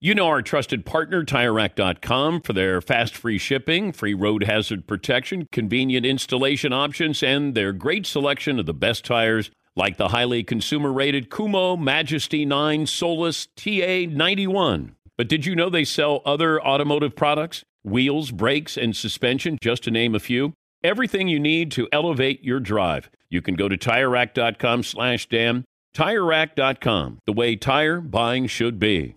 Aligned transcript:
You 0.00 0.14
know 0.14 0.28
our 0.28 0.42
trusted 0.42 0.86
partner, 0.86 1.24
TireRack.com, 1.24 2.42
for 2.42 2.52
their 2.52 2.80
fast 2.80 3.16
free 3.16 3.36
shipping, 3.36 3.90
free 3.90 4.14
road 4.14 4.44
hazard 4.44 4.86
protection, 4.86 5.48
convenient 5.50 6.06
installation 6.06 6.72
options, 6.72 7.20
and 7.20 7.52
their 7.56 7.72
great 7.72 8.06
selection 8.06 8.60
of 8.60 8.66
the 8.66 8.72
best 8.72 9.04
tires 9.04 9.50
like 9.74 9.96
the 9.96 10.10
highly 10.10 10.44
consumer 10.44 10.92
rated 10.92 11.30
Kumho 11.30 11.76
Majesty 11.76 12.44
9 12.44 12.86
Solus 12.86 13.48
TA 13.56 14.06
91. 14.08 14.94
But 15.16 15.28
did 15.28 15.44
you 15.44 15.56
know 15.56 15.68
they 15.68 15.84
sell 15.84 16.22
other 16.24 16.64
automotive 16.64 17.16
products? 17.16 17.64
Wheels, 17.82 18.30
brakes, 18.30 18.76
and 18.76 18.94
suspension, 18.94 19.58
just 19.60 19.82
to 19.82 19.90
name 19.90 20.14
a 20.14 20.20
few. 20.20 20.54
Everything 20.84 21.26
you 21.26 21.40
need 21.40 21.72
to 21.72 21.88
elevate 21.90 22.44
your 22.44 22.60
drive. 22.60 23.10
You 23.30 23.42
can 23.42 23.56
go 23.56 23.68
to 23.68 23.76
TireRack.com 23.76 24.84
slash 24.84 25.28
Dan. 25.28 25.64
TireRack.com, 25.96 27.18
the 27.26 27.32
way 27.32 27.56
tire 27.56 28.00
buying 28.00 28.46
should 28.46 28.78
be. 28.78 29.16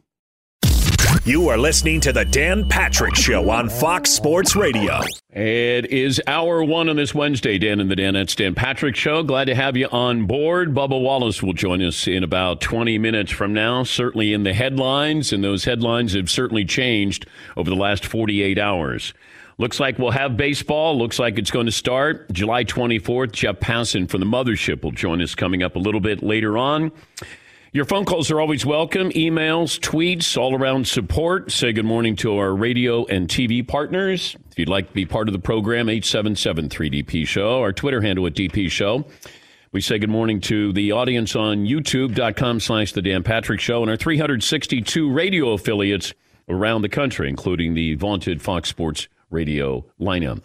You 1.24 1.50
are 1.50 1.58
listening 1.58 2.02
to 2.02 2.12
the 2.12 2.26
Dan 2.26 2.68
Patrick 2.68 3.16
Show 3.16 3.50
on 3.50 3.70
Fox 3.70 4.10
Sports 4.10 4.56
Radio. 4.56 5.02
It 5.32 5.86
is 5.86 6.22
hour 6.26 6.64
one 6.64 6.90
on 6.90 6.96
this 6.96 7.14
Wednesday, 7.14 7.58
Dan 7.58 7.80
and 7.80 7.92
the 7.92 7.96
Danettes 7.96 8.36
Dan 8.36 8.56
Patrick 8.56 8.96
Show. 8.96 9.22
Glad 9.24 9.46
to 9.46 9.56
have 9.56 9.78
you 9.78 9.88
on 9.88 10.26
board. 10.26 10.74
Bubba 10.74 11.00
Wallace 11.00 11.44
will 11.44 11.54
join 11.54 11.82
us 11.84 12.08
in 12.08 12.24
about 12.24 12.60
20 12.60 12.98
minutes 12.98 13.32
from 13.32 13.54
now, 13.54 13.84
certainly 13.84 14.34
in 14.34 14.44
the 14.44 14.54
headlines, 14.54 15.32
and 15.32 15.44
those 15.44 15.66
headlines 15.66 16.14
have 16.14 16.30
certainly 16.30 16.66
changed 16.66 17.26
over 17.56 17.70
the 17.70 17.76
last 17.76 18.06
48 18.06 18.58
hours. 18.58 19.14
Looks 19.58 19.80
like 19.80 20.00
we'll 20.00 20.12
have 20.12 20.36
baseball. 20.38 20.98
Looks 20.98 21.20
like 21.20 21.38
it's 21.38 21.52
going 21.52 21.68
to 21.68 21.72
start 21.72 22.32
July 22.32 22.64
24th. 22.64 23.32
Jeff 23.32 23.60
Passan 23.60 24.10
from 24.10 24.20
the 24.20 24.26
Mothership 24.26 24.82
will 24.82 24.92
join 24.92 25.22
us 25.22 25.36
coming 25.36 25.62
up 25.62 25.76
a 25.76 25.80
little 25.80 26.02
bit 26.02 26.24
later 26.24 26.58
on. 26.58 26.92
Your 27.74 27.86
phone 27.86 28.04
calls 28.04 28.30
are 28.32 28.42
always 28.42 28.66
welcome. 28.66 29.12
Emails, 29.12 29.80
tweets, 29.80 30.36
all 30.36 30.54
around 30.54 30.90
support. 30.90 31.54
Say 31.54 31.72
good 31.72 31.86
morning 31.86 32.18
to 32.18 32.36
our 32.38 32.54
radio 32.54 33.06
and 33.06 33.30
TV 33.30 33.66
partners. 33.66 34.36
If 34.52 34.60
you'd 34.60 34.68
like 34.68 34.90
to 34.90 34.94
be 34.94 35.06
part 35.06 35.30
of 35.30 35.34
the 35.34 35.40
program, 35.40 35.88
877 35.88 36.68
3DP 36.68 37.26
Show, 37.26 37.62
our 37.62 37.72
Twitter 37.72 38.02
handle 38.02 38.28
at 38.28 38.34
DP 38.34 38.70
Show. 38.70 39.06
We 39.72 39.80
say 39.80 40.00
good 40.00 40.10
morning 40.10 40.42
to 40.42 40.74
the 40.74 40.92
audience 40.92 41.34
on 41.34 41.66
youtube.com 41.66 42.60
slash 42.60 42.92
The 42.92 43.02
Dan 43.02 43.24
Patrick 43.24 43.62
Show 43.62 43.82
and 43.82 43.90
our 43.90 43.96
362 43.96 45.10
radio 45.10 45.54
affiliates 45.54 46.14
around 46.50 46.82
the 46.82 46.90
country, 46.90 47.30
including 47.30 47.74
the 47.74 47.96
vaunted 47.96 48.42
Fox 48.42 48.68
Sports 48.68 49.08
Radio 49.30 49.86
lineup. 49.98 50.42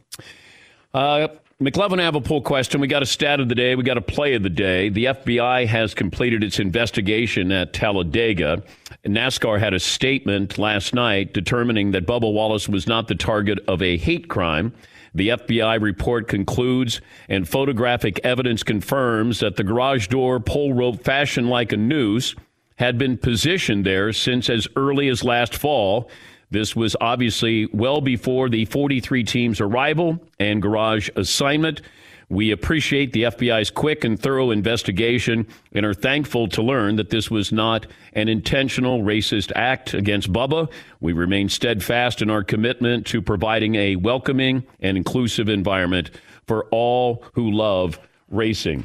Uh, 0.94 1.26
McLovin, 1.62 1.98
I 1.98 2.02
have 2.02 2.14
a 2.14 2.20
poll 2.20 2.42
question. 2.42 2.82
We 2.82 2.86
got 2.86 3.02
a 3.02 3.06
stat 3.06 3.40
of 3.40 3.48
the 3.48 3.54
day. 3.54 3.76
We 3.76 3.82
got 3.82 3.96
a 3.96 4.02
play 4.02 4.34
of 4.34 4.42
the 4.42 4.50
day. 4.50 4.90
The 4.90 5.06
FBI 5.06 5.66
has 5.66 5.94
completed 5.94 6.44
its 6.44 6.58
investigation 6.58 7.50
at 7.50 7.72
Talladega. 7.72 8.62
NASCAR 9.06 9.58
had 9.58 9.72
a 9.72 9.80
statement 9.80 10.58
last 10.58 10.92
night 10.92 11.32
determining 11.32 11.92
that 11.92 12.06
Bubba 12.06 12.30
Wallace 12.30 12.68
was 12.68 12.86
not 12.86 13.08
the 13.08 13.14
target 13.14 13.58
of 13.68 13.80
a 13.80 13.96
hate 13.96 14.28
crime. 14.28 14.74
The 15.14 15.30
FBI 15.30 15.80
report 15.80 16.28
concludes, 16.28 17.00
and 17.26 17.48
photographic 17.48 18.20
evidence 18.22 18.62
confirms 18.62 19.40
that 19.40 19.56
the 19.56 19.64
garage 19.64 20.08
door 20.08 20.38
pole 20.40 20.74
rope 20.74 21.04
fashioned 21.04 21.48
like 21.48 21.72
a 21.72 21.78
noose 21.78 22.34
had 22.76 22.98
been 22.98 23.16
positioned 23.16 23.86
there 23.86 24.12
since 24.12 24.50
as 24.50 24.68
early 24.76 25.08
as 25.08 25.24
last 25.24 25.54
fall. 25.54 26.10
This 26.50 26.76
was 26.76 26.96
obviously 27.00 27.66
well 27.72 28.00
before 28.00 28.48
the 28.48 28.64
43 28.66 29.24
team's 29.24 29.60
arrival 29.60 30.20
and 30.38 30.62
garage 30.62 31.08
assignment. 31.16 31.82
We 32.28 32.50
appreciate 32.50 33.12
the 33.12 33.24
FBI's 33.24 33.70
quick 33.70 34.02
and 34.02 34.18
thorough 34.18 34.50
investigation 34.50 35.46
and 35.72 35.86
are 35.86 35.94
thankful 35.94 36.48
to 36.48 36.62
learn 36.62 36.96
that 36.96 37.10
this 37.10 37.30
was 37.30 37.52
not 37.52 37.86
an 38.14 38.28
intentional 38.28 39.02
racist 39.02 39.52
act 39.54 39.94
against 39.94 40.32
Bubba. 40.32 40.68
We 41.00 41.12
remain 41.12 41.48
steadfast 41.48 42.22
in 42.22 42.30
our 42.30 42.42
commitment 42.42 43.06
to 43.06 43.22
providing 43.22 43.76
a 43.76 43.96
welcoming 43.96 44.64
and 44.80 44.96
inclusive 44.96 45.48
environment 45.48 46.10
for 46.48 46.64
all 46.72 47.24
who 47.34 47.50
love 47.52 48.00
racing. 48.28 48.84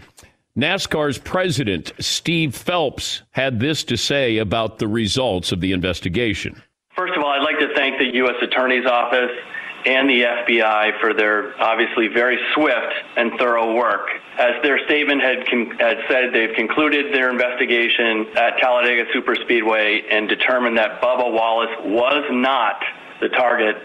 NASCAR's 0.57 1.17
president, 1.17 1.93
Steve 1.99 2.53
Phelps, 2.53 3.21
had 3.31 3.59
this 3.59 3.83
to 3.85 3.97
say 3.97 4.37
about 4.37 4.79
the 4.79 4.87
results 4.87 5.51
of 5.51 5.61
the 5.61 5.71
investigation. 5.71 6.61
First 6.95 7.15
of 7.15 7.23
all, 7.23 7.29
I'd 7.29 7.41
like 7.41 7.57
to 7.59 7.73
thank 7.73 7.90
the 8.01 8.15
U.S. 8.17 8.35
Attorney's 8.41 8.85
Office 8.87 9.29
and 9.85 10.09
the 10.09 10.21
FBI 10.21 10.99
for 10.99 11.13
their 11.13 11.53
obviously 11.61 12.07
very 12.07 12.37
swift 12.53 12.93
and 13.15 13.31
thorough 13.37 13.75
work. 13.75 14.09
As 14.39 14.61
their 14.63 14.83
statement 14.85 15.21
had, 15.21 15.45
con- 15.47 15.77
had 15.79 15.97
said, 16.09 16.33
they've 16.33 16.55
concluded 16.55 17.13
their 17.13 17.29
investigation 17.29 18.25
at 18.35 18.57
Talladega 18.57 19.05
Superspeedway 19.13 20.01
and 20.09 20.27
determined 20.27 20.77
that 20.77 21.01
Bubba 21.01 21.31
Wallace 21.31 21.75
was 21.85 22.25
not 22.31 22.81
the 23.21 23.29
target 23.29 23.75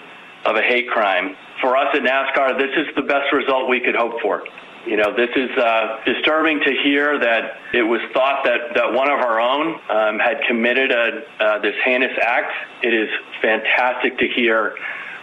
of 0.47 0.57
a 0.57 0.63
hate 0.63 0.89
crime. 0.89 1.37
For 1.61 1.77
us 1.77 1.95
at 1.95 2.03
NASCAR, 2.03 2.59
this 2.59 2.71
is 2.77 2.95
the 2.95 3.03
best 3.03 3.33
result 3.33 3.69
we 3.69 3.81
could 3.81 3.97
hope 3.97 4.21
for. 4.23 4.45
You 4.87 4.97
know, 4.97 5.13
this 5.17 5.31
is 5.35 5.51
uh, 5.59 5.99
disturbing 6.05 6.61
to 6.61 6.73
hear 6.85 7.19
that 7.19 7.59
it 7.75 7.83
was 7.83 8.01
thought 8.15 8.45
that, 8.45 8.75
that 8.77 8.93
one 8.93 9.11
of 9.11 9.19
our 9.19 9.41
own 9.41 9.75
um, 9.91 10.21
had 10.21 10.41
committed 10.47 10.93
a, 10.93 11.23
uh, 11.41 11.59
this 11.59 11.75
heinous 11.85 12.17
act. 12.23 12.53
It 12.85 12.95
is 12.95 13.09
fantastic 13.43 14.17
to 14.19 14.29
hear 14.29 14.77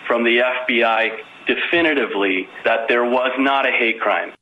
from 0.05 0.25
the 0.25 0.39
FBI 0.39 1.17
definitively 1.47 2.49
that 2.65 2.89
there 2.89 3.05
was 3.05 3.31
not 3.39 3.65
a 3.65 3.71
hate 3.71 4.01
crime. 4.01 4.33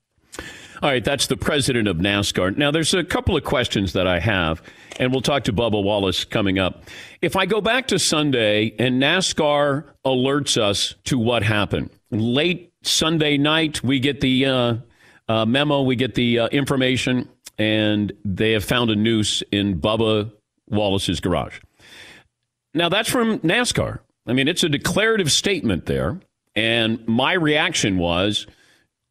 All 0.82 0.90
right, 0.90 1.04
that's 1.04 1.28
the 1.28 1.38
president 1.38 1.88
of 1.88 1.98
NASCAR. 1.98 2.58
Now, 2.58 2.72
there's 2.72 2.96
a 2.96 3.03
couple 3.03 3.38
of 3.38 3.44
questions 3.44 3.94
that 3.94 4.08
I 4.08 4.18
have, 4.18 4.64
and 5.00 5.12
we'll 5.12 5.22
talk 5.22 5.44
to 5.44 5.53
Bubba 5.53 5.84
Wallace 5.84 6.26
coming 6.26 6.58
up. 6.58 6.85
If 7.22 7.35
I 7.35 7.46
go 7.46 7.62
back 7.62 7.90
to 7.90 8.00
Sunday 8.00 8.73
and 8.79 9.00
NASCAR 9.00 9.84
alerts 10.03 10.59
us 10.59 10.96
to 11.03 11.20
what 11.20 11.44
happened, 11.44 11.91
late 12.09 12.73
Sunday 12.82 13.38
night, 13.38 13.84
we 13.84 14.00
get 14.00 14.22
the 14.22 14.47
uh, 14.47 14.76
uh, 15.32 15.46
memo, 15.46 15.82
we 15.82 15.96
get 15.96 16.14
the 16.16 16.40
uh, 16.40 16.48
information, 16.48 17.30
and 17.58 18.12
they 18.26 18.52
have 18.52 18.66
found 18.66 18.92
a 18.92 18.96
noose 18.96 19.44
in 19.52 19.80
Bubba 19.80 20.32
Wallace's 20.70 21.22
garage. 21.22 21.60
Now, 22.74 22.90
that's 22.90 23.10
from 23.10 23.40
NASCAR. 23.40 24.00
I 24.28 24.34
mean, 24.34 24.48
it's 24.48 24.64
a 24.64 24.70
declarative 24.70 25.32
statement 25.32 25.86
there. 25.86 26.20
And 26.54 27.08
my 27.08 27.34
reaction 27.34 27.98
was, 27.98 28.46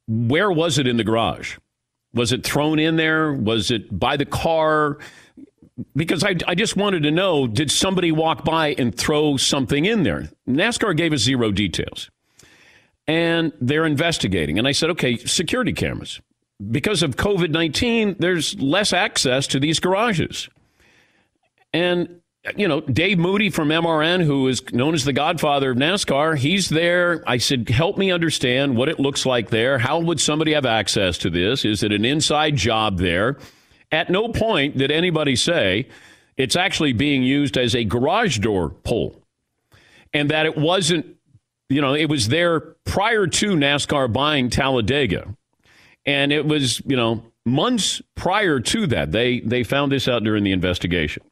where 0.06 0.50
was 0.50 0.78
it 0.78 0.86
in 0.86 0.98
the 0.98 1.04
garage? 1.04 1.56
Was 2.12 2.32
it 2.32 2.44
thrown 2.44 2.78
in 2.78 2.96
there? 2.96 3.32
Was 3.32 3.70
it 3.70 3.98
by 3.98 4.18
the 4.18 4.26
car? 4.26 4.98
Because 5.96 6.22
I, 6.22 6.34
I 6.46 6.54
just 6.54 6.76
wanted 6.76 7.02
to 7.04 7.10
know 7.10 7.46
did 7.46 7.70
somebody 7.70 8.12
walk 8.12 8.44
by 8.44 8.74
and 8.76 8.94
throw 8.94 9.38
something 9.38 9.86
in 9.86 10.02
there? 10.02 10.28
NASCAR 10.46 10.94
gave 10.96 11.14
us 11.14 11.20
zero 11.20 11.50
details 11.50 12.10
and 13.10 13.52
they're 13.60 13.86
investigating. 13.86 14.56
And 14.56 14.68
I 14.68 14.72
said, 14.72 14.90
okay, 14.90 15.16
security 15.16 15.72
cameras. 15.72 16.20
because 16.70 17.02
of 17.02 17.16
COVID 17.16 17.50
19, 17.50 18.16
there's 18.20 18.58
less 18.60 18.92
access 18.92 19.48
to 19.48 19.58
these 19.58 19.80
garages. 19.80 20.48
And, 21.72 22.20
you 22.56 22.68
know, 22.68 22.82
Dave 22.82 23.18
Moody 23.18 23.50
from 23.50 23.68
MRN, 23.68 24.22
who 24.22 24.46
is 24.46 24.62
known 24.72 24.94
as 24.94 25.04
the 25.04 25.12
godfather 25.12 25.72
of 25.72 25.76
NASCAR, 25.76 26.38
he's 26.38 26.68
there. 26.68 27.24
I 27.26 27.38
said, 27.38 27.68
help 27.68 27.98
me 27.98 28.12
understand 28.12 28.76
what 28.76 28.88
it 28.88 29.00
looks 29.00 29.26
like 29.26 29.50
there. 29.50 29.78
How 29.78 29.98
would 29.98 30.20
somebody 30.20 30.52
have 30.52 30.66
access 30.66 31.18
to 31.18 31.30
this? 31.30 31.64
Is 31.64 31.82
it 31.82 31.90
an 31.90 32.04
inside 32.04 32.54
job 32.54 32.98
there? 32.98 33.38
At 33.90 34.08
no 34.08 34.28
point 34.28 34.78
did 34.78 34.92
anybody 34.92 35.34
say 35.34 35.88
it's 36.36 36.54
actually 36.54 36.92
being 36.92 37.24
used 37.24 37.58
as 37.58 37.74
a 37.74 37.82
garage 37.84 38.38
door 38.38 38.70
pull 38.70 39.20
and 40.12 40.30
that 40.30 40.46
it 40.46 40.56
wasn't, 40.56 41.06
you 41.70 41.80
know, 41.80 41.94
it 41.94 42.10
was 42.10 42.28
there 42.28 42.60
prior 42.60 43.26
to 43.26 43.52
NASCAR 43.52 44.12
buying 44.12 44.50
Talladega. 44.50 45.34
And 46.04 46.32
it 46.32 46.44
was, 46.44 46.82
you 46.84 46.96
know, 46.96 47.22
months 47.46 48.02
prior 48.16 48.60
to 48.60 48.86
that. 48.88 49.12
They 49.12 49.40
they 49.40 49.62
found 49.62 49.92
this 49.92 50.08
out 50.08 50.24
during 50.24 50.44
the 50.44 50.52
investigation. 50.52 51.22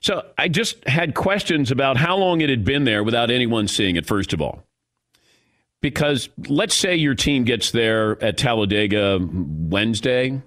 So 0.00 0.26
I 0.36 0.48
just 0.48 0.86
had 0.88 1.14
questions 1.14 1.70
about 1.70 1.96
how 1.96 2.16
long 2.16 2.40
it 2.40 2.50
had 2.50 2.64
been 2.64 2.84
there 2.84 3.04
without 3.04 3.30
anyone 3.30 3.68
seeing 3.68 3.96
it, 3.96 4.06
first 4.06 4.32
of 4.32 4.40
all. 4.40 4.64
Because 5.80 6.28
let's 6.48 6.74
say 6.74 6.96
your 6.96 7.14
team 7.14 7.44
gets 7.44 7.70
there 7.70 8.22
at 8.22 8.38
Talladega 8.38 9.18
Wednesday, 9.20 10.40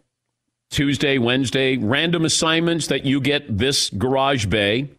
Tuesday, 0.72 1.18
Wednesday, 1.18 1.78
random 1.78 2.26
assignments 2.26 2.88
that 2.88 3.06
you 3.06 3.22
get 3.22 3.58
this 3.58 3.90
garage 3.92 4.46
bay. 4.46 4.90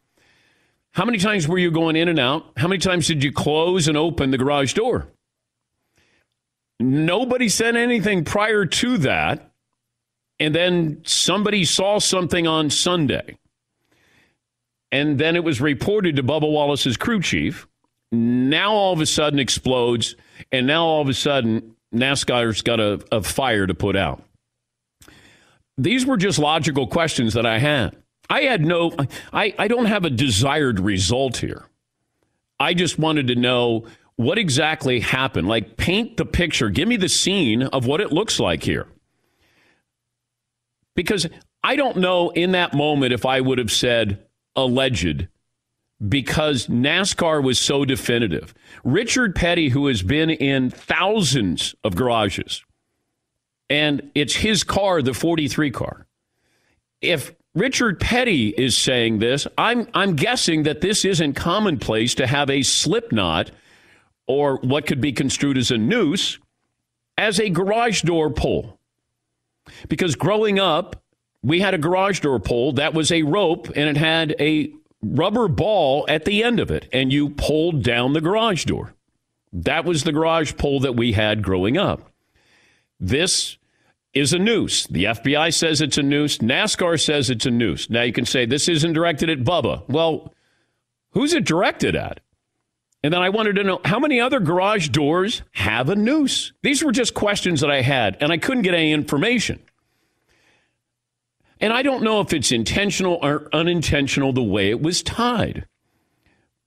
How 0.97 1.05
many 1.05 1.19
times 1.19 1.47
were 1.47 1.59
you 1.59 1.71
going 1.71 1.95
in 1.95 2.09
and 2.09 2.19
out? 2.19 2.53
How 2.57 2.69
many 2.69 2.79
times 2.79 3.07
did 3.07 3.23
you 3.23 3.31
close 3.31 3.87
and 3.87 3.99
open 3.99 4.31
the 4.31 4.39
garage 4.39 4.73
door? 4.73 5.09
Nobody 6.81 7.51
said 7.51 7.77
anything 7.77 8.25
prior 8.25 8.65
to 8.65 8.97
that. 8.99 9.53
And 10.41 10.55
then 10.55 11.03
somebody 11.05 11.67
saw 11.67 11.99
something 11.99 12.47
on 12.47 12.71
Sunday. 12.71 13.37
And 14.91 15.19
then 15.19 15.37
it 15.37 15.45
was 15.45 15.61
reported 15.61 16.17
to 16.17 16.23
Bubba 16.23 16.51
Wallace's 16.51 16.97
crew 16.97 17.21
chief. 17.21 17.69
Now 18.11 18.73
all 18.73 18.95
of 18.95 19.01
a 19.03 19.07
sudden 19.07 19.39
explodes. 19.39 20.17
And 20.51 20.67
now 20.67 20.87
all 20.87 21.03
of 21.03 21.11
a 21.11 21.15
sudden, 21.15 21.77
NASCAR's 21.95 22.63
got 22.63 22.81
a, 22.81 23.05
a 23.13 23.23
fire 23.23 23.67
to 23.67 23.75
put 23.75 23.97
out. 23.97 24.23
These 25.77 26.07
were 26.07 26.17
just 26.17 26.39
logical 26.39 26.87
questions 26.87 27.35
that 27.35 27.45
I 27.45 27.59
had. 27.59 27.95
I 28.29 28.43
had 28.43 28.65
no, 28.65 28.93
I, 29.33 29.55
I 29.59 29.69
don't 29.69 29.87
have 29.87 30.05
a 30.05 30.11
desired 30.11 30.81
result 30.81 31.39
here. 31.39 31.67
I 32.59 32.75
just 32.75 32.99
wanted 32.99 33.29
to 33.29 33.35
know 33.35 33.87
what 34.17 34.39
exactly 34.39 35.01
happened. 35.01 35.47
Like, 35.47 35.77
paint 35.77 36.17
the 36.17 36.25
picture. 36.25 36.71
Give 36.71 36.89
me 36.89 36.97
the 36.97 37.09
scene 37.09 37.63
of 37.63 37.87
what 37.87 38.01
it 38.01 38.13
looks 38.13 38.41
like 38.41 38.63
here. 38.63 38.87
Because 40.95 41.27
I 41.63 41.77
don't 41.77 41.99
know 41.99 42.31
in 42.31 42.53
that 42.53 42.75
moment 42.75 43.13
if 43.13 43.27
I 43.27 43.41
would 43.41 43.59
have 43.59 43.71
said 43.71 44.25
alleged 44.55 45.29
because 46.07 46.67
NASCAR 46.67 47.43
was 47.43 47.59
so 47.59 47.85
definitive. 47.85 48.55
Richard 48.85 49.35
Petty, 49.35 49.69
who 49.69 49.87
has 49.87 50.03
been 50.03 50.31
in 50.31 50.71
thousands 50.71 51.75
of 51.85 51.97
garages, 51.97 52.65
and 53.69 54.11
it's 54.15 54.37
his 54.37 54.63
car, 54.63 55.03
the 55.03 55.15
43 55.15 55.71
car. 55.71 56.07
If 57.01 57.35
Richard 57.57 57.99
Petty 57.99 58.51
is 58.51 58.77
saying 58.77 59.19
this, 59.19 59.47
I'm, 59.57 59.89
I'm 59.95 60.15
guessing 60.15 60.65
that 60.65 60.83
this 60.83 61.07
isn't 61.07 61.33
commonplace 61.33 62.15
to 62.17 62.27
have 62.27 62.51
a 62.51 62.63
slip 62.63 63.13
knot 63.13 63.51
or 64.27 64.59
what 64.59 64.87
could 64.87 65.01
be 65.01 65.13
construed 65.13 65.57
as 65.57 65.71
a 65.71 65.79
noose 65.79 66.39
as 67.17 67.41
a 67.41 67.49
garage 67.49 68.03
door 68.03 68.29
pull. 68.29 68.79
Because 69.89 70.17
growing 70.17 70.59
up, 70.59 71.03
we 71.43 71.61
had 71.61 71.73
a 71.73 71.79
garage 71.79 72.21
door 72.21 72.39
pull 72.39 72.73
that 72.75 72.93
was 72.93 73.11
a 73.11 73.23
rope 73.23 73.69
and 73.75 73.89
it 73.89 73.97
had 73.97 74.37
a 74.39 74.71
rubber 75.03 75.49
ball 75.49 76.05
at 76.11 76.27
the 76.27 76.45
end 76.45 76.61
of 76.61 76.71
it, 76.71 76.89
and 76.93 77.11
you 77.11 77.31
pulled 77.31 77.83
down 77.83 78.13
the 78.13 78.21
garage 78.21 78.67
door. 78.67 78.95
That 79.51 79.87
was 79.87 80.05
the 80.05 80.13
garage 80.13 80.55
pull 80.59 80.81
that 80.81 80.97
we 80.97 81.13
had 81.13 81.43
growing 81.43 81.79
up. 81.79 82.11
This 83.01 83.57
is 84.17 84.33
a 84.33 84.39
noose. 84.39 84.87
The 84.87 85.05
FBI 85.05 85.53
says 85.53 85.83
it's 85.83 85.99
a 85.99 86.03
noose. 86.03 86.39
NASCAR 86.39 86.99
says 86.99 87.29
it's 87.29 87.45
a 87.45 87.51
noose. 87.51 87.91
Now 87.91 88.03
you 88.03 88.13
can 88.13 88.25
say 88.25 88.47
this 88.47 88.69
isn't 88.69 88.95
directed 88.95 89.29
at 89.29 89.45
Bubba. 89.45 89.87
Well, 89.89 90.33
who's 91.11 91.35
it 91.35 91.45
directed 91.45 91.95
at? 91.95 92.21
And 93.05 93.13
then 93.13 93.21
I 93.21 93.29
wanted 93.29 93.57
to 93.57 93.65
know 93.65 93.81
how 93.85 94.01
many 94.01 94.21
other 94.21 94.41
garage 94.41 94.89
doors 94.89 95.43
have 95.53 95.91
a 95.91 95.95
noose? 95.95 96.53
These 96.63 96.83
were 96.83 96.93
just 96.93 97.15
questions 97.15 97.61
that 97.61 97.71
I 97.71 97.83
had, 97.83 98.17
and 98.21 98.33
I 98.33 98.39
couldn't 98.39 98.63
get 98.63 98.75
any 98.75 98.93
information. 98.93 99.61
And 101.61 101.73
I 101.73 101.83
don't 101.83 102.03
know 102.03 102.21
if 102.21 102.33
it's 102.33 102.53
intentional 102.53 103.19
or 103.23 103.49
unintentional 103.53 104.33
the 104.33 104.43
way 104.43 104.71
it 104.71 104.81
was 104.81 105.03
tied. 105.03 105.67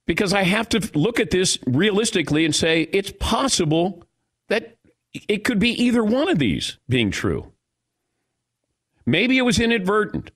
Because 0.06 0.34
I 0.34 0.44
have 0.44 0.70
to 0.70 0.90
look 0.98 1.20
at 1.20 1.32
this 1.32 1.60
realistically 1.68 2.46
and 2.46 2.56
say 2.56 2.84
it's 2.92 3.12
possible 3.20 4.04
that 4.48 4.79
it 5.14 5.44
could 5.44 5.60
be 5.60 5.70
either 5.70 6.04
one 6.04 6.30
of 6.30 6.40
these 6.40 6.78
being 6.88 7.12
true. 7.12 7.52
Maybe 9.06 9.38
it 9.38 9.44
was 9.44 9.60
inadvertent. 9.60 10.32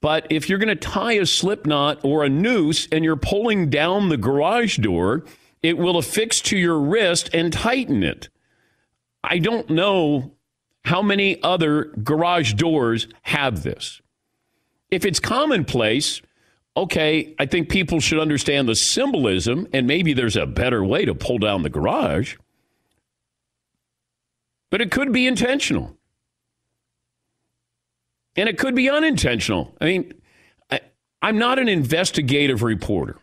But 0.00 0.26
if 0.30 0.48
you're 0.48 0.58
going 0.58 0.68
to 0.68 0.76
tie 0.76 1.14
a 1.14 1.26
slip 1.26 1.66
knot 1.66 2.00
or 2.04 2.24
a 2.24 2.28
noose 2.28 2.86
and 2.92 3.04
you're 3.04 3.16
pulling 3.16 3.68
down 3.68 4.08
the 4.08 4.16
garage 4.16 4.78
door, 4.78 5.24
it 5.62 5.76
will 5.76 5.96
affix 5.96 6.40
to 6.42 6.56
your 6.56 6.78
wrist 6.78 7.30
and 7.32 7.52
tighten 7.52 8.02
it. 8.04 8.28
I 9.24 9.38
don't 9.38 9.68
know 9.70 10.32
how 10.84 11.02
many 11.02 11.42
other 11.42 11.86
garage 12.02 12.54
doors 12.54 13.08
have 13.22 13.62
this. 13.64 14.00
If 14.90 15.04
it's 15.04 15.20
commonplace, 15.20 16.22
okay, 16.76 17.34
I 17.38 17.46
think 17.46 17.68
people 17.68 17.98
should 17.98 18.20
understand 18.20 18.68
the 18.68 18.76
symbolism 18.76 19.66
and 19.72 19.86
maybe 19.86 20.12
there's 20.12 20.36
a 20.36 20.46
better 20.46 20.84
way 20.84 21.04
to 21.04 21.14
pull 21.14 21.38
down 21.38 21.62
the 21.62 21.70
garage. 21.70 22.36
But 24.70 24.80
it 24.80 24.90
could 24.90 25.12
be 25.12 25.26
intentional. 25.26 25.96
And 28.36 28.48
it 28.48 28.58
could 28.58 28.74
be 28.74 28.88
unintentional. 28.88 29.74
I 29.80 29.84
mean, 29.86 30.12
I, 30.70 30.80
I'm 31.22 31.38
not 31.38 31.58
an 31.58 31.68
investigative 31.68 32.62
reporter. 32.62 33.18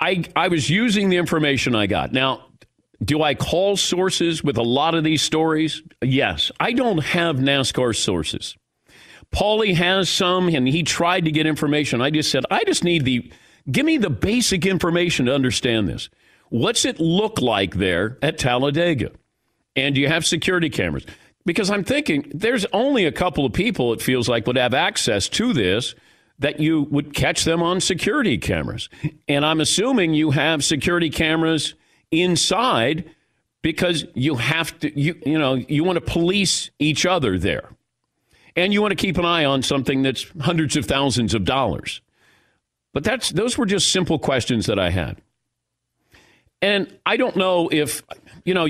I, 0.00 0.24
I 0.34 0.48
was 0.48 0.70
using 0.70 1.10
the 1.10 1.16
information 1.16 1.74
I 1.74 1.86
got. 1.86 2.12
Now, 2.12 2.46
do 3.04 3.22
I 3.22 3.34
call 3.34 3.76
sources 3.76 4.42
with 4.42 4.56
a 4.56 4.62
lot 4.62 4.94
of 4.94 5.04
these 5.04 5.22
stories? 5.22 5.82
Yes. 6.02 6.50
I 6.58 6.72
don't 6.72 6.98
have 6.98 7.36
NASCAR 7.36 7.94
sources. 7.94 8.56
Paulie 9.34 9.74
has 9.74 10.08
some, 10.08 10.48
and 10.48 10.66
he 10.66 10.82
tried 10.82 11.26
to 11.26 11.30
get 11.30 11.46
information. 11.46 12.00
I 12.00 12.10
just 12.10 12.30
said, 12.30 12.44
I 12.50 12.64
just 12.64 12.82
need 12.82 13.04
the, 13.04 13.30
give 13.70 13.84
me 13.84 13.98
the 13.98 14.10
basic 14.10 14.64
information 14.64 15.26
to 15.26 15.34
understand 15.34 15.88
this. 15.88 16.08
What's 16.48 16.86
it 16.86 16.98
look 16.98 17.40
like 17.42 17.74
there 17.74 18.16
at 18.22 18.38
Talladega? 18.38 19.10
And 19.78 19.96
you 19.96 20.08
have 20.08 20.26
security 20.26 20.68
cameras? 20.68 21.06
Because 21.46 21.70
I'm 21.70 21.84
thinking 21.84 22.30
there's 22.34 22.66
only 22.72 23.04
a 23.04 23.12
couple 23.12 23.46
of 23.46 23.52
people, 23.52 23.92
it 23.92 24.02
feels 24.02 24.28
like, 24.28 24.46
would 24.46 24.56
have 24.56 24.74
access 24.74 25.28
to 25.30 25.52
this 25.52 25.94
that 26.40 26.60
you 26.60 26.82
would 26.90 27.14
catch 27.14 27.44
them 27.44 27.62
on 27.62 27.80
security 27.80 28.38
cameras. 28.38 28.88
And 29.28 29.46
I'm 29.46 29.60
assuming 29.60 30.14
you 30.14 30.32
have 30.32 30.64
security 30.64 31.10
cameras 31.10 31.74
inside 32.10 33.08
because 33.62 34.04
you 34.14 34.36
have 34.36 34.78
to 34.80 34.98
you 34.98 35.20
you 35.26 35.38
know 35.38 35.54
you 35.54 35.84
want 35.84 35.96
to 35.96 36.00
police 36.00 36.70
each 36.78 37.06
other 37.06 37.38
there. 37.38 37.70
And 38.56 38.72
you 38.72 38.82
want 38.82 38.90
to 38.90 38.96
keep 38.96 39.18
an 39.18 39.24
eye 39.24 39.44
on 39.44 39.62
something 39.62 40.02
that's 40.02 40.26
hundreds 40.40 40.76
of 40.76 40.86
thousands 40.86 41.34
of 41.34 41.44
dollars. 41.44 42.00
But 42.92 43.04
that's 43.04 43.30
those 43.30 43.56
were 43.56 43.66
just 43.66 43.92
simple 43.92 44.18
questions 44.18 44.66
that 44.66 44.78
I 44.78 44.90
had. 44.90 45.20
And 46.60 46.98
I 47.06 47.16
don't 47.16 47.36
know 47.36 47.68
if 47.70 48.02
you 48.44 48.54
know 48.54 48.66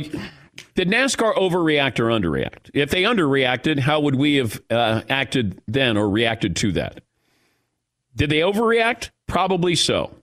did 0.75 0.88
NASCAR 0.88 1.35
overreact 1.37 1.99
or 2.00 2.05
underreact? 2.05 2.71
If 2.75 2.91
they 2.91 3.03
underreacted, 3.03 3.79
how 3.79 4.00
would 4.00 4.15
we 4.15 4.37
have 4.37 4.61
uh, 4.71 5.03
acted 5.09 5.61
then 5.67 5.97
or 5.97 6.09
reacted 6.09 6.57
to 6.57 6.73
that? 6.73 7.03
Did 8.15 8.31
they 8.31 8.41
overreact? 8.41 9.11
Probably 9.27 9.75
so. 9.75 10.15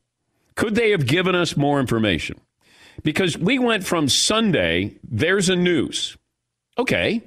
Could 0.55 0.75
they 0.75 0.91
have 0.91 1.05
given 1.05 1.35
us 1.35 1.55
more 1.55 1.79
information? 1.79 2.39
Because 3.03 3.37
we 3.37 3.59
went 3.59 3.85
from 3.85 4.09
Sunday, 4.09 4.95
there's 5.03 5.49
a 5.49 5.55
news. 5.55 6.17
Okay. 6.77 7.21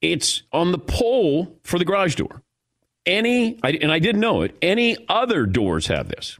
It's 0.00 0.42
on 0.52 0.72
the 0.72 0.78
pole 0.78 1.56
for 1.64 1.78
the 1.78 1.84
garage 1.84 2.14
door. 2.14 2.42
Any, 3.04 3.58
and 3.62 3.92
I 3.92 3.98
didn't 3.98 4.20
know 4.20 4.42
it, 4.42 4.56
any 4.60 4.96
other 5.08 5.46
doors 5.46 5.86
have 5.86 6.08
this. 6.08 6.38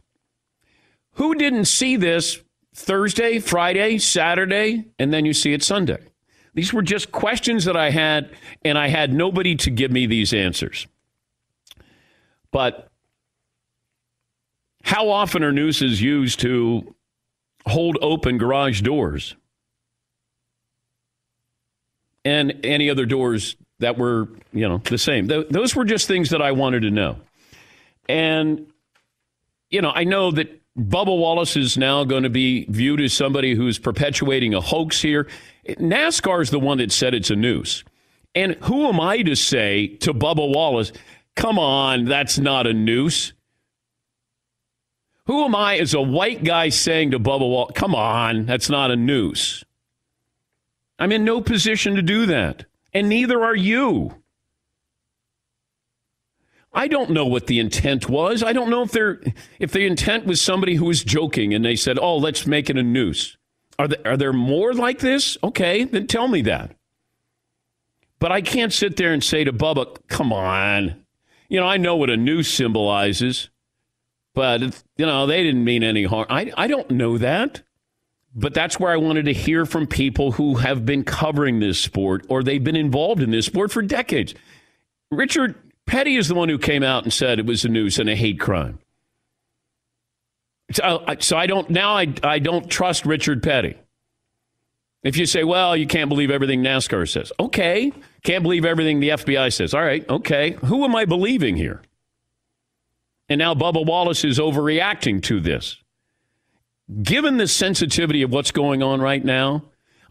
Who 1.13 1.33
didn't 1.35 1.65
see 1.65 1.95
this 1.95 2.39
Thursday, 2.77 3.39
Friday, 3.39 3.97
Saturday, 3.97 4.85
and 4.99 5.11
then 5.11 5.25
you 5.25 5.33
see 5.33 5.53
it 5.53 5.63
Sunday? 5.63 5.99
These 6.53 6.73
were 6.73 6.81
just 6.81 7.11
questions 7.11 7.65
that 7.65 7.75
I 7.75 7.89
had, 7.89 8.31
and 8.63 8.77
I 8.77 8.87
had 8.87 9.13
nobody 9.13 9.55
to 9.57 9.69
give 9.69 9.91
me 9.91 10.05
these 10.05 10.33
answers. 10.33 10.87
But 12.51 12.89
how 14.83 15.09
often 15.09 15.43
are 15.43 15.51
nooses 15.51 16.01
used 16.01 16.39
to 16.41 16.95
hold 17.65 17.97
open 18.01 18.37
garage 18.37 18.81
doors? 18.81 19.35
and 22.27 22.59
any 22.65 22.89
other 22.89 23.05
doors 23.05 23.55
that 23.79 23.97
were, 23.97 24.27
you 24.51 24.67
know, 24.67 24.79
the 24.79 24.97
same. 24.97 25.29
Th- 25.29 25.47
those 25.49 25.73
were 25.75 25.85
just 25.85 26.07
things 26.07 26.31
that 26.31 26.41
I 26.41 26.51
wanted 26.51 26.81
to 26.81 26.91
know. 26.91 27.15
And, 28.09 28.67
you 29.69 29.81
know, 29.81 29.91
I 29.95 30.03
know 30.03 30.31
that 30.31 30.61
Bubba 30.77 31.17
Wallace 31.17 31.57
is 31.57 31.77
now 31.77 32.03
going 32.03 32.23
to 32.23 32.29
be 32.29 32.65
viewed 32.65 33.01
as 33.01 33.11
somebody 33.11 33.55
who's 33.55 33.79
perpetuating 33.79 34.53
a 34.53 34.61
hoax 34.61 35.01
here. 35.01 35.27
NASCAR 35.67 36.41
is 36.41 36.51
the 36.51 36.59
one 36.59 36.77
that 36.77 36.91
said 36.91 37.13
it's 37.13 37.31
a 37.31 37.35
noose. 37.35 37.83
And 38.35 38.53
who 38.61 38.87
am 38.87 38.99
I 38.99 39.23
to 39.23 39.35
say 39.35 39.87
to 39.97 40.13
Bubba 40.13 40.53
Wallace, 40.53 40.91
come 41.35 41.57
on, 41.57 42.05
that's 42.05 42.37
not 42.37 42.67
a 42.67 42.73
noose? 42.73 43.33
Who 45.25 45.43
am 45.43 45.55
I 45.55 45.77
as 45.77 45.93
a 45.93 46.01
white 46.01 46.43
guy 46.43 46.69
saying 46.69 47.11
to 47.11 47.19
Bubba 47.19 47.49
Wallace, 47.49 47.73
come 47.75 47.95
on, 47.95 48.45
that's 48.45 48.69
not 48.69 48.91
a 48.91 48.95
noose? 48.95 49.63
I'm 50.99 51.11
in 51.11 51.25
no 51.25 51.41
position 51.41 51.95
to 51.95 52.01
do 52.01 52.27
that. 52.27 52.65
And 52.93 53.09
neither 53.09 53.43
are 53.43 53.55
you. 53.55 54.21
I 56.77 56.87
don't 56.87 57.09
know 57.09 57.25
what 57.25 57.47
the 57.47 57.59
intent 57.59 58.07
was. 58.07 58.43
I 58.43 58.53
don't 58.53 58.69
know 58.69 58.83
if 58.83 58.91
they 58.91 59.33
if 59.57 59.71
the 59.71 59.87
intent 59.87 60.27
was 60.27 60.39
somebody 60.39 60.75
who 60.75 60.85
was 60.85 61.03
joking 61.03 61.51
and 61.51 61.65
they 61.65 61.75
said, 61.75 61.97
"Oh, 61.99 62.17
let's 62.17 62.45
make 62.45 62.69
it 62.69 62.77
a 62.77 62.83
noose." 62.83 63.35
Are 63.79 63.87
there, 63.87 63.99
are 64.05 64.15
there 64.15 64.31
more 64.31 64.75
like 64.75 64.99
this? 64.99 65.39
Okay, 65.43 65.85
then 65.85 66.05
tell 66.05 66.27
me 66.27 66.43
that. 66.43 66.75
But 68.19 68.31
I 68.31 68.41
can't 68.41 68.71
sit 68.71 68.95
there 68.95 69.11
and 69.11 69.23
say 69.23 69.43
to 69.43 69.51
Bubba, 69.51 69.97
"Come 70.07 70.31
on." 70.31 71.03
You 71.49 71.59
know, 71.59 71.65
I 71.65 71.77
know 71.77 71.95
what 71.95 72.11
a 72.11 72.17
noose 72.17 72.53
symbolizes, 72.53 73.49
but 74.35 74.61
you 74.97 75.05
know, 75.07 75.25
they 75.25 75.41
didn't 75.41 75.63
mean 75.63 75.81
any 75.83 76.03
harm. 76.03 76.27
I 76.29 76.53
I 76.55 76.67
don't 76.67 76.91
know 76.91 77.17
that. 77.17 77.63
But 78.35 78.53
that's 78.53 78.79
where 78.79 78.91
I 78.91 78.97
wanted 78.97 79.25
to 79.25 79.33
hear 79.33 79.65
from 79.65 79.87
people 79.87 80.33
who 80.33 80.55
have 80.55 80.85
been 80.85 81.03
covering 81.03 81.59
this 81.59 81.79
sport 81.79 82.23
or 82.29 82.43
they've 82.43 82.63
been 82.63 82.75
involved 82.75 83.23
in 83.23 83.31
this 83.31 83.47
sport 83.47 83.71
for 83.71 83.81
decades. 83.81 84.35
Richard 85.09 85.55
Petty 85.87 86.15
is 86.15 86.27
the 86.27 86.35
one 86.35 86.49
who 86.49 86.59
came 86.59 86.83
out 86.83 87.03
and 87.03 87.11
said 87.11 87.39
it 87.39 87.45
was 87.45 87.65
a 87.65 87.69
news 87.69 87.97
and 87.97 88.09
a 88.09 88.15
hate 88.15 88.39
crime. 88.39 88.79
So, 90.71 91.03
so 91.19 91.37
I 91.37 91.47
don't 91.47 91.69
now 91.69 91.97
I, 91.97 92.13
I 92.23 92.39
don't 92.39 92.69
trust 92.69 93.05
Richard 93.05 93.41
Petty. 93.41 93.75
If 95.03 95.17
you 95.17 95.25
say, 95.25 95.43
well, 95.43 95.75
you 95.75 95.87
can't 95.87 96.09
believe 96.09 96.29
everything 96.29 96.61
NASCAR 96.61 97.09
says. 97.09 97.31
Okay. 97.39 97.93
Can't 98.23 98.43
believe 98.43 98.65
everything 98.65 98.99
the 98.99 99.09
FBI 99.09 99.53
says. 99.53 99.73
All 99.73 99.81
right. 99.81 100.07
Okay. 100.09 100.57
Who 100.65 100.83
am 100.83 100.95
I 100.95 101.05
believing 101.05 101.55
here? 101.55 101.81
And 103.29 103.39
now 103.39 103.53
Bubba 103.53 103.85
Wallace 103.85 104.25
is 104.25 104.37
overreacting 104.37 105.23
to 105.23 105.39
this 105.39 105.81
given 107.01 107.37
the 107.37 107.47
sensitivity 107.47 108.21
of 108.21 108.31
what's 108.31 108.51
going 108.51 108.81
on 108.81 109.01
right 109.01 109.23
now, 109.23 109.65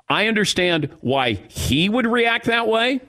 I 0.09 0.29
understand 0.29 0.91
why 1.01 1.33
he 1.49 1.89
would 1.89 2.07
react 2.07 2.47
that 2.47 2.69
way. 2.69 3.01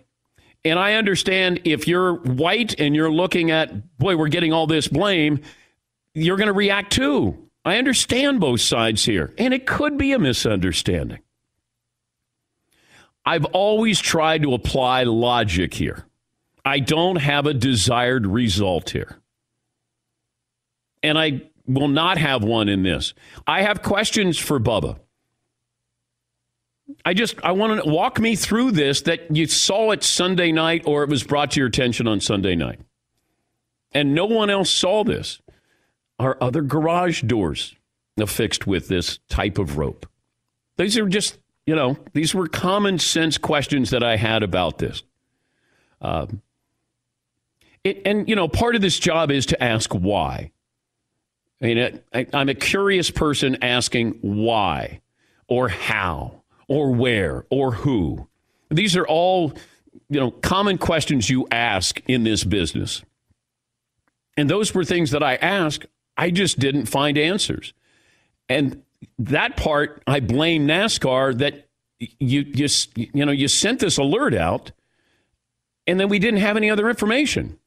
And 0.66 0.78
I 0.80 0.94
understand 0.94 1.62
if 1.64 1.88
you're 1.88 2.16
white 2.16 2.80
and 2.80 2.96
you're 2.96 3.12
looking 3.12 3.52
at, 3.52 3.98
boy, 3.98 4.18
we're 4.18 4.28
getting 4.28 4.52
all 4.52 4.68
this 4.68 4.88
blame, 4.88 5.42
you're 6.14 6.38
going 6.38 6.48
to 6.48 6.54
react 6.54 6.92
too. 6.92 7.50
I 7.64 7.78
understand 7.78 8.40
both 8.40 8.62
sides 8.62 9.06
here. 9.06 9.34
And 9.38 9.54
it 9.54 9.66
could 9.66 9.98
be 9.98 10.14
a 10.14 10.20
misunderstanding. 10.20 11.20
I've 13.26 13.46
always 13.46 14.00
tried 14.00 14.44
to 14.44 14.54
apply 14.54 15.04
logic 15.04 15.74
here. 15.74 16.06
I 16.64 16.80
don't 16.80 17.18
have 17.18 17.46
a 17.46 17.54
desired 17.54 18.26
result 18.26 18.90
here. 18.92 19.20
And 21.04 21.18
I 21.18 21.42
will 21.66 21.90
not 21.90 22.18
have 22.18 22.44
one 22.44 22.70
in 22.70 22.84
this. 22.84 23.14
I 23.46 23.62
have 23.64 23.82
questions 23.82 24.38
for 24.38 24.60
Bubba. 24.60 25.00
I 27.03 27.13
just 27.13 27.36
I 27.44 27.51
want 27.51 27.84
to 27.84 27.89
walk 27.89 28.20
me 28.20 28.36
through 28.36 28.72
this 28.72 29.01
that 29.01 29.36
you 29.36 29.46
saw 29.48 29.91
it 29.91 30.03
Sunday 30.03 30.51
night 30.51 30.84
or 30.86 31.03
it 31.03 31.10
was 31.10 31.24
brought 31.24 31.51
to 31.51 31.60
your 31.60 31.67
attention 31.67 32.08
on 32.08 32.22
Sunday 32.22 32.56
night. 32.56 32.79
And 33.94 34.13
no 34.13 34.25
one 34.25 34.50
else 34.50 34.70
saw 34.70 35.03
this. 35.03 35.41
Are 36.20 36.38
other 36.41 36.62
garage 36.62 37.22
doors 37.24 37.75
affixed 38.17 38.65
with 38.65 38.88
this 38.88 39.20
type 39.29 39.58
of 39.58 39.77
rope? 39.77 40.08
These 40.77 40.98
are 40.98 41.08
just, 41.08 41.38
you 41.65 41.75
know, 41.75 41.98
these 42.13 42.34
were 42.34 42.48
common 42.48 43.00
sense 43.00 43.38
questions 43.38 43.91
that 43.91 44.03
I 44.03 44.15
had 44.15 44.41
about 44.44 44.77
this. 44.77 45.03
Um, 46.01 46.41
it, 47.84 48.01
and, 48.06 48.27
you 48.27 48.36
know, 48.36 48.48
part 48.48 48.75
of 48.75 48.82
this 48.82 48.98
job 48.98 49.32
is 49.32 49.46
to 49.48 49.63
ask 49.63 49.94
why. 49.94 50.51
I 51.62 51.65
mean, 51.65 52.01
I, 52.13 52.27
I'm 52.34 52.50
a 52.50 52.56
curious 52.56 53.10
person 53.10 53.58
asking 53.63 54.20
why 54.22 55.01
or 55.48 55.70
how 55.70 56.37
or 56.68 56.92
where 56.92 57.46
or 57.50 57.74
who. 57.74 58.28
These 58.70 58.96
are 58.98 59.08
all, 59.08 59.54
you 60.10 60.20
know, 60.20 60.32
common 60.32 60.78
questions 60.78 61.30
you 61.30 61.48
ask 61.52 62.02
in 62.08 62.24
this 62.24 62.44
business. 62.44 63.04
And 64.36 64.50
those 64.50 64.74
were 64.74 64.84
things 64.84 65.12
that 65.12 65.24
I 65.24 65.36
asked. 65.36 65.86
I 66.18 66.32
just 66.32 66.60
didn't 66.60 66.86
find 66.86 67.18
answers. 67.18 67.74
And 68.50 68.84
that 69.20 69.58
part, 69.58 70.04
I 70.08 70.20
blame 70.20 70.68
NASCAR 70.68 71.38
that 71.40 71.68
you 72.00 72.44
just, 72.44 72.98
you 72.98 73.26
know, 73.26 73.32
you 73.32 73.48
sent 73.48 73.80
this 73.80 73.98
alert 73.98 74.34
out 74.34 74.72
and 75.86 76.00
then 76.00 76.10
we 76.10 76.20
didn't 76.20 76.42
have 76.42 76.58
any 76.58 76.70
other 76.70 76.90
information 76.90 77.58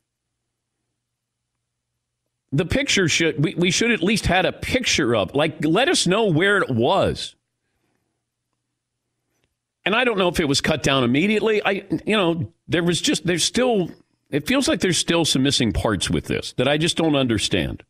the 2.52 2.66
picture 2.66 3.08
should 3.08 3.42
we, 3.42 3.54
we 3.54 3.70
should 3.70 3.90
at 3.90 4.02
least 4.02 4.26
had 4.26 4.44
a 4.44 4.52
picture 4.52 5.14
of 5.14 5.34
like 5.34 5.64
let 5.64 5.88
us 5.88 6.06
know 6.06 6.24
where 6.24 6.58
it 6.58 6.70
was 6.70 7.36
and 9.90 9.96
i 9.98 10.04
don't 10.04 10.18
know 10.18 10.28
if 10.28 10.38
it 10.38 10.46
was 10.46 10.60
cut 10.60 10.84
down 10.84 11.02
immediately. 11.02 11.60
I 11.64 11.84
you 12.06 12.16
know 12.16 12.52
there 12.68 12.84
was 12.84 13.00
just 13.00 13.26
there's 13.26 13.42
still 13.42 13.90
it 14.30 14.46
feels 14.46 14.68
like 14.68 14.78
there's 14.78 14.98
still 14.98 15.24
some 15.24 15.42
missing 15.42 15.72
parts 15.72 16.08
with 16.08 16.26
this 16.26 16.52
that 16.52 16.68
i 16.68 16.78
just 16.78 16.96
don't 16.96 17.16
understand. 17.16 17.82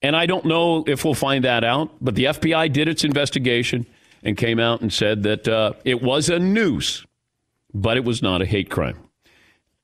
And 0.00 0.16
i 0.16 0.24
don't 0.24 0.46
know 0.46 0.84
if 0.86 1.04
we'll 1.04 1.14
find 1.14 1.44
that 1.44 1.62
out 1.62 1.90
but 2.00 2.14
the 2.14 2.24
fbi 2.24 2.72
did 2.72 2.88
its 2.88 3.04
investigation 3.04 3.86
and 4.22 4.36
came 4.38 4.58
out 4.58 4.80
and 4.80 4.90
said 4.90 5.24
that 5.24 5.46
uh, 5.46 5.74
it 5.84 6.02
was 6.02 6.30
a 6.30 6.38
noose 6.38 7.04
but 7.74 7.98
it 7.98 8.04
was 8.04 8.22
not 8.22 8.40
a 8.40 8.46
hate 8.46 8.70
crime. 8.70 8.96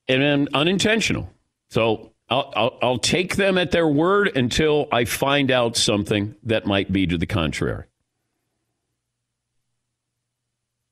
And 0.07 0.49
unintentional. 0.53 1.29
So 1.69 2.13
I'll, 2.29 2.51
I'll, 2.55 2.79
I'll, 2.81 2.97
take 2.97 3.35
them 3.35 3.57
at 3.57 3.71
their 3.71 3.87
word 3.87 4.35
until 4.35 4.87
I 4.91 5.05
find 5.05 5.51
out 5.51 5.77
something 5.77 6.35
that 6.43 6.65
might 6.65 6.91
be 6.91 7.05
to 7.07 7.17
the 7.17 7.25
contrary. 7.25 7.85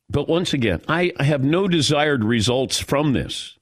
But 0.10 0.28
once 0.28 0.54
again, 0.54 0.82
I, 0.88 1.12
I 1.20 1.24
have 1.24 1.44
no 1.44 1.68
desired 1.68 2.24
results 2.24 2.80
from 2.80 3.14
this. 3.14 3.58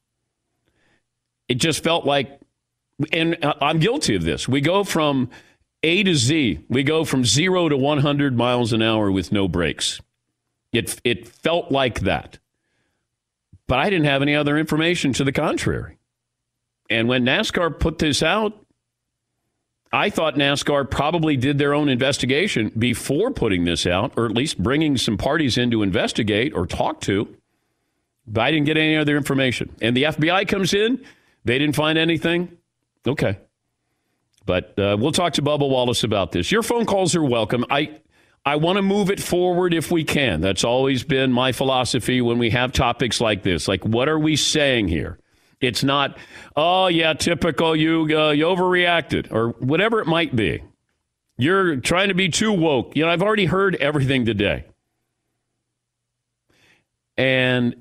It 1.49 1.55
just 1.55 1.83
felt 1.83 2.05
like, 2.05 2.39
and 3.11 3.43
uh, 3.43 3.55
I'm 3.61 3.79
guilty 3.79 4.15
of 4.15 4.23
this. 4.23 4.47
We 4.47 4.61
go 4.61 4.83
from 4.83 5.29
A 5.83 6.03
to 6.03 6.15
Z, 6.15 6.59
we 6.69 6.83
go 6.83 7.03
from 7.03 7.25
zero 7.25 7.69
to 7.69 7.77
100 7.77 8.37
miles 8.37 8.73
an 8.73 8.81
hour 8.81 9.11
with 9.11 9.31
no 9.31 9.47
brakes. 9.47 9.99
It, 10.71 10.99
it 11.03 11.27
felt 11.27 11.71
like 11.71 12.01
that. 12.01 12.39
But 13.67 13.79
I 13.79 13.89
didn't 13.89 14.05
have 14.05 14.21
any 14.21 14.35
other 14.35 14.57
information 14.57 15.13
to 15.13 15.23
the 15.23 15.31
contrary. 15.33 15.97
And 16.89 17.09
when 17.09 17.25
NASCAR 17.25 17.77
put 17.77 17.99
this 17.99 18.23
out, 18.23 18.65
I 19.91 20.09
thought 20.09 20.35
NASCAR 20.35 20.89
probably 20.89 21.37
did 21.37 21.57
their 21.57 21.73
own 21.73 21.89
investigation 21.89 22.71
before 22.77 23.31
putting 23.31 23.63
this 23.63 23.85
out, 23.85 24.13
or 24.17 24.25
at 24.25 24.31
least 24.31 24.61
bringing 24.61 24.97
some 24.97 25.17
parties 25.17 25.57
in 25.57 25.71
to 25.71 25.81
investigate 25.81 26.53
or 26.53 26.65
talk 26.65 26.99
to. 27.01 27.27
But 28.27 28.41
I 28.41 28.51
didn't 28.51 28.65
get 28.65 28.77
any 28.77 28.97
other 28.97 29.15
information. 29.15 29.73
And 29.81 29.95
the 29.95 30.03
FBI 30.03 30.47
comes 30.47 30.73
in, 30.73 31.03
they 31.45 31.57
didn't 31.57 31.75
find 31.75 31.97
anything. 31.97 32.57
Okay. 33.07 33.37
But 34.45 34.77
uh, 34.77 34.97
we'll 34.99 35.13
talk 35.13 35.33
to 35.33 35.41
Bubba 35.41 35.69
Wallace 35.69 36.03
about 36.03 36.31
this. 36.31 36.51
Your 36.51 36.63
phone 36.63 36.85
calls 36.85 37.15
are 37.15 37.23
welcome. 37.23 37.65
I, 37.69 37.99
I 38.45 38.57
want 38.57 38.77
to 38.77 38.81
move 38.81 39.09
it 39.09 39.21
forward 39.21 39.73
if 39.73 39.91
we 39.91 40.03
can. 40.03 40.41
That's 40.41 40.63
always 40.63 41.03
been 41.03 41.31
my 41.31 41.51
philosophy 41.51 42.21
when 42.21 42.37
we 42.37 42.49
have 42.49 42.71
topics 42.71 43.21
like 43.21 43.43
this. 43.43 43.67
Like, 43.67 43.85
what 43.85 44.09
are 44.09 44.19
we 44.19 44.35
saying 44.35 44.87
here? 44.89 45.19
It's 45.59 45.83
not, 45.83 46.17
oh, 46.55 46.87
yeah, 46.87 47.13
typical, 47.13 47.75
you, 47.75 48.01
uh, 48.15 48.31
you 48.31 48.45
overreacted, 48.45 49.31
or 49.31 49.49
whatever 49.59 49.99
it 49.99 50.07
might 50.07 50.35
be. 50.35 50.63
You're 51.37 51.77
trying 51.77 52.09
to 52.09 52.13
be 52.13 52.29
too 52.29 52.51
woke. 52.51 52.95
You 52.95 53.05
know, 53.05 53.11
I've 53.11 53.23
already 53.23 53.45
heard 53.45 53.75
everything 53.75 54.25
today. 54.25 54.65
And, 57.15 57.75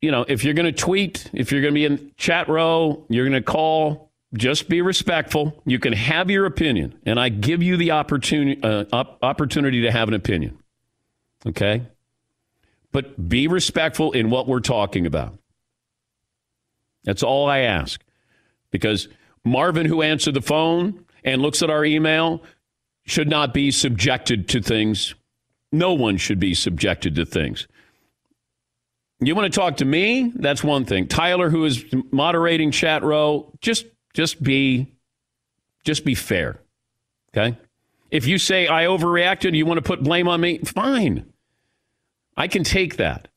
you 0.00 0.10
know, 0.12 0.24
if 0.28 0.44
you're 0.44 0.54
going 0.54 0.72
to 0.72 0.80
tweet, 0.80 1.28
if 1.32 1.50
you're 1.50 1.60
going 1.60 1.74
to 1.74 1.74
be 1.74 1.84
in 1.84 2.12
chat 2.16 2.48
row, 2.48 3.04
you're 3.08 3.28
going 3.28 3.40
to 3.40 3.44
call, 3.44 4.10
just 4.34 4.68
be 4.68 4.82
respectful. 4.82 5.60
You 5.66 5.78
can 5.78 5.92
have 5.92 6.30
your 6.30 6.46
opinion, 6.46 6.98
and 7.04 7.18
I 7.18 7.30
give 7.30 7.62
you 7.62 7.76
the 7.76 7.92
opportunity, 7.92 8.62
uh, 8.62 8.84
opportunity 9.22 9.82
to 9.82 9.90
have 9.90 10.06
an 10.06 10.14
opinion. 10.14 10.58
Okay? 11.46 11.82
But 12.92 13.28
be 13.28 13.48
respectful 13.48 14.12
in 14.12 14.30
what 14.30 14.46
we're 14.46 14.60
talking 14.60 15.06
about. 15.06 15.36
That's 17.08 17.22
all 17.22 17.48
I 17.48 17.60
ask. 17.60 18.02
Because 18.70 19.08
Marvin, 19.42 19.86
who 19.86 20.02
answered 20.02 20.34
the 20.34 20.42
phone 20.42 21.06
and 21.24 21.40
looks 21.40 21.62
at 21.62 21.70
our 21.70 21.82
email, 21.82 22.42
should 23.06 23.30
not 23.30 23.54
be 23.54 23.70
subjected 23.70 24.46
to 24.50 24.60
things. 24.60 25.14
No 25.72 25.94
one 25.94 26.18
should 26.18 26.38
be 26.38 26.52
subjected 26.52 27.14
to 27.14 27.24
things. 27.24 27.66
You 29.20 29.34
want 29.34 29.50
to 29.50 29.58
talk 29.58 29.78
to 29.78 29.86
me? 29.86 30.34
That's 30.34 30.62
one 30.62 30.84
thing. 30.84 31.08
Tyler, 31.08 31.48
who 31.48 31.64
is 31.64 31.82
moderating 32.12 32.72
chat 32.72 33.02
row, 33.02 33.54
just 33.62 33.86
just 34.12 34.42
be 34.42 34.94
just 35.86 36.04
be 36.04 36.14
fair. 36.14 36.60
Okay? 37.34 37.56
If 38.10 38.26
you 38.26 38.36
say 38.36 38.68
I 38.68 38.84
overreacted, 38.84 39.56
you 39.56 39.64
want 39.64 39.78
to 39.78 39.82
put 39.82 40.02
blame 40.02 40.28
on 40.28 40.42
me, 40.42 40.58
fine. 40.58 41.32
I 42.36 42.48
can 42.48 42.64
take 42.64 42.98
that. 42.98 43.28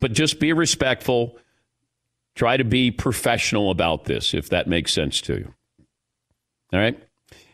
But 0.00 0.14
just 0.14 0.40
be 0.40 0.52
respectful. 0.52 1.38
Try 2.34 2.56
to 2.56 2.64
be 2.64 2.90
professional 2.90 3.70
about 3.70 4.04
this, 4.04 4.34
if 4.34 4.48
that 4.48 4.68
makes 4.68 4.92
sense 4.92 5.20
to 5.22 5.34
you. 5.34 5.54
All 6.72 6.80
right? 6.80 6.98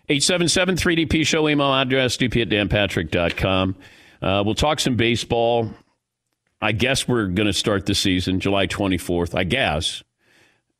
877 0.09 0.77
3DP 0.77 1.27
show 1.27 1.49
email 1.49 1.73
address, 1.73 2.17
dp 2.17 2.43
at 2.43 2.49
danpatrick.com. 2.49 3.77
Uh, 4.23 4.43
we'll 4.45 4.55
talk 4.55 4.81
some 4.81 4.97
baseball. 4.97 5.71
I 6.61 6.73
guess 6.73 7.07
we're 7.07 7.27
going 7.27 7.47
to 7.47 7.53
start 7.53 7.87
the 7.87 7.95
season 7.95 8.41
July 8.41 8.67
24th, 8.67 9.35
I 9.35 9.45
guess. 9.45 10.03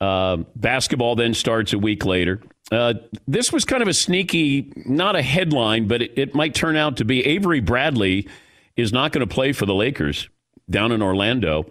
Uh, 0.01 0.39
basketball 0.57 1.15
then 1.15 1.35
starts 1.35 1.73
a 1.73 1.79
week 1.79 2.05
later. 2.05 2.41
Uh, 2.73 2.95
this 3.27 3.53
was 3.53 3.65
kind 3.65 3.83
of 3.83 3.89
a 3.89 3.95
sneaky, 3.95 4.73
not 4.87 5.17
a 5.17 5.23
headline, 5.23 5.89
but 5.89 6.03
it, 6.03 6.13
it 6.17 6.35
might 6.35 6.55
turn 6.55 6.77
out 6.77 6.97
to 6.99 7.05
be. 7.05 7.25
Avery 7.27 7.61
Bradley 7.61 8.29
is 8.77 8.93
not 8.93 9.13
going 9.13 9.27
to 9.27 9.33
play 9.33 9.53
for 9.53 9.67
the 9.67 9.75
Lakers 9.75 10.29
down 10.69 10.93
in 10.93 11.03
Orlando. 11.03 11.67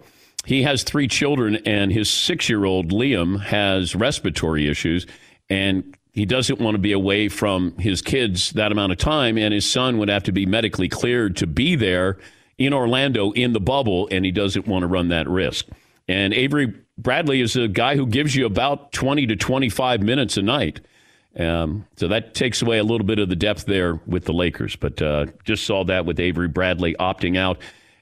He 0.46 0.62
has 0.62 0.82
three 0.82 1.08
children, 1.08 1.56
and 1.66 1.92
his 1.92 2.08
six 2.08 2.48
year 2.48 2.64
old 2.64 2.92
Liam 2.92 3.40
has 3.40 3.94
respiratory 3.94 4.68
issues, 4.68 5.06
and 5.48 5.96
he 6.12 6.24
doesn't 6.26 6.60
want 6.60 6.74
to 6.74 6.78
be 6.78 6.92
away 6.92 7.28
from 7.28 7.76
his 7.78 8.02
kids 8.02 8.50
that 8.52 8.72
amount 8.72 8.92
of 8.92 8.98
time, 8.98 9.38
and 9.38 9.54
his 9.54 9.70
son 9.70 9.98
would 9.98 10.08
have 10.08 10.24
to 10.24 10.32
be 10.32 10.46
medically 10.46 10.88
cleared 10.88 11.36
to 11.36 11.46
be 11.46 11.76
there 11.76 12.18
in 12.58 12.72
Orlando 12.72 13.32
in 13.32 13.52
the 13.52 13.60
bubble, 13.60 14.08
and 14.10 14.24
he 14.24 14.30
doesn't 14.30 14.66
want 14.66 14.82
to 14.82 14.86
run 14.86 15.08
that 15.08 15.28
risk. 15.28 15.66
And 16.08 16.34
Avery 16.34 16.74
Bradley 16.98 17.40
is 17.40 17.56
a 17.56 17.68
guy 17.68 17.96
who 17.96 18.06
gives 18.06 18.34
you 18.34 18.44
about 18.44 18.92
20 18.92 19.26
to 19.28 19.36
25 19.36 20.02
minutes 20.02 20.36
a 20.36 20.42
night. 20.42 20.80
Um, 21.38 21.86
so 21.96 22.08
that 22.08 22.34
takes 22.34 22.60
away 22.60 22.78
a 22.78 22.84
little 22.84 23.06
bit 23.06 23.18
of 23.18 23.28
the 23.28 23.36
depth 23.36 23.64
there 23.64 24.00
with 24.06 24.24
the 24.24 24.32
Lakers. 24.32 24.76
But 24.76 25.00
uh, 25.00 25.26
just 25.44 25.64
saw 25.64 25.84
that 25.84 26.04
with 26.04 26.18
Avery 26.18 26.48
Bradley 26.48 26.96
opting 26.98 27.38
out. 27.38 27.58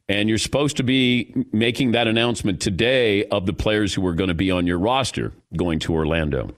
And 0.08 0.28
you're 0.28 0.38
supposed 0.38 0.78
to 0.78 0.82
be 0.82 1.34
making 1.52 1.92
that 1.92 2.08
announcement 2.08 2.60
today 2.60 3.24
of 3.26 3.44
the 3.44 3.52
players 3.52 3.92
who 3.92 4.06
are 4.06 4.14
going 4.14 4.28
to 4.28 4.34
be 4.34 4.50
on 4.50 4.66
your 4.66 4.78
roster 4.78 5.32
going 5.54 5.78
to 5.80 5.92
Orlando. 5.92 6.54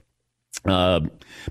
Uh, 0.63 1.01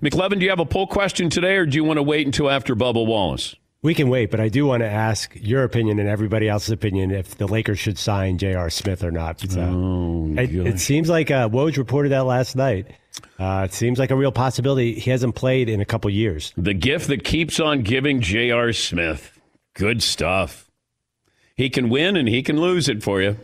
McLovin, 0.00 0.38
do 0.38 0.45
you 0.45 0.50
have 0.50 0.61
a 0.61 0.66
poll 0.66 0.87
question 0.87 1.28
today, 1.28 1.57
or 1.57 1.66
do 1.66 1.76
you 1.76 1.85
want 1.85 1.99
to 1.99 2.02
wait 2.02 2.26
until 2.26 2.49
after 2.49 2.75
Bubba 2.75 3.04
Wallace? 3.04 3.54
We 3.83 3.95
can 3.95 4.11
wait, 4.11 4.30
but 4.30 4.40
I 4.40 4.50
do 4.50 4.66
want 4.66 4.83
to 4.83 4.88
ask 4.88 5.35
your 5.35 5.64
opinion 5.64 5.99
and 5.99 6.09
everybody 6.09 6.49
else's 6.49 6.71
opinion 6.71 7.11
if 7.11 7.38
the 7.38 7.47
Lakers 7.47 7.78
should 7.78 7.99
sign 7.99 8.37
J.R. 8.37 8.69
Smith 8.69 9.02
or 9.02 9.11
not. 9.11 9.40
So 9.40 9.61
oh, 9.61 10.35
it, 10.38 10.54
it, 10.54 10.80
seems 10.80 11.09
like 11.09 11.30
uh, 11.30 11.49
Woj 11.49 11.78
reported 11.78 12.11
that 12.11 12.26
last 12.26 12.57
night. 12.57 12.88
Uh, 13.38 13.62
it 13.64 13.73
seems 13.73 13.99
like 13.99 14.11
a 14.11 14.16
real 14.16 14.33
possibility. 14.33 14.95
He 15.00 15.11
hasn't 15.11 15.35
played 15.35 15.71
in 15.71 15.80
a 15.80 15.87
couple 15.87 16.11
years. 16.11 16.52
The 16.59 16.75
gift 16.75 17.09
that 17.09 17.25
keeps 17.25 17.59
on 17.59 17.80
giving, 17.80 18.21
J.R. 18.21 18.75
Smith. 18.75 19.38
Good 19.75 20.02
stuff. 20.02 20.70
He 21.61 21.69
can 21.69 21.90
win 21.90 22.17
and 22.17 22.26
he 22.26 22.43
can 22.43 22.59
lose 22.59 22.88
it 22.88 23.02
for 23.02 23.21
you. 23.21 23.37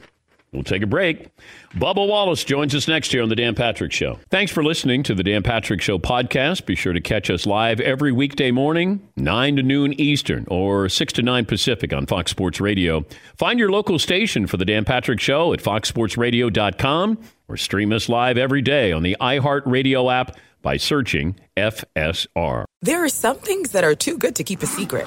We'll 0.51 0.63
take 0.63 0.81
a 0.81 0.87
break. 0.87 1.29
Bubba 1.75 2.09
Wallace 2.09 2.45
joins 2.45 2.75
us 2.75 2.89
next 2.89 3.13
year 3.13 3.23
on 3.23 3.29
The 3.29 3.37
Dan 3.37 3.55
Patrick 3.55 3.93
Show. 3.93 4.19
Thanks 4.31 4.51
for 4.51 4.65
listening 4.65 5.03
to 5.03 5.15
The 5.15 5.23
Dan 5.23 5.43
Patrick 5.43 5.83
Show 5.83 5.99
podcast. 5.99 6.65
Be 6.65 6.75
sure 6.75 6.95
to 6.95 7.01
catch 7.03 7.29
us 7.29 7.45
live 7.45 7.79
every 7.79 8.13
weekday 8.13 8.51
morning, 8.51 9.07
9 9.17 9.57
to 9.57 9.63
noon 9.63 9.93
Eastern 10.01 10.47
or 10.49 10.89
6 10.89 11.13
to 11.13 11.21
9 11.21 11.45
Pacific 11.45 11.93
on 11.93 12.07
Fox 12.07 12.31
Sports 12.31 12.59
Radio. 12.59 13.05
Find 13.37 13.59
your 13.59 13.71
local 13.71 13.99
station 13.99 14.47
for 14.47 14.57
The 14.57 14.65
Dan 14.65 14.87
Patrick 14.87 15.21
Show 15.21 15.53
at 15.53 15.61
foxsportsradio.com 15.61 17.19
or 17.49 17.57
stream 17.59 17.93
us 17.93 18.09
live 18.09 18.39
every 18.39 18.63
day 18.63 18.93
on 18.93 19.03
the 19.03 19.19
iHeartRadio 19.21 20.11
app 20.11 20.39
by 20.63 20.79
searching 20.79 21.37
FSR. 21.59 22.65
There 22.81 23.05
are 23.05 23.11
some 23.11 23.37
things 23.37 23.73
that 23.73 23.85
are 23.85 23.95
too 23.95 24.17
good 24.17 24.35
to 24.37 24.43
keep 24.43 24.63
a 24.63 24.67
secret, 24.67 25.07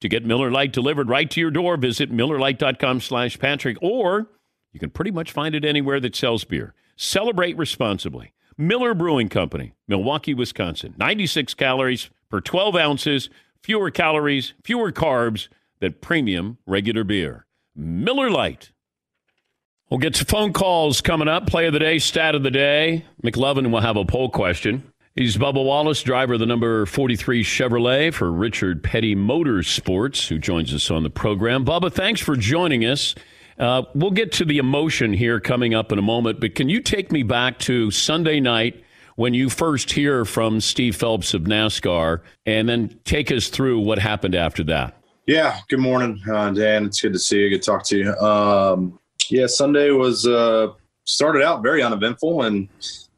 To 0.00 0.08
get 0.08 0.24
Miller 0.24 0.50
Lite 0.50 0.72
delivered 0.72 1.08
right 1.08 1.30
to 1.30 1.40
your 1.40 1.50
door, 1.50 1.76
visit 1.76 2.12
MillerLite.com 2.12 3.00
slash 3.00 3.38
Patrick, 3.38 3.78
or 3.80 4.28
you 4.72 4.80
can 4.80 4.90
pretty 4.90 5.10
much 5.10 5.32
find 5.32 5.54
it 5.54 5.64
anywhere 5.64 6.00
that 6.00 6.14
sells 6.14 6.44
beer. 6.44 6.74
Celebrate 6.96 7.56
responsibly. 7.56 8.32
Miller 8.58 8.94
Brewing 8.94 9.28
Company, 9.28 9.72
Milwaukee, 9.86 10.34
Wisconsin. 10.34 10.94
96 10.98 11.54
calories 11.54 12.10
per 12.30 12.40
12 12.40 12.76
ounces, 12.76 13.30
fewer 13.62 13.90
calories, 13.90 14.54
fewer 14.64 14.92
carbs 14.92 15.48
than 15.80 15.94
premium 16.00 16.58
regular 16.66 17.04
beer. 17.04 17.46
Miller 17.74 18.30
Lite. 18.30 18.72
We'll 19.90 19.98
get 19.98 20.14
to 20.14 20.24
phone 20.24 20.52
calls 20.52 21.00
coming 21.00 21.28
up. 21.28 21.46
Play 21.46 21.66
of 21.66 21.72
the 21.72 21.78
day, 21.78 21.98
stat 21.98 22.34
of 22.34 22.42
the 22.42 22.50
day. 22.50 23.04
McLovin 23.22 23.70
will 23.70 23.80
have 23.80 23.96
a 23.96 24.04
poll 24.04 24.30
question. 24.30 24.90
He's 25.16 25.38
Bubba 25.38 25.64
Wallace, 25.64 26.02
driver 26.02 26.34
of 26.34 26.40
the 26.40 26.46
number 26.46 26.84
43 26.84 27.42
Chevrolet 27.42 28.12
for 28.12 28.30
Richard 28.30 28.82
Petty 28.82 29.16
Motorsports, 29.16 30.28
who 30.28 30.38
joins 30.38 30.74
us 30.74 30.90
on 30.90 31.04
the 31.04 31.08
program. 31.08 31.64
Bubba, 31.64 31.90
thanks 31.90 32.20
for 32.20 32.36
joining 32.36 32.84
us. 32.84 33.14
Uh, 33.58 33.84
we'll 33.94 34.10
get 34.10 34.30
to 34.32 34.44
the 34.44 34.58
emotion 34.58 35.14
here 35.14 35.40
coming 35.40 35.72
up 35.72 35.90
in 35.90 35.98
a 35.98 36.02
moment, 36.02 36.38
but 36.38 36.54
can 36.54 36.68
you 36.68 36.82
take 36.82 37.10
me 37.10 37.22
back 37.22 37.58
to 37.60 37.90
Sunday 37.90 38.40
night 38.40 38.84
when 39.14 39.32
you 39.32 39.48
first 39.48 39.90
hear 39.90 40.26
from 40.26 40.60
Steve 40.60 40.94
Phelps 40.94 41.32
of 41.32 41.44
NASCAR 41.44 42.20
and 42.44 42.68
then 42.68 43.00
take 43.04 43.32
us 43.32 43.48
through 43.48 43.80
what 43.80 43.98
happened 43.98 44.34
after 44.34 44.62
that? 44.64 45.00
Yeah. 45.26 45.60
Good 45.70 45.80
morning, 45.80 46.20
uh, 46.30 46.50
Dan. 46.50 46.84
It's 46.84 47.00
good 47.00 47.14
to 47.14 47.18
see 47.18 47.40
you. 47.40 47.48
Good 47.48 47.62
to 47.62 47.70
talk 47.70 47.84
to 47.86 47.96
you. 47.96 48.14
Um, 48.16 48.98
yeah, 49.30 49.46
Sunday 49.46 49.92
was 49.92 50.26
uh, 50.26 50.72
started 51.04 51.42
out 51.42 51.62
very 51.62 51.82
uneventful 51.82 52.42
and 52.42 52.68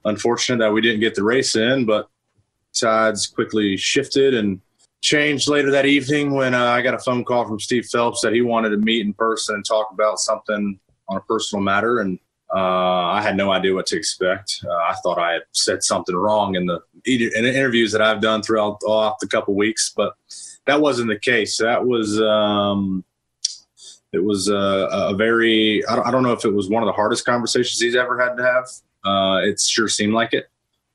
unfortunate 0.09 0.59
that 0.59 0.73
we 0.73 0.81
didn't 0.81 1.01
get 1.01 1.15
the 1.15 1.23
race 1.23 1.57
in, 1.57 1.85
but 1.85 2.09
tides 2.75 3.27
quickly 3.27 3.77
shifted 3.77 4.35
and 4.35 4.61
changed 5.01 5.49
later 5.49 5.71
that 5.71 5.87
evening 5.87 6.33
when 6.33 6.55
uh, 6.55 6.65
I 6.65 6.83
got 6.83 6.95
a 6.95 6.99
phone 6.99 7.25
call 7.25 7.47
from 7.47 7.61
Steve 7.61 7.87
Phelps 7.87 8.21
that 8.23 8.33
he 8.33 8.43
wanted 8.43 8.71
to 8.71 8.79
meet 8.79 9.05
in 9.05 9.15
person 9.15 9.55
and 9.55 9.65
talk 9.65 9.89
about 9.93 10.19
something 10.19 10.79
on 11.09 11.17
a 11.17 11.21
personal 11.21 11.63
matter. 11.63 12.01
And 12.01 12.19
uh, 12.55 12.59
I 12.59 13.23
had 13.23 13.37
no 13.37 13.53
idea 13.53 13.75
what 13.75 13.87
to 13.87 13.97
expect. 13.97 14.65
Uh, 14.65 14.73
I 14.73 14.95
thought 15.03 15.19
I 15.19 15.33
had 15.35 15.43
said 15.53 15.83
something 15.83 16.17
wrong 16.17 16.55
in 16.55 16.67
the 16.67 16.81
in 17.05 17.45
the 17.45 17.55
interviews 17.55 17.93
that 17.93 18.03
I've 18.03 18.21
done 18.21 18.43
throughout 18.43 18.81
the 18.81 19.29
couple 19.31 19.55
weeks, 19.55 19.93
but 19.95 20.15
that 20.67 20.81
wasn't 20.81 21.09
the 21.09 21.19
case. 21.19 21.59
That 21.59 21.87
was 21.87 22.21
um, 22.21 23.05
it 24.13 24.25
was 24.25 24.49
a, 24.49 24.89
a 24.91 25.15
very 25.15 25.87
I 25.87 26.11
don't 26.11 26.23
know 26.23 26.33
if 26.33 26.45
it 26.45 26.53
was 26.53 26.71
one 26.71 26.83
of 26.83 26.87
the 26.87 26.93
hardest 26.93 27.27
conversations 27.27 27.81
he's 27.81 27.97
ever 27.97 28.19
had 28.19 28.37
to 28.37 28.43
have. 28.43 28.67
Uh, 29.05 29.41
it 29.43 29.61
sure 29.61 29.89
seemed 29.89 30.13
like 30.13 30.33
it, 30.33 30.47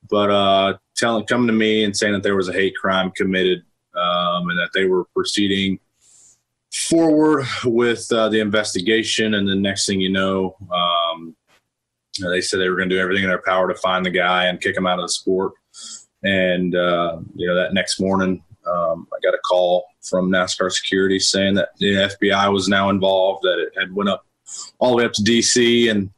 but 0.09 0.29
uh, 0.29 0.77
telling 0.95 1.25
coming 1.25 1.47
to 1.47 1.53
me 1.53 1.83
and 1.83 1.95
saying 1.95 2.13
that 2.13 2.23
there 2.23 2.35
was 2.35 2.49
a 2.49 2.53
hate 2.53 2.75
crime 2.75 3.11
committed 3.11 3.63
um, 3.95 4.49
and 4.49 4.59
that 4.59 4.71
they 4.73 4.85
were 4.85 5.05
proceeding 5.15 5.79
forward 6.73 7.45
with 7.65 8.11
uh, 8.11 8.29
the 8.29 8.39
investigation, 8.39 9.35
and 9.35 9.47
the 9.47 9.55
next 9.55 9.85
thing 9.85 10.01
you 10.01 10.09
know, 10.09 10.55
um, 10.73 11.35
they 12.19 12.41
said 12.41 12.59
they 12.59 12.69
were 12.69 12.75
going 12.75 12.89
to 12.89 12.95
do 12.95 13.01
everything 13.01 13.23
in 13.23 13.29
their 13.29 13.41
power 13.45 13.67
to 13.67 13.79
find 13.79 14.05
the 14.05 14.11
guy 14.11 14.45
and 14.45 14.61
kick 14.61 14.75
him 14.75 14.87
out 14.87 14.99
of 14.99 15.05
the 15.05 15.09
sport. 15.09 15.53
And 16.23 16.75
uh, 16.75 17.19
you 17.35 17.47
know 17.47 17.55
that 17.55 17.73
next 17.73 17.99
morning, 17.99 18.43
um, 18.65 19.07
I 19.13 19.19
got 19.23 19.33
a 19.33 19.39
call 19.39 19.85
from 20.01 20.29
NASCAR 20.29 20.71
security 20.71 21.19
saying 21.19 21.55
that 21.55 21.69
the 21.79 22.09
FBI 22.21 22.51
was 22.51 22.67
now 22.67 22.89
involved, 22.89 23.43
that 23.43 23.59
it 23.59 23.77
had 23.77 23.93
went 23.93 24.09
up 24.09 24.25
all 24.79 24.91
the 24.91 24.97
way 24.97 25.05
up 25.05 25.13
to 25.13 25.21
DC, 25.21 25.91
and 25.91 26.09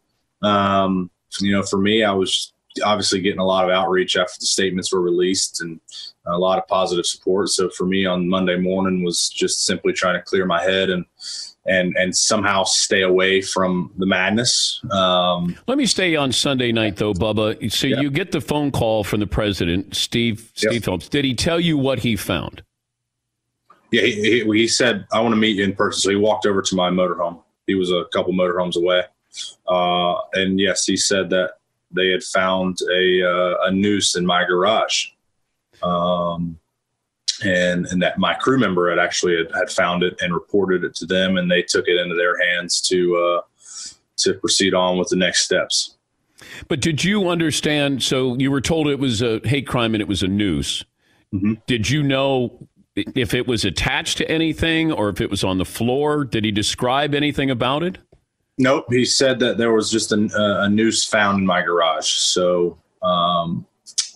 um, 0.41 1.09
you 1.41 1.51
know, 1.51 1.63
for 1.63 1.77
me, 1.77 2.03
I 2.03 2.11
was 2.11 2.53
obviously 2.83 3.21
getting 3.21 3.39
a 3.39 3.45
lot 3.45 3.63
of 3.63 3.71
outreach 3.71 4.17
after 4.17 4.35
the 4.39 4.45
statements 4.45 4.91
were 4.91 5.01
released 5.01 5.61
and 5.61 5.79
a 6.25 6.37
lot 6.37 6.57
of 6.57 6.67
positive 6.67 7.05
support. 7.05 7.49
So 7.49 7.69
for 7.69 7.85
me 7.85 8.05
on 8.05 8.27
Monday 8.27 8.57
morning 8.57 9.03
was 9.03 9.29
just 9.29 9.65
simply 9.65 9.93
trying 9.93 10.15
to 10.15 10.21
clear 10.21 10.45
my 10.45 10.61
head 10.61 10.89
and 10.89 11.05
and 11.67 11.95
and 11.97 12.15
somehow 12.15 12.63
stay 12.63 13.01
away 13.01 13.41
from 13.41 13.91
the 13.97 14.05
madness. 14.05 14.81
Um, 14.91 15.57
Let 15.67 15.77
me 15.77 15.85
stay 15.85 16.15
on 16.15 16.31
Sunday 16.31 16.71
night 16.71 16.97
though, 16.97 17.13
Bubba. 17.13 17.71
So 17.71 17.87
you 17.87 18.11
get 18.11 18.31
the 18.31 18.41
phone 18.41 18.71
call 18.71 19.03
from 19.03 19.21
the 19.21 19.27
president, 19.27 19.95
Steve 19.95 20.51
Steve 20.53 20.83
Phelps. 20.83 21.07
Did 21.07 21.25
he 21.25 21.33
tell 21.33 21.59
you 21.59 21.77
what 21.77 21.99
he 21.99 22.15
found? 22.17 22.61
yeah, 23.91 24.01
he, 24.01 24.43
he, 24.43 24.59
he 24.59 24.67
said, 24.67 25.07
I 25.11 25.21
want 25.21 25.33
to 25.33 25.37
meet 25.37 25.57
you 25.57 25.63
in 25.63 25.73
person. 25.73 26.01
So 26.01 26.09
he 26.09 26.15
walked 26.15 26.45
over 26.45 26.61
to 26.61 26.75
my 26.75 26.89
motorhome. 26.89 27.41
He 27.67 27.75
was 27.75 27.91
a 27.91 28.05
couple 28.13 28.33
motorhomes 28.33 28.75
away. 28.75 29.03
Uh, 29.67 30.15
and 30.33 30.59
yes, 30.59 30.85
he 30.85 30.97
said 30.97 31.29
that 31.29 31.51
they 31.91 32.09
had 32.09 32.23
found 32.23 32.77
a, 32.91 33.23
uh, 33.23 33.55
a 33.67 33.71
noose 33.71 34.15
in 34.15 34.25
my 34.25 34.43
garage. 34.43 35.07
Um, 35.83 36.59
and, 37.43 37.85
and 37.87 38.01
that 38.01 38.17
my 38.17 38.33
crew 38.33 38.57
member 38.57 38.89
had 38.89 38.97
actually 38.97 39.35
had, 39.37 39.47
had 39.53 39.69
found 39.69 40.03
it 40.03 40.15
and 40.21 40.33
reported 40.33 40.85
it 40.85 40.95
to 40.95 41.05
them 41.05 41.37
and 41.37 41.51
they 41.51 41.61
took 41.61 41.85
it 41.87 41.99
into 41.99 42.15
their 42.15 42.37
hands 42.49 42.79
to, 42.81 43.15
uh, 43.17 43.41
to 44.17 44.35
proceed 44.35 44.73
on 44.73 44.97
with 44.97 45.09
the 45.09 45.17
next 45.17 45.43
steps. 45.43 45.97
But 46.67 46.79
did 46.79 47.03
you 47.03 47.29
understand? 47.29 48.03
So 48.03 48.35
you 48.37 48.51
were 48.51 48.61
told 48.61 48.87
it 48.87 48.99
was 48.99 49.21
a 49.21 49.41
hate 49.43 49.67
crime 49.67 49.93
and 49.93 50.01
it 50.01 50.07
was 50.07 50.23
a 50.23 50.27
noose. 50.27 50.83
Did 51.67 51.89
you 51.89 52.01
know 52.01 52.67
if 52.95 53.33
it 53.33 53.47
was 53.47 53.65
attached 53.65 54.17
to 54.19 54.31
anything 54.31 54.91
or 54.91 55.09
if 55.09 55.19
it 55.19 55.29
was 55.29 55.43
on 55.43 55.57
the 55.57 55.65
floor? 55.65 56.23
Did 56.23 56.45
he 56.45 56.51
describe 56.51 57.13
anything 57.13 57.49
about 57.49 57.83
it? 57.83 57.97
Nope. 58.57 58.85
He 58.89 59.03
said 59.05 59.39
that 59.39 59.57
there 59.57 59.73
was 59.73 59.91
just 59.91 60.11
a, 60.11 60.29
a 60.61 60.69
noose 60.69 61.03
found 61.03 61.39
in 61.39 61.45
my 61.45 61.61
garage. 61.61 62.07
So 62.07 62.77
um, 63.01 63.65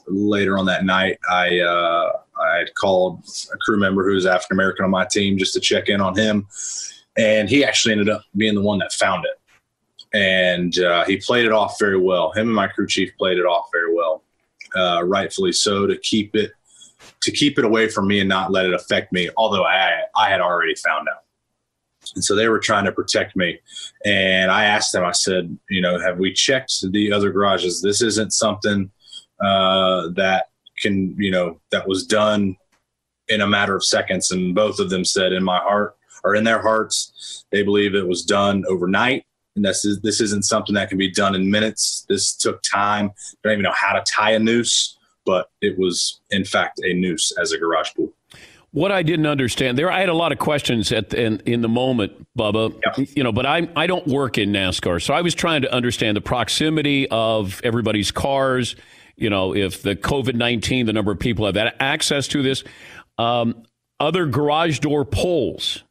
later 0.07 0.57
on 0.57 0.65
that 0.67 0.85
night, 0.85 1.19
I 1.29 1.59
uh, 1.59 2.11
I 2.37 2.65
called 2.79 3.23
a 3.53 3.57
crew 3.57 3.77
member 3.77 4.07
who 4.07 4.15
was 4.15 4.25
African 4.25 4.55
American 4.55 4.85
on 4.85 4.91
my 4.91 5.05
team 5.05 5.37
just 5.37 5.53
to 5.55 5.59
check 5.59 5.89
in 5.89 5.99
on 5.99 6.17
him, 6.17 6.47
and 7.17 7.49
he 7.49 7.65
actually 7.65 7.91
ended 7.91 8.09
up 8.09 8.23
being 8.37 8.55
the 8.55 8.61
one 8.61 8.79
that 8.79 8.93
found 8.93 9.25
it. 9.25 9.35
And 10.17 10.79
uh, 10.79 11.05
he 11.05 11.17
played 11.17 11.45
it 11.45 11.51
off 11.51 11.77
very 11.77 11.99
well. 11.99 12.31
Him 12.31 12.47
and 12.47 12.55
my 12.55 12.67
crew 12.67 12.87
chief 12.87 13.11
played 13.17 13.37
it 13.37 13.45
off 13.45 13.67
very 13.71 13.93
well, 13.93 14.23
uh, 14.75 15.03
rightfully 15.05 15.51
so, 15.51 15.85
to 15.85 15.97
keep 15.97 16.35
it 16.35 16.51
to 17.21 17.31
keep 17.31 17.59
it 17.59 17.65
away 17.65 17.89
from 17.89 18.07
me 18.07 18.19
and 18.21 18.29
not 18.29 18.51
let 18.51 18.65
it 18.65 18.73
affect 18.73 19.11
me. 19.11 19.29
Although 19.35 19.65
I 19.65 20.03
I 20.15 20.29
had 20.29 20.39
already 20.39 20.75
found 20.75 21.09
out. 21.09 21.23
And 22.15 22.23
so 22.23 22.35
they 22.35 22.47
were 22.47 22.59
trying 22.59 22.85
to 22.85 22.91
protect 22.91 23.35
me. 23.35 23.59
And 24.05 24.51
I 24.51 24.65
asked 24.65 24.91
them, 24.91 25.03
I 25.03 25.11
said, 25.11 25.57
you 25.69 25.81
know, 25.81 25.99
have 25.99 26.17
we 26.17 26.33
checked 26.33 26.73
the 26.91 27.11
other 27.11 27.31
garages? 27.31 27.81
This 27.81 28.01
isn't 28.01 28.33
something 28.33 28.91
uh, 29.43 30.09
that 30.15 30.47
can, 30.81 31.15
you 31.17 31.31
know, 31.31 31.59
that 31.71 31.87
was 31.87 32.05
done 32.05 32.57
in 33.27 33.41
a 33.41 33.47
matter 33.47 33.75
of 33.75 33.83
seconds. 33.83 34.31
And 34.31 34.55
both 34.55 34.79
of 34.79 34.89
them 34.89 35.05
said, 35.05 35.33
in 35.33 35.43
my 35.43 35.59
heart 35.59 35.95
or 36.23 36.35
in 36.35 36.43
their 36.43 36.61
hearts, 36.61 37.45
they 37.51 37.63
believe 37.63 37.95
it 37.95 38.07
was 38.07 38.23
done 38.23 38.65
overnight. 38.67 39.25
And 39.55 39.65
this 39.65 39.83
is 39.83 39.99
this 40.01 40.21
isn't 40.21 40.45
something 40.45 40.75
that 40.75 40.89
can 40.89 40.97
be 40.97 41.11
done 41.11 41.35
in 41.35 41.49
minutes. 41.49 42.05
This 42.07 42.35
took 42.35 42.61
time. 42.61 43.11
I 43.11 43.35
don't 43.43 43.53
even 43.53 43.63
know 43.63 43.73
how 43.75 43.93
to 43.93 44.03
tie 44.09 44.31
a 44.31 44.39
noose, 44.39 44.97
but 45.25 45.49
it 45.61 45.77
was 45.77 46.21
in 46.29 46.45
fact 46.45 46.79
a 46.83 46.93
noose 46.93 47.33
as 47.37 47.51
a 47.51 47.57
garage 47.57 47.89
pool. 47.95 48.13
What 48.71 48.91
I 48.91 49.01
didn't 49.01 49.25
understand 49.25 49.77
there, 49.79 49.91
I 49.91 49.99
had 49.99 50.09
a 50.09 50.13
lot 50.13 50.31
of 50.31 50.37
questions 50.37 50.91
at 50.91 51.09
the, 51.09 51.21
in, 51.23 51.39
in 51.45 51.61
the 51.61 51.67
moment, 51.69 52.11
Bubba. 52.37 52.79
You 53.15 53.23
know, 53.23 53.31
but 53.31 53.45
I 53.45 53.67
I 53.75 53.87
don't 53.87 54.05
work 54.05 54.37
in 54.37 54.51
NASCAR, 54.51 55.01
so 55.01 55.13
I 55.13 55.21
was 55.21 55.33
trying 55.33 55.63
to 55.63 55.73
understand 55.73 56.15
the 56.15 56.21
proximity 56.21 57.07
of 57.09 57.59
everybody's 57.63 58.11
cars. 58.11 58.75
You 59.15 59.29
know, 59.31 59.55
if 59.55 59.81
the 59.81 59.95
COVID 59.95 60.35
nineteen, 60.35 60.85
the 60.85 60.93
number 60.93 61.11
of 61.11 61.19
people 61.19 61.45
have 61.47 61.55
had 61.55 61.73
access 61.79 62.27
to 62.29 62.43
this, 62.43 62.63
um, 63.17 63.63
other 63.99 64.25
garage 64.27 64.79
door 64.79 65.03
poles. 65.03 65.83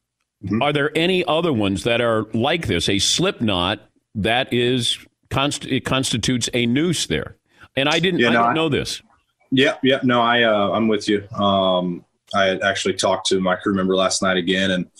Are 0.62 0.72
there 0.72 0.96
any 0.96 1.24
other 1.24 1.52
ones 1.52 1.82
that 1.82 2.00
are 2.00 2.26
like 2.32 2.68
this? 2.68 2.88
A 2.88 3.00
slip 3.00 3.40
knot 3.40 3.80
that 4.14 4.52
is 4.52 4.96
const- 5.30 5.66
it 5.66 5.84
constitutes 5.84 6.48
a 6.54 6.64
noose 6.66 7.06
there, 7.08 7.36
and 7.74 7.88
I 7.88 7.98
didn't 7.98 8.20
Yeah, 8.20 8.28
I 8.28 8.30
didn't 8.30 8.44
I- 8.46 8.54
know 8.54 8.68
this. 8.68 9.02
Yep, 9.50 9.80
yep. 9.82 10.04
No, 10.04 10.20
I 10.20 10.44
uh, 10.44 10.70
I'm 10.70 10.86
with 10.86 11.08
you. 11.08 11.26
Um, 11.30 12.04
I 12.34 12.58
actually 12.58 12.94
talked 12.94 13.26
to 13.28 13.40
my 13.40 13.56
crew 13.56 13.74
member 13.74 13.96
last 13.96 14.22
night 14.22 14.36
again, 14.36 14.70
and 14.70 14.90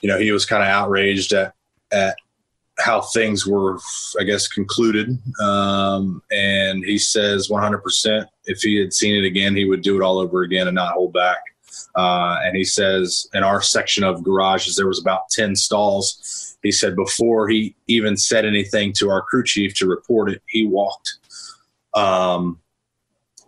you 0.00 0.08
know 0.08 0.18
he 0.18 0.32
was 0.32 0.46
kind 0.46 0.62
of 0.62 0.68
outraged 0.68 1.32
at 1.32 1.54
at 1.92 2.16
how 2.78 3.00
things 3.00 3.46
were, 3.46 3.78
I 4.18 4.24
guess, 4.24 4.48
concluded. 4.48 5.18
Um, 5.40 6.22
and 6.30 6.84
he 6.84 6.98
says 6.98 7.48
100% 7.48 8.26
if 8.46 8.60
he 8.60 8.78
had 8.78 8.92
seen 8.92 9.22
it 9.22 9.26
again, 9.26 9.54
he 9.54 9.64
would 9.64 9.82
do 9.82 10.00
it 10.00 10.04
all 10.04 10.18
over 10.18 10.42
again 10.42 10.68
and 10.68 10.74
not 10.74 10.94
hold 10.94 11.12
back. 11.12 11.38
Uh, 11.94 12.38
and 12.42 12.56
he 12.56 12.64
says 12.64 13.26
in 13.34 13.42
our 13.42 13.60
section 13.62 14.04
of 14.04 14.22
garages, 14.22 14.76
there 14.76 14.86
was 14.86 15.00
about 15.00 15.28
10 15.30 15.54
stalls. 15.54 16.56
He 16.62 16.72
said 16.72 16.96
before 16.96 17.48
he 17.48 17.74
even 17.88 18.16
said 18.16 18.44
anything 18.44 18.92
to 18.94 19.10
our 19.10 19.22
crew 19.22 19.44
chief 19.44 19.74
to 19.74 19.86
report 19.86 20.30
it, 20.30 20.42
he 20.46 20.66
walked 20.66 21.18
um, 21.94 22.58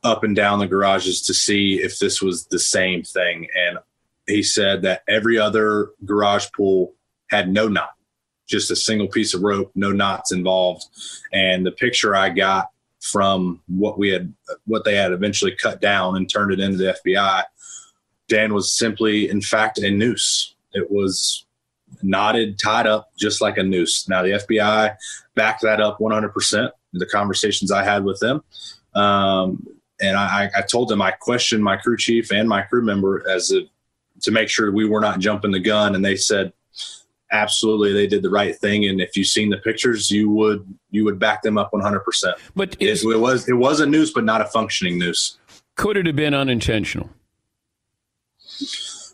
up 0.04 0.22
and 0.22 0.36
down 0.36 0.58
the 0.58 0.66
garages 0.66 1.22
to 1.22 1.34
see 1.34 1.80
if 1.82 1.98
this 1.98 2.20
was 2.20 2.46
the 2.46 2.58
same 2.58 3.02
thing. 3.02 3.48
And 3.56 3.78
he 4.26 4.42
said 4.42 4.82
that 4.82 5.02
every 5.08 5.38
other 5.38 5.90
garage 6.04 6.46
pool 6.54 6.94
had 7.30 7.50
no 7.50 7.68
knot, 7.68 7.94
just 8.46 8.70
a 8.70 8.76
single 8.76 9.08
piece 9.08 9.34
of 9.34 9.42
rope, 9.42 9.72
no 9.74 9.90
knots 9.90 10.30
involved. 10.30 10.84
And 11.32 11.64
the 11.66 11.72
picture 11.72 12.14
I 12.14 12.28
got 12.28 12.68
from 13.00 13.60
what 13.66 13.98
we 13.98 14.10
had, 14.10 14.32
what 14.66 14.84
they 14.84 14.94
had 14.94 15.12
eventually 15.12 15.56
cut 15.60 15.80
down 15.80 16.16
and 16.16 16.30
turned 16.30 16.52
it 16.52 16.60
into 16.60 16.76
the 16.76 16.96
FBI, 17.04 17.44
Dan 18.28 18.54
was 18.54 18.76
simply, 18.76 19.28
in 19.28 19.40
fact, 19.40 19.78
a 19.78 19.90
noose. 19.90 20.54
It 20.72 20.90
was 20.90 21.46
knotted, 22.02 22.58
tied 22.58 22.86
up 22.86 23.10
just 23.18 23.40
like 23.40 23.56
a 23.58 23.62
noose. 23.62 24.08
Now, 24.08 24.22
the 24.22 24.30
FBI 24.30 24.96
backed 25.34 25.62
that 25.62 25.80
up 25.80 25.98
100%. 25.98 26.70
The 26.92 27.06
conversations 27.06 27.72
I 27.72 27.84
had 27.84 28.04
with 28.04 28.20
them. 28.20 28.42
Um, 28.94 29.66
and 30.00 30.16
I, 30.16 30.50
I 30.56 30.62
told 30.62 30.88
them 30.88 31.00
I 31.00 31.12
questioned 31.12 31.62
my 31.62 31.76
crew 31.76 31.96
chief 31.96 32.32
and 32.32 32.48
my 32.48 32.62
crew 32.62 32.82
member 32.82 33.28
as 33.28 33.50
a, 33.52 33.62
to 34.22 34.30
make 34.30 34.48
sure 34.48 34.72
we 34.72 34.86
were 34.86 35.00
not 35.00 35.18
jumping 35.18 35.52
the 35.52 35.60
gun. 35.60 35.94
And 35.94 36.04
they 36.04 36.16
said, 36.16 36.52
absolutely, 37.30 37.92
they 37.92 38.06
did 38.06 38.22
the 38.22 38.30
right 38.30 38.56
thing. 38.56 38.84
And 38.86 39.00
if 39.00 39.16
you've 39.16 39.26
seen 39.26 39.50
the 39.50 39.58
pictures, 39.58 40.10
you 40.10 40.30
would 40.30 40.66
you 40.90 41.04
would 41.04 41.18
back 41.18 41.42
them 41.42 41.58
up 41.58 41.72
100. 41.72 42.00
percent 42.00 42.36
But 42.54 42.76
it, 42.80 43.02
it 43.02 43.18
was 43.18 43.48
it 43.48 43.54
was 43.54 43.80
a 43.80 43.86
noose, 43.86 44.12
but 44.12 44.24
not 44.24 44.40
a 44.40 44.46
functioning 44.46 44.98
noose. 44.98 45.38
Could 45.76 45.96
it 45.96 46.06
have 46.06 46.16
been 46.16 46.34
unintentional? 46.34 47.10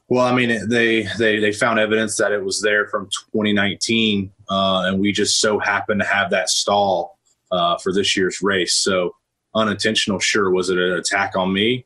Well, 0.09 0.27
I 0.27 0.35
mean, 0.35 0.69
they 0.69 1.07
they 1.19 1.39
they 1.39 1.53
found 1.53 1.79
evidence 1.79 2.17
that 2.17 2.33
it 2.33 2.45
was 2.45 2.61
there 2.61 2.89
from 2.89 3.07
2019, 3.33 4.33
uh, 4.51 4.83
and 4.87 5.01
we 5.01 5.13
just 5.13 5.41
so 5.41 5.59
happened 5.59 6.01
to 6.01 6.07
have 6.07 6.31
that 6.31 6.51
stall 6.51 7.19
uh, 7.53 7.79
for 7.79 7.93
this 7.93 8.17
year's 8.17 8.43
race. 8.43 8.75
So 8.75 9.15
unintentional, 9.55 10.19
sure. 10.19 10.51
Was 10.51 10.71
it 10.71 10.79
an 10.79 10.93
attack 10.93 11.37
on 11.37 11.53
me? 11.53 11.85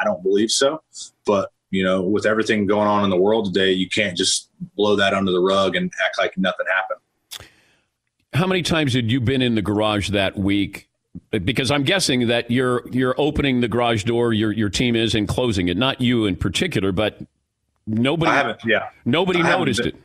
I 0.00 0.04
don't 0.04 0.22
believe 0.22 0.50
so. 0.50 0.82
But 1.24 1.50
you 1.70 1.82
know, 1.82 2.02
with 2.02 2.24
everything 2.26 2.66
going 2.66 2.86
on 2.86 3.04
in 3.04 3.10
the 3.10 3.16
world 3.16 3.52
today, 3.52 3.72
you 3.72 3.88
can't 3.88 4.16
just 4.16 4.50
blow 4.76 4.96
that 4.96 5.12
under 5.12 5.32
the 5.32 5.40
rug 5.40 5.74
and 5.74 5.92
act 6.04 6.18
like 6.18 6.36
nothing 6.38 6.66
happened. 6.72 7.00
How 8.32 8.46
many 8.46 8.62
times 8.62 8.94
had 8.94 9.10
you 9.10 9.20
been 9.20 9.42
in 9.42 9.54
the 9.54 9.62
garage 9.62 10.10
that 10.10 10.36
week? 10.36 10.88
Because 11.30 11.70
I'm 11.70 11.84
guessing 11.84 12.26
that 12.28 12.50
you're 12.50 12.88
you're 12.90 13.14
opening 13.18 13.60
the 13.60 13.68
garage 13.68 14.04
door, 14.04 14.32
your 14.32 14.50
your 14.52 14.68
team 14.68 14.96
is, 14.96 15.14
and 15.14 15.28
closing 15.28 15.68
it. 15.68 15.76
Not 15.76 16.00
you 16.00 16.26
in 16.26 16.34
particular, 16.34 16.90
but 16.90 17.20
nobody. 17.86 18.32
I 18.32 18.34
haven't. 18.34 18.60
Yeah, 18.64 18.88
nobody 19.04 19.40
I 19.40 19.56
noticed 19.56 19.82
been, 19.82 19.96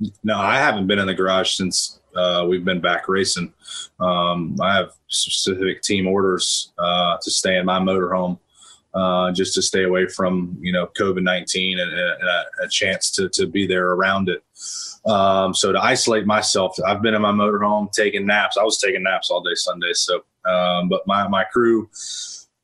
it. 0.00 0.12
No, 0.24 0.38
I 0.38 0.56
haven't 0.56 0.86
been 0.86 0.98
in 0.98 1.06
the 1.06 1.14
garage 1.14 1.52
since 1.52 1.99
uh, 2.16 2.46
we've 2.48 2.64
been 2.64 2.80
back 2.80 3.08
racing. 3.08 3.52
Um, 3.98 4.56
I 4.60 4.74
have 4.74 4.92
specific 5.08 5.82
team 5.82 6.06
orders 6.06 6.72
uh, 6.78 7.16
to 7.22 7.30
stay 7.30 7.56
in 7.56 7.66
my 7.66 7.78
motorhome 7.78 8.38
uh, 8.94 9.30
just 9.32 9.54
to 9.54 9.62
stay 9.62 9.84
away 9.84 10.06
from 10.06 10.56
you 10.60 10.72
know 10.72 10.88
COVID 10.98 11.22
nineteen 11.22 11.78
and, 11.78 11.92
and 11.92 12.28
a, 12.28 12.44
a, 12.64 12.68
chance 12.68 13.10
to 13.12 13.28
to 13.30 13.46
be 13.46 13.66
there 13.66 13.92
around 13.92 14.28
it. 14.28 14.42
Um, 15.06 15.54
so 15.54 15.72
to 15.72 15.80
isolate 15.80 16.26
myself, 16.26 16.76
I've 16.84 17.02
been 17.02 17.14
in 17.14 17.22
my 17.22 17.32
motorhome 17.32 17.90
taking 17.92 18.26
naps. 18.26 18.56
I 18.56 18.64
was 18.64 18.78
taking 18.78 19.02
naps 19.02 19.30
all 19.30 19.42
day 19.42 19.54
Sunday. 19.54 19.92
So, 19.92 20.24
um, 20.44 20.88
but 20.88 21.06
my 21.06 21.28
my 21.28 21.44
crew, 21.44 21.88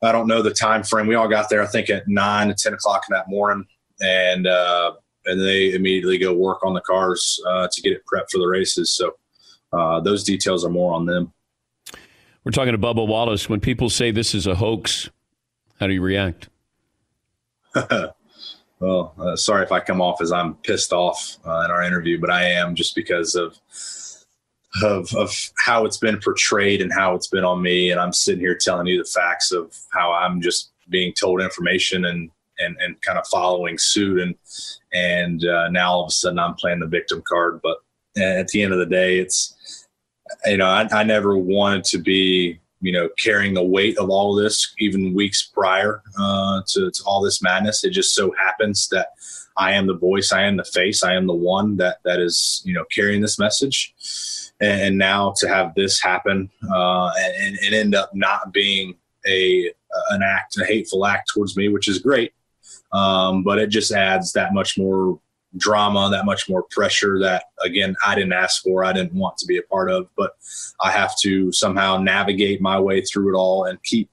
I 0.03 0.11
don't 0.11 0.27
know 0.27 0.41
the 0.41 0.53
time 0.53 0.83
frame. 0.83 1.07
We 1.07 1.15
all 1.15 1.29
got 1.29 1.49
there, 1.49 1.63
I 1.63 1.67
think, 1.67 1.89
at 1.89 2.07
nine 2.07 2.49
to 2.49 2.53
ten 2.53 2.73
o'clock 2.73 3.05
in 3.09 3.13
that 3.13 3.29
morning, 3.29 3.65
and 4.01 4.47
uh, 4.47 4.93
and 5.25 5.39
they 5.39 5.73
immediately 5.73 6.17
go 6.17 6.33
work 6.33 6.63
on 6.65 6.73
the 6.73 6.81
cars 6.81 7.39
uh, 7.47 7.67
to 7.71 7.81
get 7.81 7.93
it 7.93 8.03
prepped 8.11 8.31
for 8.31 8.39
the 8.39 8.47
races. 8.47 8.91
So 8.91 9.15
uh, 9.73 9.99
those 9.99 10.23
details 10.23 10.65
are 10.65 10.69
more 10.69 10.93
on 10.93 11.05
them. 11.05 11.33
We're 12.43 12.51
talking 12.51 12.71
to 12.71 12.77
Bubba 12.77 13.05
Wallace. 13.05 13.49
When 13.49 13.59
people 13.59 13.89
say 13.89 14.11
this 14.11 14.33
is 14.33 14.47
a 14.47 14.55
hoax, 14.55 15.09
how 15.79 15.87
do 15.87 15.93
you 15.93 16.01
react? 16.01 16.49
well, 18.79 19.13
uh, 19.19 19.35
sorry 19.35 19.63
if 19.63 19.71
I 19.71 19.79
come 19.79 20.01
off 20.01 20.21
as 20.21 20.31
I'm 20.31 20.55
pissed 20.55 20.93
off 20.93 21.37
uh, 21.45 21.63
in 21.65 21.71
our 21.71 21.83
interview, 21.83 22.19
but 22.19 22.29
I 22.29 22.45
am 22.45 22.75
just 22.75 22.95
because 22.95 23.35
of 23.35 23.59
of 24.83 25.13
of 25.15 25.33
how 25.57 25.85
it's 25.85 25.97
been 25.97 26.19
portrayed 26.19 26.81
and 26.81 26.93
how 26.93 27.15
it's 27.15 27.27
been 27.27 27.43
on 27.43 27.61
me, 27.61 27.91
and 27.91 27.99
I'm 27.99 28.13
sitting 28.13 28.39
here 28.39 28.55
telling 28.55 28.87
you 28.87 29.03
the 29.03 29.09
facts 29.09 29.51
of 29.51 29.75
how 29.91 30.13
I'm 30.13 30.41
just 30.41 30.71
being 30.89 31.13
told 31.13 31.41
information 31.41 32.05
and 32.05 32.31
and 32.59 32.77
and 32.79 33.01
kind 33.01 33.19
of 33.19 33.27
following 33.27 33.77
suit, 33.77 34.21
and 34.21 34.35
and 34.93 35.45
uh, 35.45 35.69
now 35.69 35.91
all 35.91 36.03
of 36.03 36.09
a 36.09 36.11
sudden 36.11 36.39
I'm 36.39 36.55
playing 36.55 36.79
the 36.79 36.87
victim 36.87 37.21
card. 37.27 37.59
But 37.61 37.77
at 38.17 38.47
the 38.47 38.61
end 38.61 38.73
of 38.73 38.79
the 38.79 38.85
day, 38.85 39.19
it's 39.19 39.55
you 40.45 40.57
know 40.57 40.67
I, 40.67 40.87
I 40.91 41.03
never 41.03 41.37
wanted 41.37 41.83
to 41.85 41.97
be 41.97 42.59
you 42.79 42.91
know, 42.91 43.09
carrying 43.17 43.53
the 43.53 43.63
weight 43.63 43.97
of 43.97 44.09
all 44.09 44.37
of 44.37 44.43
this, 44.43 44.73
even 44.79 45.13
weeks 45.13 45.49
prior 45.53 46.01
uh, 46.19 46.61
to, 46.67 46.91
to, 46.91 47.03
all 47.05 47.21
this 47.21 47.41
madness. 47.41 47.83
It 47.83 47.89
just 47.91 48.13
so 48.13 48.31
happens 48.37 48.87
that 48.89 49.09
I 49.57 49.73
am 49.73 49.87
the 49.87 49.97
voice, 49.97 50.31
I 50.31 50.43
am 50.43 50.57
the 50.57 50.63
face, 50.63 51.03
I 51.03 51.15
am 51.15 51.25
the 51.25 51.33
one 51.33 51.77
that 51.77 51.97
that 52.05 52.19
is, 52.19 52.61
you 52.65 52.73
know, 52.73 52.85
carrying 52.93 53.21
this 53.21 53.39
message. 53.39 53.93
And, 54.59 54.81
and 54.81 54.97
now 54.97 55.33
to 55.37 55.47
have 55.47 55.73
this 55.75 56.01
happen 56.01 56.49
uh, 56.71 57.11
and, 57.19 57.57
and, 57.63 57.75
end 57.75 57.95
up 57.95 58.11
not 58.13 58.53
being 58.53 58.95
a 59.27 59.71
an 60.11 60.21
act, 60.23 60.57
a 60.57 60.65
hateful 60.65 61.05
act 61.05 61.31
towards 61.33 61.57
me, 61.57 61.69
which 61.69 61.87
is 61.87 61.99
great. 61.99 62.33
Um, 62.91 63.43
but 63.43 63.57
it 63.57 63.67
just 63.67 63.91
adds 63.91 64.33
that 64.33 64.53
much 64.53 64.77
more 64.77 65.19
drama, 65.55 66.09
that 66.11 66.25
much 66.25 66.49
more 66.49 66.63
pressure 66.71 67.19
that, 67.19 67.45
again, 67.63 67.95
I 68.05 68.15
didn't 68.15 68.33
ask 68.33 68.61
for, 68.63 68.83
I 68.83 68.93
didn't 68.93 69.13
want 69.13 69.37
to 69.37 69.45
be 69.45 69.57
a 69.57 69.63
part 69.63 69.89
of, 69.89 70.07
but 70.17 70.31
I 70.81 70.91
have 70.91 71.17
to 71.21 71.51
somehow 71.51 71.97
navigate 71.97 72.61
my 72.61 72.79
way 72.79 73.01
through 73.01 73.33
it 73.33 73.37
all 73.37 73.63
and 73.63 73.81
keep 73.83 74.09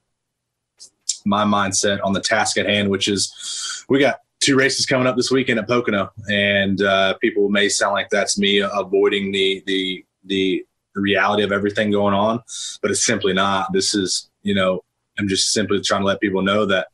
my 1.24 1.44
mindset 1.44 1.98
on 2.04 2.12
the 2.12 2.20
task 2.20 2.56
at 2.58 2.66
hand, 2.66 2.90
which 2.90 3.08
is 3.08 3.84
we 3.88 3.98
got 3.98 4.20
two 4.40 4.56
races 4.56 4.86
coming 4.86 5.06
up 5.06 5.16
this 5.16 5.30
weekend 5.30 5.58
at 5.58 5.66
Pocono, 5.66 6.10
and 6.30 6.82
uh, 6.82 7.14
people 7.18 7.48
may 7.48 7.68
sound 7.68 7.94
like 7.94 8.10
that's 8.10 8.38
me 8.38 8.58
avoiding 8.58 9.32
the 9.32 9.62
the 9.66 10.04
the 10.26 10.64
reality 10.94 11.42
of 11.42 11.50
everything 11.50 11.90
going 11.90 12.14
on, 12.14 12.40
but 12.82 12.90
it's 12.90 13.04
simply 13.04 13.32
not. 13.32 13.72
This 13.72 13.94
is 13.94 14.30
you 14.42 14.54
know 14.54 14.84
I'm 15.18 15.28
just 15.28 15.52
simply 15.52 15.80
trying 15.80 16.02
to 16.02 16.06
let 16.06 16.20
people 16.20 16.42
know 16.42 16.66
that 16.66 16.88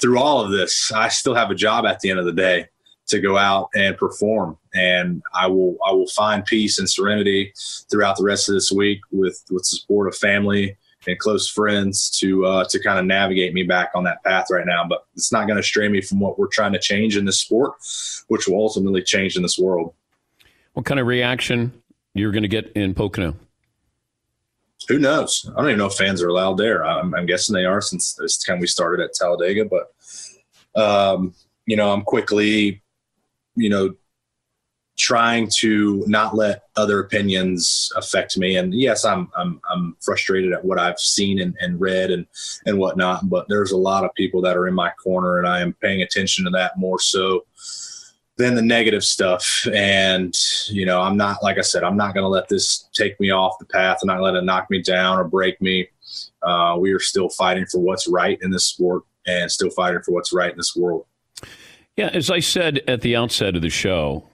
through 0.00 0.18
all 0.18 0.40
of 0.40 0.52
this, 0.52 0.92
I 0.92 1.08
still 1.08 1.34
have 1.34 1.50
a 1.50 1.54
job 1.54 1.84
at 1.84 2.00
the 2.00 2.10
end 2.10 2.20
of 2.20 2.24
the 2.24 2.32
day 2.32 2.68
to 3.08 3.20
go 3.20 3.36
out 3.36 3.70
and 3.74 3.96
perform. 3.96 4.56
And 4.74 5.22
I 5.34 5.46
will 5.46 5.76
I 5.86 5.92
will 5.92 6.08
find 6.08 6.44
peace 6.44 6.78
and 6.78 6.88
serenity 6.88 7.52
throughout 7.90 8.16
the 8.16 8.24
rest 8.24 8.48
of 8.48 8.54
this 8.54 8.70
week 8.70 9.00
with 9.10 9.44
with 9.50 9.62
the 9.62 9.76
support 9.76 10.08
of 10.08 10.16
family 10.16 10.76
and 11.06 11.18
close 11.18 11.48
friends 11.48 12.10
to 12.20 12.44
uh, 12.44 12.64
to 12.68 12.82
kind 12.82 12.98
of 12.98 13.06
navigate 13.06 13.54
me 13.54 13.62
back 13.62 13.90
on 13.94 14.04
that 14.04 14.22
path 14.24 14.46
right 14.50 14.66
now. 14.66 14.86
But 14.88 15.06
it's 15.14 15.32
not 15.32 15.46
going 15.46 15.56
to 15.56 15.62
stray 15.62 15.88
me 15.88 16.00
from 16.00 16.20
what 16.20 16.38
we're 16.38 16.48
trying 16.48 16.72
to 16.72 16.78
change 16.78 17.16
in 17.16 17.24
this 17.24 17.38
sport, 17.38 17.74
which 18.28 18.46
will 18.46 18.56
ultimately 18.56 19.02
change 19.02 19.36
in 19.36 19.42
this 19.42 19.58
world. 19.58 19.94
What 20.74 20.86
kind 20.86 21.00
of 21.00 21.06
reaction 21.06 21.72
you're 22.14 22.32
going 22.32 22.42
to 22.42 22.48
get 22.48 22.70
in 22.72 22.94
Pocono? 22.94 23.34
Who 24.88 24.98
knows? 24.98 25.48
I 25.50 25.60
don't 25.60 25.70
even 25.70 25.78
know 25.78 25.86
if 25.86 25.94
fans 25.94 26.22
are 26.22 26.28
allowed 26.28 26.56
there. 26.56 26.84
I'm, 26.84 27.14
I'm 27.14 27.26
guessing 27.26 27.54
they 27.54 27.64
are 27.64 27.80
since 27.80 28.14
this 28.14 28.38
time 28.38 28.60
we 28.60 28.66
started 28.66 29.02
at 29.02 29.12
Talladega. 29.12 29.64
But 29.66 30.80
um, 30.80 31.34
you 31.66 31.76
know, 31.76 31.92
I'm 31.92 32.02
quickly 32.02 32.82
you 33.58 33.68
know, 33.68 33.94
trying 34.98 35.48
to 35.60 36.04
not 36.06 36.34
let 36.34 36.64
other 36.76 37.00
opinions 37.00 37.90
affect 37.96 38.36
me. 38.36 38.56
And 38.56 38.74
yes, 38.74 39.04
I'm 39.04 39.30
I'm 39.36 39.60
I'm 39.70 39.96
frustrated 40.00 40.52
at 40.52 40.64
what 40.64 40.78
I've 40.78 40.98
seen 40.98 41.40
and, 41.40 41.56
and 41.60 41.80
read 41.80 42.10
and 42.10 42.26
and 42.66 42.78
whatnot. 42.78 43.28
But 43.28 43.46
there's 43.48 43.72
a 43.72 43.76
lot 43.76 44.04
of 44.04 44.14
people 44.14 44.42
that 44.42 44.56
are 44.56 44.66
in 44.66 44.74
my 44.74 44.90
corner, 45.02 45.38
and 45.38 45.46
I 45.46 45.60
am 45.60 45.74
paying 45.74 46.02
attention 46.02 46.44
to 46.44 46.50
that 46.50 46.78
more 46.78 46.98
so 46.98 47.46
than 48.36 48.54
the 48.54 48.62
negative 48.62 49.04
stuff. 49.04 49.66
And 49.72 50.34
you 50.68 50.84
know, 50.84 51.00
I'm 51.00 51.16
not 51.16 51.42
like 51.42 51.58
I 51.58 51.62
said, 51.62 51.84
I'm 51.84 51.96
not 51.96 52.14
going 52.14 52.24
to 52.24 52.28
let 52.28 52.48
this 52.48 52.88
take 52.92 53.18
me 53.20 53.30
off 53.30 53.58
the 53.58 53.66
path. 53.66 53.98
And 54.02 54.08
not 54.08 54.20
let 54.20 54.34
it 54.34 54.44
knock 54.44 54.68
me 54.68 54.82
down 54.82 55.18
or 55.18 55.24
break 55.24 55.60
me. 55.60 55.88
Uh, 56.42 56.76
we 56.78 56.92
are 56.92 57.00
still 57.00 57.28
fighting 57.28 57.66
for 57.66 57.78
what's 57.80 58.08
right 58.08 58.38
in 58.42 58.50
this 58.50 58.64
sport 58.64 59.04
and 59.26 59.50
still 59.50 59.70
fighting 59.70 60.00
for 60.04 60.12
what's 60.12 60.32
right 60.32 60.50
in 60.50 60.56
this 60.56 60.74
world. 60.74 61.04
Yeah, 61.98 62.10
as 62.12 62.30
I 62.30 62.38
said 62.38 62.80
at 62.86 63.00
the 63.00 63.16
outset 63.16 63.56
of 63.56 63.62
the 63.62 63.70
show, 63.70 64.24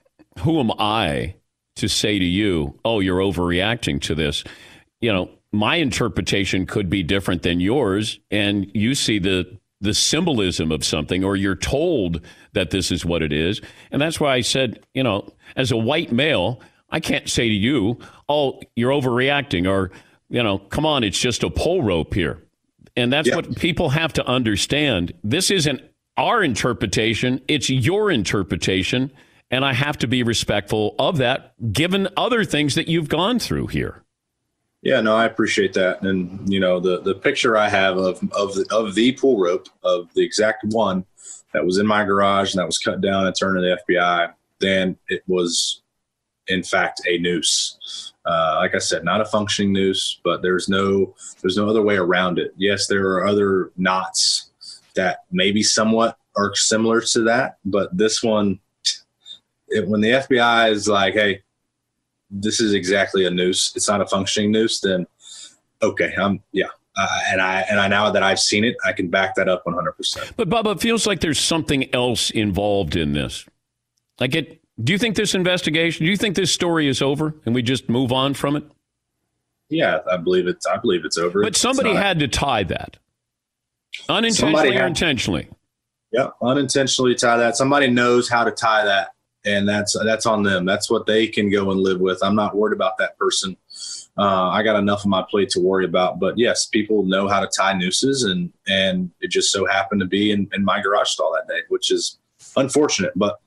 who 0.41 0.59
am 0.59 0.71
I 0.77 1.33
to 1.77 1.87
say 1.87 2.19
to 2.19 2.23
you, 2.23 2.79
oh, 2.85 2.99
you're 2.99 3.17
overreacting 3.17 3.99
to 4.01 4.13
this? 4.13 4.43
You 5.01 5.11
know, 5.11 5.31
my 5.51 5.77
interpretation 5.77 6.67
could 6.67 6.91
be 6.91 7.01
different 7.01 7.41
than 7.41 7.59
yours, 7.59 8.19
and 8.29 8.69
you 8.75 8.93
see 8.93 9.17
the 9.17 9.57
the 9.81 9.95
symbolism 9.95 10.71
of 10.71 10.85
something, 10.85 11.23
or 11.23 11.35
you're 11.35 11.55
told 11.55 12.21
that 12.53 12.69
this 12.69 12.91
is 12.91 13.03
what 13.03 13.23
it 13.23 13.33
is. 13.33 13.61
And 13.91 13.99
that's 13.99 14.19
why 14.19 14.35
I 14.35 14.41
said, 14.41 14.85
you 14.93 15.01
know, 15.01 15.33
as 15.55 15.71
a 15.71 15.77
white 15.77 16.11
male, 16.11 16.61
I 16.91 16.99
can't 16.99 17.27
say 17.27 17.49
to 17.49 17.53
you, 17.53 17.97
oh, 18.29 18.61
you're 18.75 18.91
overreacting, 18.91 19.67
or, 19.67 19.89
you 20.29 20.43
know, 20.43 20.59
come 20.59 20.85
on, 20.85 21.03
it's 21.03 21.19
just 21.19 21.43
a 21.43 21.49
pole 21.49 21.81
rope 21.81 22.13
here. 22.13 22.43
And 22.95 23.11
that's 23.11 23.33
what 23.33 23.55
people 23.57 23.89
have 23.89 24.13
to 24.13 24.25
understand. 24.25 25.13
This 25.23 25.49
isn't 25.49 25.81
our 26.17 26.43
interpretation, 26.43 27.41
it's 27.47 27.69
your 27.69 28.11
interpretation. 28.11 29.11
And 29.51 29.63
I 29.63 29.73
have 29.73 29.97
to 29.99 30.07
be 30.07 30.23
respectful 30.23 30.95
of 30.97 31.17
that, 31.17 31.53
given 31.71 32.07
other 32.17 32.43
things 32.43 32.75
that 32.75 32.87
you've 32.87 33.09
gone 33.09 33.37
through 33.37 33.67
here. 33.67 34.03
Yeah, 34.81 35.01
no, 35.01 35.15
I 35.15 35.25
appreciate 35.25 35.73
that. 35.73 36.01
And 36.03 36.51
you 36.51 36.59
know, 36.59 36.79
the 36.79 37.01
the 37.01 37.15
picture 37.15 37.57
I 37.57 37.69
have 37.69 37.97
of 37.97 38.17
of 38.33 38.53
the, 38.53 38.67
of 38.71 38.93
the 38.93 39.13
pull 39.13 39.39
rope 39.39 39.67
of 39.83 40.13
the 40.13 40.23
exact 40.23 40.63
one 40.65 41.05
that 41.53 41.65
was 41.65 41.79
in 41.79 41.87
my 41.87 42.03
garage 42.03 42.53
and 42.53 42.59
that 42.59 42.67
was 42.67 42.77
cut 42.77 43.01
down 43.01 43.25
and 43.25 43.35
turned 43.35 43.57
to 43.57 43.61
the 43.61 43.79
FBI, 43.89 44.33
then 44.59 44.97
it 45.07 45.23
was 45.27 45.81
in 46.47 46.61
fact 46.61 47.01
a 47.07 47.17
noose. 47.17 48.13
Uh, 48.25 48.57
like 48.59 48.75
I 48.75 48.79
said, 48.79 49.03
not 49.03 49.21
a 49.21 49.25
functioning 49.25 49.73
noose, 49.73 50.19
but 50.23 50.41
there's 50.41 50.69
no 50.69 51.15
there's 51.41 51.57
no 51.57 51.67
other 51.67 51.81
way 51.81 51.95
around 51.95 52.37
it. 52.37 52.53
Yes, 52.55 52.87
there 52.87 53.07
are 53.13 53.25
other 53.25 53.71
knots 53.77 54.51
that 54.95 55.19
maybe 55.31 55.63
somewhat 55.63 56.17
are 56.35 56.53
similar 56.55 57.01
to 57.01 57.21
that, 57.21 57.57
but 57.65 57.95
this 57.95 58.21
one, 58.23 58.59
it, 59.69 59.87
when 59.87 60.01
the 60.01 60.09
FBI 60.09 60.71
is 60.71 60.87
like, 60.87 61.13
"Hey, 61.13 61.41
this 62.29 62.59
is 62.59 62.73
exactly 62.73 63.25
a 63.25 63.29
noose. 63.29 63.73
It's 63.75 63.87
not 63.87 64.01
a 64.01 64.05
functioning 64.07 64.51
noose." 64.51 64.79
Then, 64.79 65.07
okay, 65.81 66.13
I'm 66.17 66.41
yeah. 66.51 66.67
Uh, 66.97 67.07
and 67.29 67.41
I 67.41 67.61
and 67.69 67.79
I 67.79 67.87
now 67.87 68.09
that 68.09 68.23
I've 68.23 68.39
seen 68.39 68.63
it, 68.63 68.75
I 68.85 68.93
can 68.93 69.09
back 69.09 69.35
that 69.35 69.49
up 69.49 69.65
100. 69.65 69.91
percent 69.93 70.31
But 70.37 70.49
Bubba, 70.49 70.75
it 70.75 70.81
feels 70.81 71.05
like 71.05 71.19
there's 71.19 71.39
something 71.39 71.93
else 71.93 72.29
involved 72.29 72.95
in 72.95 73.13
this. 73.13 73.45
Like 74.19 74.35
it. 74.35 74.61
Do 74.81 74.91
you 74.91 74.99
think 74.99 75.15
this 75.15 75.33
investigation? 75.35 76.05
Do 76.05 76.11
you 76.11 76.17
think 76.17 76.35
this 76.35 76.51
story 76.51 76.87
is 76.87 77.01
over 77.01 77.33
and 77.45 77.55
we 77.55 77.61
just 77.61 77.87
move 77.89 78.11
on 78.11 78.33
from 78.33 78.55
it? 78.57 78.63
Yeah, 79.69 79.99
I 80.09 80.17
believe 80.17 80.47
it's. 80.47 80.65
I 80.65 80.77
believe 80.77 81.05
it's 81.05 81.17
over. 81.17 81.41
But 81.41 81.55
somebody 81.55 81.93
not- 81.93 82.03
had 82.03 82.19
to 82.19 82.27
tie 82.27 82.63
that, 82.63 82.97
unintentionally 84.09 84.53
Somebody 84.53 84.77
or 84.77 84.87
intentionally. 84.87 85.47
Yeah, 86.11 86.29
unintentionally 86.41 87.15
tie 87.15 87.37
that. 87.37 87.57
Somebody 87.57 87.89
knows 87.89 88.29
how 88.29 88.43
to 88.43 88.51
tie 88.51 88.85
that, 88.85 89.09
and 89.45 89.67
that's 89.67 89.97
that's 90.03 90.25
on 90.25 90.43
them. 90.43 90.65
That's 90.65 90.89
what 90.89 91.05
they 91.05 91.27
can 91.27 91.49
go 91.49 91.71
and 91.71 91.79
live 91.79 91.99
with. 91.99 92.23
I'm 92.23 92.35
not 92.35 92.55
worried 92.55 92.75
about 92.75 92.97
that 92.99 93.17
person. 93.17 93.57
Uh, 94.17 94.47
I 94.47 94.63
got 94.63 94.77
enough 94.77 95.05
on 95.05 95.09
my 95.09 95.25
plate 95.29 95.49
to 95.49 95.59
worry 95.59 95.83
about. 95.83 96.19
But 96.19 96.37
yes, 96.37 96.67
people 96.67 97.03
know 97.03 97.27
how 97.27 97.41
to 97.41 97.47
tie 97.47 97.73
nooses, 97.73 98.23
and 98.23 98.51
and 98.67 99.11
it 99.19 99.29
just 99.29 99.51
so 99.51 99.65
happened 99.65 100.01
to 100.01 100.07
be 100.07 100.31
in, 100.31 100.47
in 100.53 100.63
my 100.63 100.81
garage 100.81 101.09
stall 101.09 101.33
that 101.33 101.53
day, 101.53 101.61
which 101.69 101.91
is 101.91 102.17
unfortunate. 102.55 103.11
But 103.15 103.39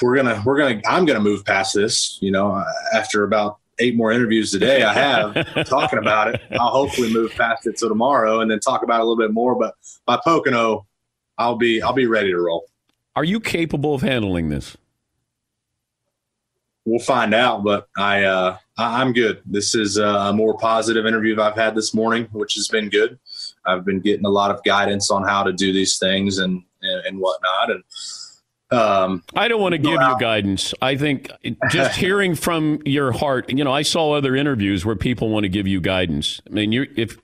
we're 0.00 0.16
gonna 0.16 0.42
we're 0.44 0.58
gonna 0.58 0.80
I'm 0.86 1.04
gonna 1.04 1.20
move 1.20 1.44
past 1.44 1.74
this. 1.74 2.18
You 2.20 2.30
know, 2.30 2.64
after 2.94 3.24
about 3.24 3.58
eight 3.78 3.96
more 3.96 4.12
interviews 4.12 4.50
today 4.50 4.82
I 4.82 4.92
have 4.92 5.66
talking 5.68 5.98
about 5.98 6.34
it. 6.34 6.40
I'll 6.52 6.70
hopefully 6.70 7.12
move 7.12 7.32
past 7.32 7.66
it 7.66 7.76
till 7.76 7.88
tomorrow 7.88 8.40
and 8.40 8.50
then 8.50 8.60
talk 8.60 8.82
about 8.82 8.96
it 9.00 9.02
a 9.02 9.04
little 9.04 9.16
bit 9.16 9.32
more. 9.32 9.54
But 9.54 9.74
by 10.06 10.18
Pocono, 10.24 10.86
I'll 11.38 11.56
be 11.56 11.82
I'll 11.82 11.92
be 11.92 12.06
ready 12.06 12.30
to 12.30 12.38
roll. 12.38 12.66
Are 13.14 13.24
you 13.24 13.40
capable 13.40 13.94
of 13.94 14.02
handling 14.02 14.48
this? 14.48 14.76
We'll 16.84 17.00
find 17.00 17.34
out, 17.34 17.64
but 17.64 17.88
I 17.98 18.22
uh, 18.24 18.58
I- 18.78 19.00
I'm 19.00 19.12
good. 19.12 19.42
This 19.44 19.74
is 19.74 19.96
a 19.98 20.32
more 20.32 20.56
positive 20.56 21.04
interview 21.04 21.40
I've 21.40 21.56
had 21.56 21.74
this 21.74 21.92
morning, 21.92 22.28
which 22.32 22.54
has 22.54 22.68
been 22.68 22.88
good. 22.88 23.18
I've 23.64 23.84
been 23.84 23.98
getting 24.00 24.24
a 24.24 24.30
lot 24.30 24.52
of 24.52 24.62
guidance 24.62 25.10
on 25.10 25.24
how 25.24 25.42
to 25.42 25.52
do 25.52 25.72
these 25.72 25.98
things 25.98 26.38
and 26.38 26.62
and, 26.82 27.06
and 27.06 27.18
whatnot. 27.18 27.70
And 27.72 27.82
um, 28.70 29.22
I 29.34 29.48
don't 29.48 29.60
want 29.60 29.72
to 29.72 29.78
give 29.78 29.92
you 29.92 30.18
guidance. 30.18 30.74
I 30.82 30.96
think 30.96 31.30
just 31.70 31.96
hearing 31.96 32.34
from 32.34 32.80
your 32.84 33.12
heart. 33.12 33.50
You 33.50 33.64
know, 33.64 33.72
I 33.72 33.82
saw 33.82 34.12
other 34.12 34.34
interviews 34.34 34.84
where 34.84 34.96
people 34.96 35.28
want 35.28 35.44
to 35.44 35.48
give 35.48 35.66
you 35.66 35.80
guidance. 35.80 36.40
I 36.46 36.52
mean, 36.52 36.72
you 36.72 36.86
if 36.96 37.16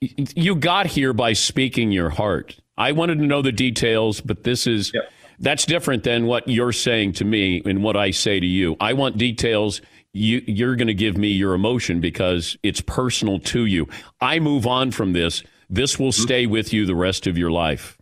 you 0.00 0.54
got 0.54 0.86
here 0.86 1.12
by 1.12 1.32
speaking 1.32 1.90
your 1.90 2.10
heart. 2.10 2.56
I 2.76 2.92
wanted 2.92 3.18
to 3.18 3.26
know 3.26 3.42
the 3.42 3.50
details, 3.50 4.20
but 4.20 4.44
this 4.44 4.66
is 4.66 4.92
that's 5.40 5.64
different 5.66 6.04
than 6.04 6.26
what 6.26 6.46
you're 6.48 6.72
saying 6.72 7.14
to 7.14 7.24
me 7.24 7.62
and 7.64 7.82
what 7.82 7.96
I 7.96 8.12
say 8.12 8.38
to 8.38 8.46
you. 8.46 8.76
I 8.80 8.92
want 8.92 9.18
details. 9.18 9.80
You, 10.12 10.42
you're 10.46 10.76
going 10.76 10.88
to 10.88 10.94
give 10.94 11.16
me 11.16 11.28
your 11.28 11.54
emotion 11.54 12.00
because 12.00 12.56
it's 12.62 12.80
personal 12.80 13.38
to 13.40 13.66
you. 13.66 13.88
I 14.20 14.38
move 14.38 14.66
on 14.66 14.90
from 14.90 15.12
this. 15.12 15.42
This 15.68 15.98
will 15.98 16.12
stay 16.12 16.46
with 16.46 16.72
you 16.72 16.86
the 16.86 16.94
rest 16.94 17.26
of 17.26 17.36
your 17.36 17.50
life. 17.50 17.97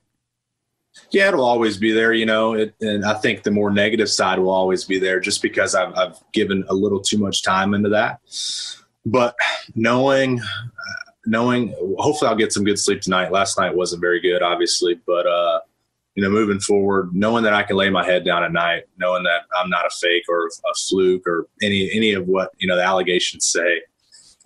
Yeah, 1.11 1.29
it'll 1.29 1.45
always 1.45 1.77
be 1.77 1.93
there, 1.93 2.13
you 2.13 2.27
know. 2.27 2.55
It, 2.55 2.75
and 2.81 3.05
I 3.05 3.15
think 3.15 3.43
the 3.43 3.51
more 3.51 3.71
negative 3.71 4.11
side 4.11 4.39
will 4.39 4.51
always 4.51 4.85
be 4.85 4.99
there, 4.99 5.21
just 5.21 5.43
because 5.43 5.75
I've, 5.75 5.95
I've 5.95 6.19
given 6.33 6.65
a 6.69 6.75
little 6.75 7.01
too 7.01 7.19
much 7.19 7.43
time 7.43 7.75
into 7.75 7.89
that. 7.91 8.21
But 9.05 9.37
knowing, 9.75 10.41
uh, 10.41 11.11
knowing, 11.27 11.75
hopefully, 11.99 12.29
I'll 12.29 12.37
get 12.37 12.53
some 12.53 12.65
good 12.65 12.79
sleep 12.79 13.01
tonight. 13.03 13.31
Last 13.31 13.59
night 13.59 13.75
wasn't 13.75 14.01
very 14.01 14.21
good, 14.21 14.43
obviously, 14.43 15.01
but 15.07 15.27
uh, 15.27 15.61
you 16.17 16.23
know, 16.23 16.31
moving 16.31 16.61
forward, 16.61 17.15
knowing 17.15 17.45
that 17.45 17.55
I 17.55 17.63
can 17.63 17.77
lay 17.77 17.91
my 17.91 18.05
head 18.05 18.25
down 18.25 18.43
at 18.43 18.53
night, 18.53 18.85
knowing 18.99 19.23
that 19.25 19.43
I'm 19.57 19.71
not 19.71 19.87
a 19.87 19.91
fake 19.91 20.25
or 20.29 20.47
a 20.47 20.75
fluke 20.89 21.27
or 21.27 21.47
any 21.63 21.91
any 21.93 22.13
of 22.15 22.27
what 22.27 22.51
you 22.59 22.67
know 22.67 22.77
the 22.77 22.85
allegations 22.85 23.47
say, 23.47 23.83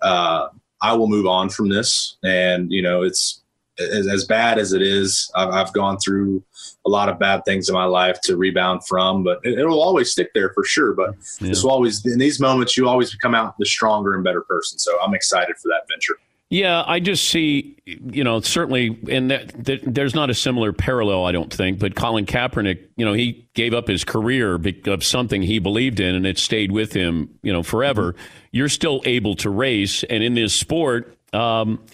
uh, 0.01 0.49
I 0.81 0.93
will 0.93 1.07
move 1.07 1.25
on 1.25 1.49
from 1.49 1.69
this. 1.69 2.17
And 2.23 2.71
you 2.71 2.81
know, 2.81 3.03
it's 3.03 3.41
as, 3.79 4.25
bad 4.25 4.59
as 4.59 4.73
it 4.73 4.81
is. 4.81 5.31
I've 5.35 5.73
gone 5.73 5.97
through 5.97 6.43
a 6.85 6.89
lot 6.89 7.09
of 7.09 7.19
bad 7.19 7.43
things 7.45 7.69
in 7.69 7.75
my 7.75 7.85
life 7.85 8.19
to 8.21 8.35
rebound 8.35 8.85
from, 8.87 9.23
but 9.23 9.39
it, 9.43 9.59
it'll 9.59 9.81
always 9.81 10.11
stick 10.11 10.31
there 10.33 10.51
for 10.53 10.63
sure. 10.63 10.93
But 10.93 11.15
this 11.39 11.63
will 11.63 11.71
always 11.71 12.05
in 12.05 12.19
these 12.19 12.39
moments, 12.39 12.75
you 12.75 12.87
always 12.87 13.13
come 13.15 13.35
out 13.35 13.57
the 13.57 13.65
stronger 13.65 14.15
and 14.15 14.23
better 14.23 14.41
person. 14.41 14.79
So 14.79 14.99
I'm 15.01 15.13
excited 15.13 15.57
for 15.57 15.67
that 15.69 15.87
venture. 15.87 16.15
Yeah, 16.51 16.83
I 16.85 16.99
just 16.99 17.29
see, 17.29 17.77
you 17.85 18.25
know, 18.25 18.41
certainly, 18.41 18.99
and 19.09 19.31
that, 19.31 19.63
that, 19.63 19.81
there's 19.85 20.13
not 20.13 20.29
a 20.29 20.33
similar 20.33 20.73
parallel, 20.73 21.25
I 21.25 21.31
don't 21.31 21.51
think. 21.51 21.79
But 21.79 21.95
Colin 21.95 22.25
Kaepernick, 22.25 22.89
you 22.97 23.05
know, 23.05 23.13
he 23.13 23.47
gave 23.53 23.73
up 23.73 23.87
his 23.87 24.03
career 24.03 24.59
of 24.87 25.01
something 25.01 25.41
he 25.41 25.59
believed 25.59 26.01
in, 26.01 26.13
and 26.13 26.27
it 26.27 26.37
stayed 26.37 26.73
with 26.73 26.91
him, 26.91 27.39
you 27.41 27.53
know, 27.53 27.63
forever. 27.63 28.15
You're 28.51 28.67
still 28.67 29.01
able 29.05 29.35
to 29.37 29.49
race, 29.49 30.03
and 30.03 30.21
in 30.25 30.33
this 30.33 30.53
sport, 30.53 31.17
um, 31.31 31.85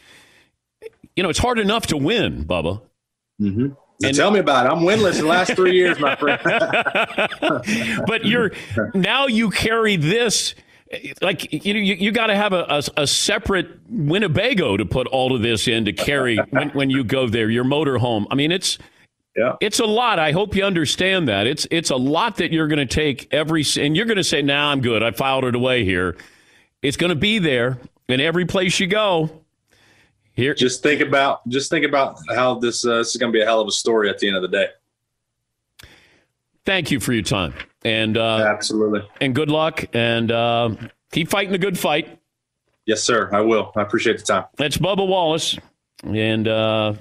you 1.15 1.21
know, 1.21 1.30
it's 1.30 1.38
hard 1.38 1.60
enough 1.60 1.86
to 1.88 1.97
win, 1.97 2.43
Bubba. 2.43 2.82
Mm-hmm. 3.39 3.73
And 4.04 4.16
tell 4.16 4.32
me 4.32 4.40
about 4.40 4.66
it. 4.66 4.70
I'm 4.70 4.80
winless 4.84 5.20
the 5.20 5.26
last 5.26 5.54
three 5.54 5.76
years, 5.76 6.00
my 6.00 6.16
friend. 6.16 6.40
but 8.08 8.26
you're 8.26 8.52
now 8.94 9.28
you 9.28 9.50
carry 9.50 9.96
this 9.96 10.54
like 11.22 11.52
you 11.52 11.74
you, 11.74 11.96
you 11.96 12.12
got 12.12 12.28
to 12.28 12.36
have 12.36 12.54
a, 12.54 12.66
a, 12.70 13.02
a 13.02 13.08
separate 13.08 13.68
Winnebago 13.90 14.78
to 14.78 14.86
put 14.86 15.08
all 15.08 15.36
of 15.36 15.42
this 15.42 15.68
in 15.68 15.86
to 15.86 15.94
carry 15.94 16.38
when, 16.52 16.70
when 16.70 16.90
you 16.90 17.04
go 17.04 17.28
there 17.28 17.50
your 17.50 17.66
motorhome. 17.66 18.28
I 18.30 18.36
mean 18.36 18.52
it's 18.52 18.78
yeah. 19.36 19.56
It's 19.62 19.80
a 19.80 19.86
lot. 19.86 20.18
I 20.18 20.32
hope 20.32 20.56
you 20.56 20.64
understand 20.64 21.28
that. 21.28 21.46
It's 21.46 21.68
it's 21.70 21.92
a 21.92 21.96
lot 21.96 22.38
that 22.38 22.52
you're 22.52 22.68
going 22.68 22.86
to 22.86 22.88
take 22.88 23.32
every 23.32 23.64
and 23.80 23.96
you're 23.96 24.08
going 24.08 24.18
to 24.18 24.24
say, 24.24 24.42
"Nah, 24.42 24.72
I'm 24.72 24.82
good. 24.82 25.04
I 25.04 25.12
filed 25.12 25.46
it 25.46 25.54
away 25.54 25.86
here." 25.86 26.18
It's 26.82 26.98
going 26.98 27.12
to 27.12 27.16
be 27.16 27.38
there 27.38 27.78
in 28.10 28.20
every 28.20 28.46
place 28.46 28.80
you 28.80 28.88
go. 28.88 29.44
Here, 30.38 30.54
just 30.54 30.84
think 30.84 31.02
about 31.02 31.47
just 31.50 31.71
think 31.71 31.84
about 31.84 32.19
how 32.30 32.60
this 32.60 32.86
uh, 32.86 33.00
this 33.00 33.10
is 33.10 33.17
going 33.17 33.34
to 33.34 33.36
be 33.36 33.41
a 33.41 33.45
hell 33.45 33.60
of 33.60 33.67
a 33.67 33.71
story 33.71 34.08
at 34.08 34.19
the 34.19 34.28
end 34.28 34.36
of 34.38 34.43
the 34.43 34.47
day. 34.47 34.67
Thank 36.63 36.91
you 36.91 37.00
for 37.00 37.12
your 37.12 37.23
time 37.23 37.56
and 37.84 38.17
uh, 38.17 38.45
absolutely 38.47 39.02
and 39.19 39.34
good 39.34 39.50
luck 39.50 39.86
and 39.93 40.32
uh, 40.32 40.76
keep 41.12 41.30
fighting 41.30 41.52
the 41.52 41.58
good 41.58 41.78
fight. 41.80 42.19
Yes, 42.86 43.02
sir. 43.02 43.32
I 43.34 43.41
will. 43.41 43.71
I 43.76 43.82
appreciate 43.82 44.19
the 44.19 44.26
time. 44.26 44.45
That's 44.58 44.78
Bubba 44.78 45.08
Wallace, 45.08 45.58
and 46.04 46.47
uh, 46.47 46.93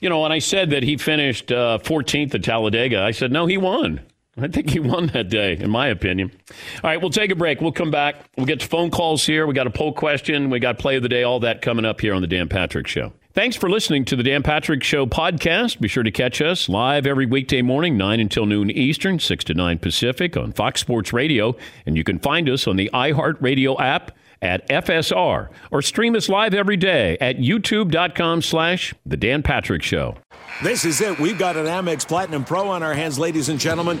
you 0.00 0.08
know 0.08 0.20
when 0.20 0.32
I 0.32 0.40
said 0.40 0.70
that 0.70 0.82
he 0.82 0.96
finished 0.96 1.52
uh, 1.52 1.78
14th 1.78 2.34
at 2.34 2.42
Talladega, 2.42 3.00
I 3.00 3.12
said 3.12 3.30
no, 3.30 3.46
he 3.46 3.56
won. 3.56 4.00
I 4.40 4.48
think 4.48 4.70
he 4.70 4.80
won 4.80 5.08
that 5.08 5.28
day, 5.28 5.56
in 5.56 5.70
my 5.70 5.88
opinion. 5.88 6.32
All 6.82 6.90
right, 6.90 7.00
we'll 7.00 7.10
take 7.10 7.30
a 7.30 7.36
break. 7.36 7.60
We'll 7.60 7.72
come 7.72 7.90
back. 7.90 8.16
We'll 8.36 8.46
get 8.46 8.60
to 8.60 8.66
phone 8.66 8.90
calls 8.90 9.24
here. 9.26 9.46
We 9.46 9.54
got 9.54 9.66
a 9.66 9.70
poll 9.70 9.92
question. 9.92 10.50
We 10.50 10.60
got 10.60 10.78
play 10.78 10.96
of 10.96 11.02
the 11.02 11.08
day. 11.08 11.22
All 11.22 11.40
that 11.40 11.62
coming 11.62 11.84
up 11.84 12.00
here 12.00 12.14
on 12.14 12.22
the 12.22 12.28
Dan 12.28 12.48
Patrick 12.48 12.86
Show. 12.86 13.12
Thanks 13.34 13.54
for 13.54 13.70
listening 13.70 14.04
to 14.06 14.16
the 14.16 14.22
Dan 14.22 14.42
Patrick 14.42 14.82
Show 14.82 15.06
podcast. 15.06 15.78
Be 15.80 15.86
sure 15.86 16.02
to 16.02 16.10
catch 16.10 16.40
us 16.40 16.68
live 16.68 17.06
every 17.06 17.26
weekday 17.26 17.62
morning, 17.62 17.96
9 17.96 18.18
until 18.18 18.46
noon 18.46 18.70
Eastern, 18.70 19.20
6 19.20 19.44
to 19.44 19.54
9 19.54 19.78
Pacific 19.78 20.36
on 20.36 20.52
Fox 20.52 20.80
Sports 20.80 21.12
Radio. 21.12 21.54
And 21.86 21.96
you 21.96 22.02
can 22.02 22.18
find 22.18 22.48
us 22.48 22.66
on 22.66 22.76
the 22.76 22.90
iHeartRadio 22.92 23.78
app 23.80 24.10
at 24.42 24.68
FSR 24.68 25.50
or 25.70 25.82
stream 25.82 26.14
us 26.14 26.28
live 26.28 26.54
every 26.54 26.76
day 26.76 27.16
at 27.20 27.36
youtube.com 27.36 28.42
slash 28.42 28.94
the 29.04 29.16
Dan 29.16 29.42
Patrick 29.42 29.82
Show. 29.82 30.16
This 30.62 30.84
is 30.84 31.00
it. 31.00 31.18
We've 31.18 31.38
got 31.38 31.56
an 31.56 31.66
Amex 31.66 32.06
Platinum 32.06 32.44
Pro 32.44 32.68
on 32.68 32.82
our 32.82 32.94
hands, 32.94 33.18
ladies 33.18 33.48
and 33.48 33.60
gentlemen. 33.60 34.00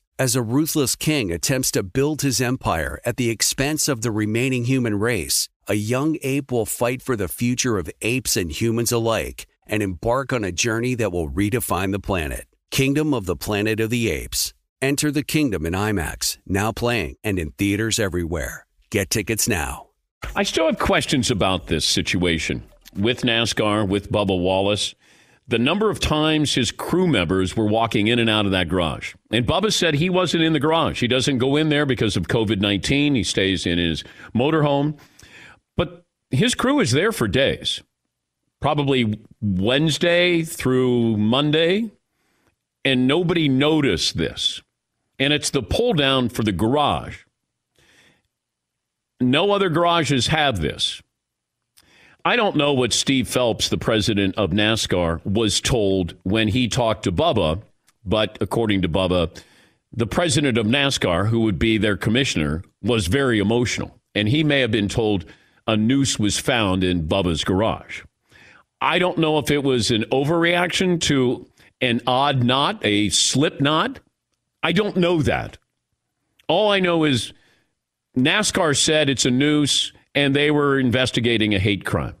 As 0.21 0.35
a 0.35 0.43
ruthless 0.43 0.95
king 0.95 1.31
attempts 1.31 1.71
to 1.71 1.81
build 1.81 2.21
his 2.21 2.39
empire 2.39 2.99
at 3.03 3.17
the 3.17 3.31
expense 3.31 3.87
of 3.87 4.03
the 4.03 4.11
remaining 4.11 4.65
human 4.65 4.99
race, 4.99 5.49
a 5.67 5.73
young 5.73 6.15
ape 6.21 6.51
will 6.51 6.67
fight 6.67 7.01
for 7.01 7.15
the 7.15 7.27
future 7.27 7.79
of 7.79 7.89
apes 8.03 8.37
and 8.37 8.51
humans 8.51 8.91
alike 8.91 9.47
and 9.65 9.81
embark 9.81 10.31
on 10.31 10.43
a 10.43 10.51
journey 10.51 10.93
that 10.93 11.11
will 11.11 11.27
redefine 11.27 11.91
the 11.91 11.99
planet. 11.99 12.45
Kingdom 12.69 13.15
of 13.15 13.25
the 13.25 13.35
Planet 13.35 13.79
of 13.79 13.89
the 13.89 14.11
Apes. 14.11 14.53
Enter 14.79 15.09
the 15.09 15.23
kingdom 15.23 15.65
in 15.65 15.73
IMAX, 15.73 16.37
now 16.45 16.71
playing 16.71 17.15
and 17.23 17.39
in 17.39 17.49
theaters 17.53 17.97
everywhere. 17.97 18.67
Get 18.91 19.09
tickets 19.09 19.47
now. 19.47 19.87
I 20.35 20.43
still 20.43 20.67
have 20.67 20.77
questions 20.77 21.31
about 21.31 21.65
this 21.65 21.83
situation 21.83 22.61
with 22.95 23.21
NASCAR, 23.21 23.87
with 23.87 24.11
Bubba 24.11 24.39
Wallace. 24.39 24.93
The 25.47 25.59
number 25.59 25.89
of 25.89 25.99
times 25.99 26.53
his 26.53 26.71
crew 26.71 27.07
members 27.07 27.57
were 27.57 27.65
walking 27.65 28.07
in 28.07 28.19
and 28.19 28.29
out 28.29 28.45
of 28.45 28.51
that 28.51 28.69
garage. 28.69 29.15
And 29.31 29.45
Bubba 29.45 29.73
said 29.73 29.95
he 29.95 30.09
wasn't 30.09 30.43
in 30.43 30.53
the 30.53 30.59
garage. 30.59 31.01
He 31.01 31.07
doesn't 31.07 31.39
go 31.39 31.55
in 31.57 31.69
there 31.69 31.85
because 31.85 32.15
of 32.15 32.27
COVID 32.27 32.61
19. 32.61 33.15
He 33.15 33.23
stays 33.23 33.65
in 33.65 33.77
his 33.77 34.03
motorhome. 34.33 34.97
But 35.75 36.05
his 36.29 36.55
crew 36.55 36.79
is 36.79 36.91
there 36.91 37.11
for 37.11 37.27
days, 37.27 37.81
probably 38.59 39.19
Wednesday 39.41 40.43
through 40.43 41.17
Monday. 41.17 41.91
And 42.85 43.07
nobody 43.07 43.47
noticed 43.47 44.17
this. 44.17 44.61
And 45.19 45.33
it's 45.33 45.51
the 45.51 45.61
pull 45.61 45.93
down 45.93 46.29
for 46.29 46.43
the 46.43 46.51
garage. 46.51 47.25
No 49.19 49.51
other 49.51 49.69
garages 49.69 50.27
have 50.27 50.61
this. 50.61 51.01
I 52.23 52.35
don't 52.35 52.55
know 52.55 52.73
what 52.73 52.93
Steve 52.93 53.27
Phelps, 53.27 53.69
the 53.69 53.77
president 53.77 54.35
of 54.35 54.51
NASCAR, 54.51 55.25
was 55.25 55.59
told 55.59 56.15
when 56.23 56.49
he 56.49 56.67
talked 56.67 57.03
to 57.03 57.11
Bubba, 57.11 57.61
but 58.05 58.37
according 58.41 58.83
to 58.83 58.89
Bubba, 58.89 59.35
the 59.91 60.07
president 60.07 60.57
of 60.57 60.67
NASCAR, 60.67 61.27
who 61.27 61.41
would 61.41 61.57
be 61.57 61.77
their 61.77 61.97
commissioner, 61.97 62.63
was 62.83 63.07
very 63.07 63.39
emotional. 63.39 63.99
And 64.13 64.29
he 64.29 64.43
may 64.43 64.59
have 64.59 64.71
been 64.71 64.87
told 64.87 65.25
a 65.67 65.75
noose 65.75 66.19
was 66.19 66.37
found 66.37 66.83
in 66.83 67.07
Bubba's 67.07 67.43
garage. 67.43 68.03
I 68.79 68.99
don't 68.99 69.17
know 69.17 69.37
if 69.37 69.49
it 69.49 69.63
was 69.63 69.89
an 69.91 70.03
overreaction 70.11 70.99
to 71.01 71.47
an 71.81 72.01
odd 72.05 72.43
knot, 72.43 72.79
a 72.83 73.09
slip 73.09 73.61
knot. 73.61 73.99
I 74.63 74.71
don't 74.71 74.97
know 74.97 75.21
that. 75.23 75.57
All 76.47 76.71
I 76.71 76.79
know 76.79 77.03
is 77.03 77.33
NASCAR 78.17 78.77
said 78.77 79.09
it's 79.09 79.25
a 79.25 79.31
noose 79.31 79.93
and 80.13 80.35
they 80.35 80.51
were 80.51 80.79
investigating 80.79 81.53
a 81.53 81.59
hate 81.59 81.85
crime. 81.85 82.15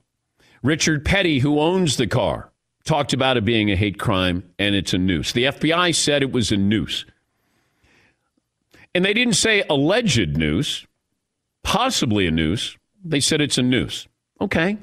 Richard 0.63 1.03
Petty, 1.03 1.39
who 1.39 1.59
owns 1.59 1.97
the 1.97 2.07
car, 2.07 2.51
talked 2.83 3.13
about 3.13 3.37
it 3.37 3.45
being 3.45 3.71
a 3.71 3.75
hate 3.75 3.99
crime 3.99 4.43
and 4.59 4.75
it's 4.75 4.93
a 4.93 4.97
noose. 4.97 5.31
The 5.33 5.45
FBI 5.45 5.95
said 5.95 6.21
it 6.21 6.31
was 6.31 6.51
a 6.51 6.57
noose. 6.57 7.05
And 8.93 9.05
they 9.05 9.13
didn't 9.13 9.35
say 9.35 9.63
alleged 9.69 10.37
noose, 10.37 10.85
possibly 11.63 12.27
a 12.27 12.31
noose. 12.31 12.77
They 13.03 13.19
said 13.19 13.41
it's 13.41 13.57
a 13.57 13.63
noose. 13.63 14.07
Okay. 14.39 14.77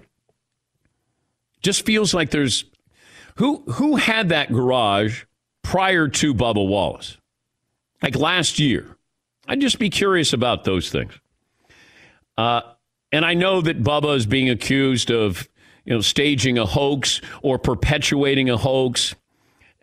Just 1.61 1.85
feels 1.85 2.15
like 2.15 2.31
there's 2.31 2.65
who 3.37 3.63
who 3.73 3.97
had 3.97 4.31
that 4.31 4.53
garage 4.53 5.25
prior 5.63 6.09
to 6.09 6.35
Bubba 6.35 6.67
Wallace? 6.67 7.19
Like 8.03 8.17
last 8.17 8.59
year. 8.59 8.97
I'd 9.47 9.61
just 9.61 9.79
be 9.79 9.91
curious 9.91 10.33
about 10.33 10.65
those 10.65 10.91
things. 10.91 11.13
Uh, 12.37 12.61
and 13.13 13.25
I 13.25 13.35
know 13.35 13.61
that 13.61 13.83
Bubba 13.83 14.17
is 14.17 14.27
being 14.27 14.51
accused 14.51 15.11
of, 15.11 15.49
you 15.85 15.95
know, 15.95 16.01
staging 16.01 16.59
a 16.59 16.67
hoax 16.67 17.21
or 17.43 17.59
perpetuating 17.59 18.51
a 18.51 18.57
hoax. 18.57 19.15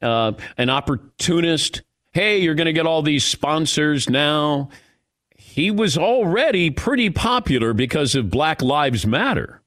Uh, 0.02 0.34
an 0.58 0.70
opportunist. 0.70 1.82
Hey, 2.12 2.40
you're 2.40 2.54
going 2.54 2.66
to 2.66 2.74
get 2.74 2.86
all 2.86 3.02
these 3.02 3.24
sponsors 3.24 4.10
now. 4.10 4.70
He 5.36 5.72
was 5.72 5.98
already 5.98 6.70
pretty 6.70 7.10
popular 7.10 7.74
because 7.74 8.14
of 8.14 8.30
Black 8.30 8.62
Lives 8.62 9.08
Matter. 9.08 9.62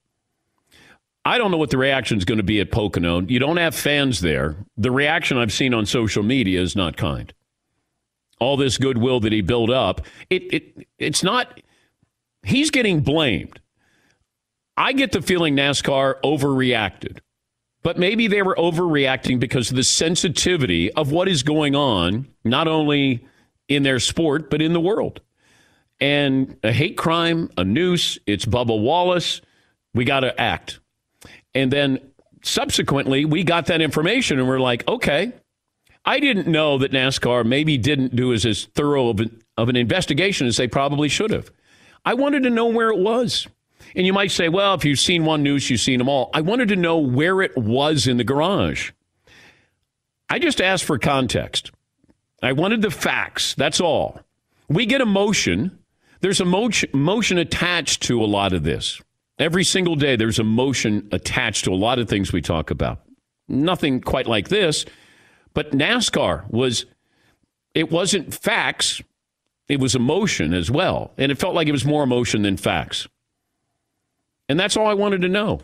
I 1.25 1.37
don't 1.37 1.51
know 1.51 1.57
what 1.57 1.71
the 1.71 1.77
reaction 1.77 2.17
is 2.17 2.25
going 2.25 2.37
to 2.37 2.43
be 2.43 2.59
at 2.59 2.71
Pocono. 2.71 3.21
You 3.21 3.39
don't 3.39 3.57
have 3.57 3.75
fans 3.75 4.21
there. 4.21 4.55
The 4.77 4.91
reaction 4.91 5.37
I've 5.37 5.51
seen 5.51 5.73
on 5.73 5.85
social 5.85 6.23
media 6.23 6.61
is 6.61 6.75
not 6.75 6.95
kind. 6.95 7.33
All 8.39 8.55
this 8.55 8.77
goodwill 8.77 9.19
that 9.21 9.33
he 9.33 9.41
built 9.41 9.69
up, 9.69 10.01
it, 10.29 10.53
it 10.53 10.87
it's 10.97 11.23
not. 11.23 11.59
He's 12.43 12.71
getting 12.71 13.01
blamed. 13.01 13.59
I 14.77 14.93
get 14.93 15.11
the 15.11 15.21
feeling 15.21 15.55
NASCAR 15.55 16.21
overreacted, 16.21 17.19
but 17.83 17.99
maybe 17.99 18.27
they 18.27 18.41
were 18.41 18.55
overreacting 18.55 19.39
because 19.39 19.69
of 19.69 19.75
the 19.75 19.83
sensitivity 19.83 20.91
of 20.93 21.11
what 21.11 21.27
is 21.27 21.43
going 21.43 21.75
on, 21.75 22.27
not 22.45 22.67
only 22.67 23.27
in 23.67 23.83
their 23.83 23.99
sport 23.99 24.49
but 24.49 24.61
in 24.61 24.73
the 24.73 24.79
world. 24.79 25.21
And 25.99 26.57
a 26.63 26.71
hate 26.71 26.97
crime, 26.97 27.49
a 27.57 27.65
noose. 27.65 28.17
It's 28.25 28.45
Bubba 28.45 28.81
Wallace. 28.81 29.41
We 29.93 30.05
got 30.05 30.21
to 30.21 30.39
act. 30.39 30.79
And 31.53 31.71
then 31.71 31.99
subsequently, 32.41 33.25
we 33.25 33.43
got 33.43 33.65
that 33.65 33.81
information 33.81 34.39
and 34.39 34.47
we're 34.47 34.59
like, 34.59 34.87
okay, 34.87 35.33
I 36.05 36.19
didn't 36.19 36.47
know 36.47 36.77
that 36.77 36.91
NASCAR 36.91 37.45
maybe 37.45 37.77
didn't 37.77 38.15
do 38.15 38.33
as, 38.33 38.45
as 38.45 38.65
thorough 38.65 39.09
of 39.09 39.19
an, 39.19 39.41
of 39.57 39.67
an 39.67 39.75
investigation 39.75 40.47
as 40.47 40.57
they 40.57 40.67
probably 40.67 41.09
should 41.09 41.31
have. 41.31 41.51
I 42.05 42.13
wanted 42.13 42.43
to 42.43 42.49
know 42.49 42.67
where 42.67 42.89
it 42.89 42.99
was. 42.99 43.47
And 43.95 44.05
you 44.05 44.13
might 44.13 44.31
say, 44.31 44.49
well, 44.49 44.73
if 44.75 44.85
you've 44.85 44.99
seen 44.99 45.25
one 45.25 45.43
news, 45.43 45.69
you've 45.69 45.79
seen 45.79 45.97
them 45.97 46.09
all. 46.09 46.29
I 46.33 46.41
wanted 46.41 46.69
to 46.69 46.75
know 46.75 46.97
where 46.97 47.41
it 47.41 47.57
was 47.57 48.07
in 48.07 48.17
the 48.17 48.23
garage. 48.23 48.91
I 50.29 50.39
just 50.39 50.61
asked 50.61 50.83
for 50.83 50.99
context. 50.99 51.71
I 52.41 52.53
wanted 52.53 52.81
the 52.81 52.91
facts. 52.91 53.55
That's 53.55 53.81
all. 53.81 54.19
We 54.67 54.85
get 54.85 55.01
emotion. 55.01 55.79
There's 56.21 56.39
emotion, 56.39 56.89
emotion 56.93 57.37
attached 57.37 58.03
to 58.03 58.23
a 58.23 58.27
lot 58.27 58.53
of 58.53 58.63
this. 58.63 59.01
Every 59.39 59.63
single 59.63 59.95
day, 59.95 60.15
there's 60.15 60.39
emotion 60.39 61.07
attached 61.11 61.65
to 61.65 61.71
a 61.71 61.75
lot 61.75 61.97
of 61.97 62.07
things 62.07 62.31
we 62.31 62.41
talk 62.41 62.71
about. 62.71 62.99
Nothing 63.47 64.01
quite 64.01 64.27
like 64.27 64.49
this, 64.49 64.85
but 65.53 65.71
NASCAR 65.71 66.49
was, 66.51 66.85
it 67.73 67.89
wasn't 67.89 68.33
facts, 68.33 69.01
it 69.69 69.79
was 69.79 69.95
emotion 69.95 70.53
as 70.53 70.69
well. 70.69 71.13
And 71.17 71.31
it 71.31 71.37
felt 71.37 71.55
like 71.55 71.67
it 71.67 71.71
was 71.73 71.85
more 71.85 72.03
emotion 72.03 72.41
than 72.41 72.57
facts. 72.57 73.07
And 74.49 74.59
that's 74.59 74.75
all 74.75 74.87
I 74.87 74.95
wanted 74.95 75.21
to 75.21 75.29
know. 75.29 75.61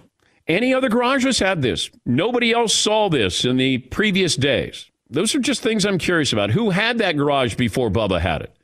Any 0.47 0.73
other 0.73 0.89
garages 0.89 1.39
had 1.39 1.63
this. 1.63 1.89
Nobody 2.05 2.53
else 2.53 2.73
saw 2.73 3.09
this 3.09 3.43
in 3.43 3.57
the 3.57 3.79
previous 3.79 4.35
days. 4.35 4.91
Those 5.09 5.33
are 5.33 5.39
just 5.39 5.61
things 5.61 5.85
I'm 5.85 5.97
curious 5.97 6.33
about. 6.33 6.51
Who 6.51 6.69
had 6.69 6.99
that 6.99 7.17
garage 7.17 7.55
before 7.55 7.89
Bubba 7.89 8.21
had 8.21 8.43
it? 8.43 8.55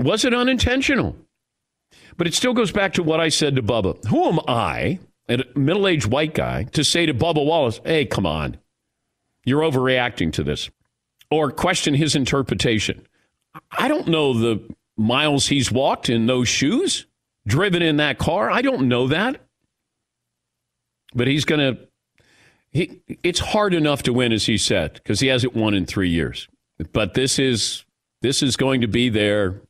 Was 0.00 0.24
it 0.24 0.34
unintentional? 0.34 1.16
But 2.16 2.26
it 2.26 2.34
still 2.34 2.52
goes 2.52 2.72
back 2.72 2.94
to 2.94 3.02
what 3.02 3.20
I 3.20 3.28
said 3.28 3.54
to 3.56 3.62
Bubba. 3.62 4.04
Who 4.08 4.24
am 4.24 4.40
I, 4.48 4.98
a 5.28 5.44
middle 5.54 5.86
aged 5.86 6.06
white 6.06 6.34
guy, 6.34 6.64
to 6.64 6.82
say 6.82 7.06
to 7.06 7.14
Bubba 7.14 7.44
Wallace, 7.44 7.80
hey, 7.84 8.06
come 8.06 8.26
on, 8.26 8.56
you're 9.44 9.62
overreacting 9.62 10.32
to 10.34 10.42
this? 10.42 10.68
Or 11.30 11.52
question 11.52 11.94
his 11.94 12.16
interpretation. 12.16 13.06
I 13.70 13.86
don't 13.86 14.08
know 14.08 14.34
the 14.34 14.60
miles 15.00 15.48
he's 15.48 15.72
walked 15.72 16.08
in 16.08 16.26
those 16.26 16.48
shoes, 16.48 17.06
driven 17.46 17.82
in 17.82 17.96
that 17.96 18.18
car. 18.18 18.50
I 18.50 18.62
don't 18.62 18.88
know 18.88 19.08
that. 19.08 19.40
But 21.14 21.26
he's 21.26 21.44
going 21.44 21.74
to. 21.74 21.80
He, 22.72 23.00
it's 23.24 23.40
hard 23.40 23.74
enough 23.74 24.04
to 24.04 24.12
win, 24.12 24.32
as 24.32 24.46
he 24.46 24.56
said, 24.56 24.94
because 24.94 25.18
he 25.18 25.26
hasn't 25.26 25.56
won 25.56 25.74
in 25.74 25.86
three 25.86 26.08
years. 26.08 26.46
But 26.92 27.14
this 27.14 27.38
is 27.40 27.84
this 28.22 28.42
is 28.42 28.56
going 28.56 28.82
to 28.82 28.86
be 28.86 29.08
there 29.08 29.60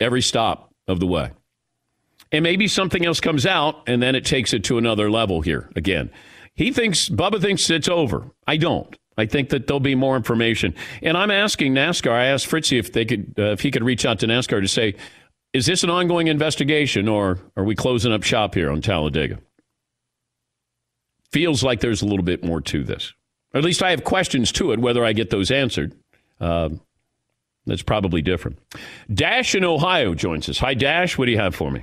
every 0.00 0.22
stop 0.22 0.72
of 0.88 0.98
the 0.98 1.06
way. 1.06 1.30
And 2.32 2.42
maybe 2.42 2.66
something 2.66 3.06
else 3.06 3.20
comes 3.20 3.46
out, 3.46 3.82
and 3.86 4.02
then 4.02 4.16
it 4.16 4.24
takes 4.24 4.52
it 4.52 4.64
to 4.64 4.78
another 4.78 5.08
level 5.10 5.42
here 5.42 5.70
again. 5.76 6.10
He 6.54 6.72
thinks 6.72 7.08
Bubba 7.08 7.40
thinks 7.40 7.70
it's 7.70 7.88
over. 7.88 8.30
I 8.48 8.56
don't. 8.56 8.96
I 9.16 9.26
think 9.26 9.50
that 9.50 9.66
there'll 9.66 9.80
be 9.80 9.94
more 9.94 10.16
information. 10.16 10.74
And 11.02 11.16
I'm 11.16 11.30
asking 11.30 11.74
NASCAR. 11.74 12.10
I 12.10 12.26
asked 12.26 12.46
Fritzy 12.46 12.78
if 12.78 12.92
they 12.92 13.04
could, 13.04 13.34
uh, 13.38 13.52
if 13.52 13.60
he 13.60 13.70
could 13.70 13.84
reach 13.84 14.04
out 14.04 14.18
to 14.20 14.26
NASCAR 14.26 14.60
to 14.60 14.68
say, 14.68 14.94
is 15.52 15.66
this 15.66 15.84
an 15.84 15.90
ongoing 15.90 16.26
investigation, 16.26 17.06
or 17.08 17.38
are 17.56 17.62
we 17.62 17.76
closing 17.76 18.12
up 18.12 18.24
shop 18.24 18.54
here 18.54 18.70
on 18.70 18.80
Talladega? 18.80 19.38
Feels 21.30 21.62
like 21.62 21.80
there's 21.80 22.02
a 22.02 22.06
little 22.06 22.24
bit 22.24 22.44
more 22.44 22.60
to 22.60 22.82
this. 22.82 23.12
Or 23.52 23.58
at 23.58 23.64
least 23.64 23.82
I 23.82 23.90
have 23.90 24.02
questions 24.02 24.50
to 24.52 24.72
it. 24.72 24.80
Whether 24.80 25.04
I 25.04 25.12
get 25.12 25.30
those 25.30 25.52
answered, 25.52 25.94
uh, 26.40 26.70
that's 27.66 27.82
probably 27.82 28.20
different. 28.20 28.58
Dash 29.12 29.54
in 29.54 29.64
Ohio 29.64 30.14
joins 30.14 30.48
us. 30.48 30.58
Hi, 30.58 30.74
Dash. 30.74 31.16
What 31.16 31.26
do 31.26 31.30
you 31.30 31.38
have 31.38 31.54
for 31.54 31.70
me? 31.70 31.82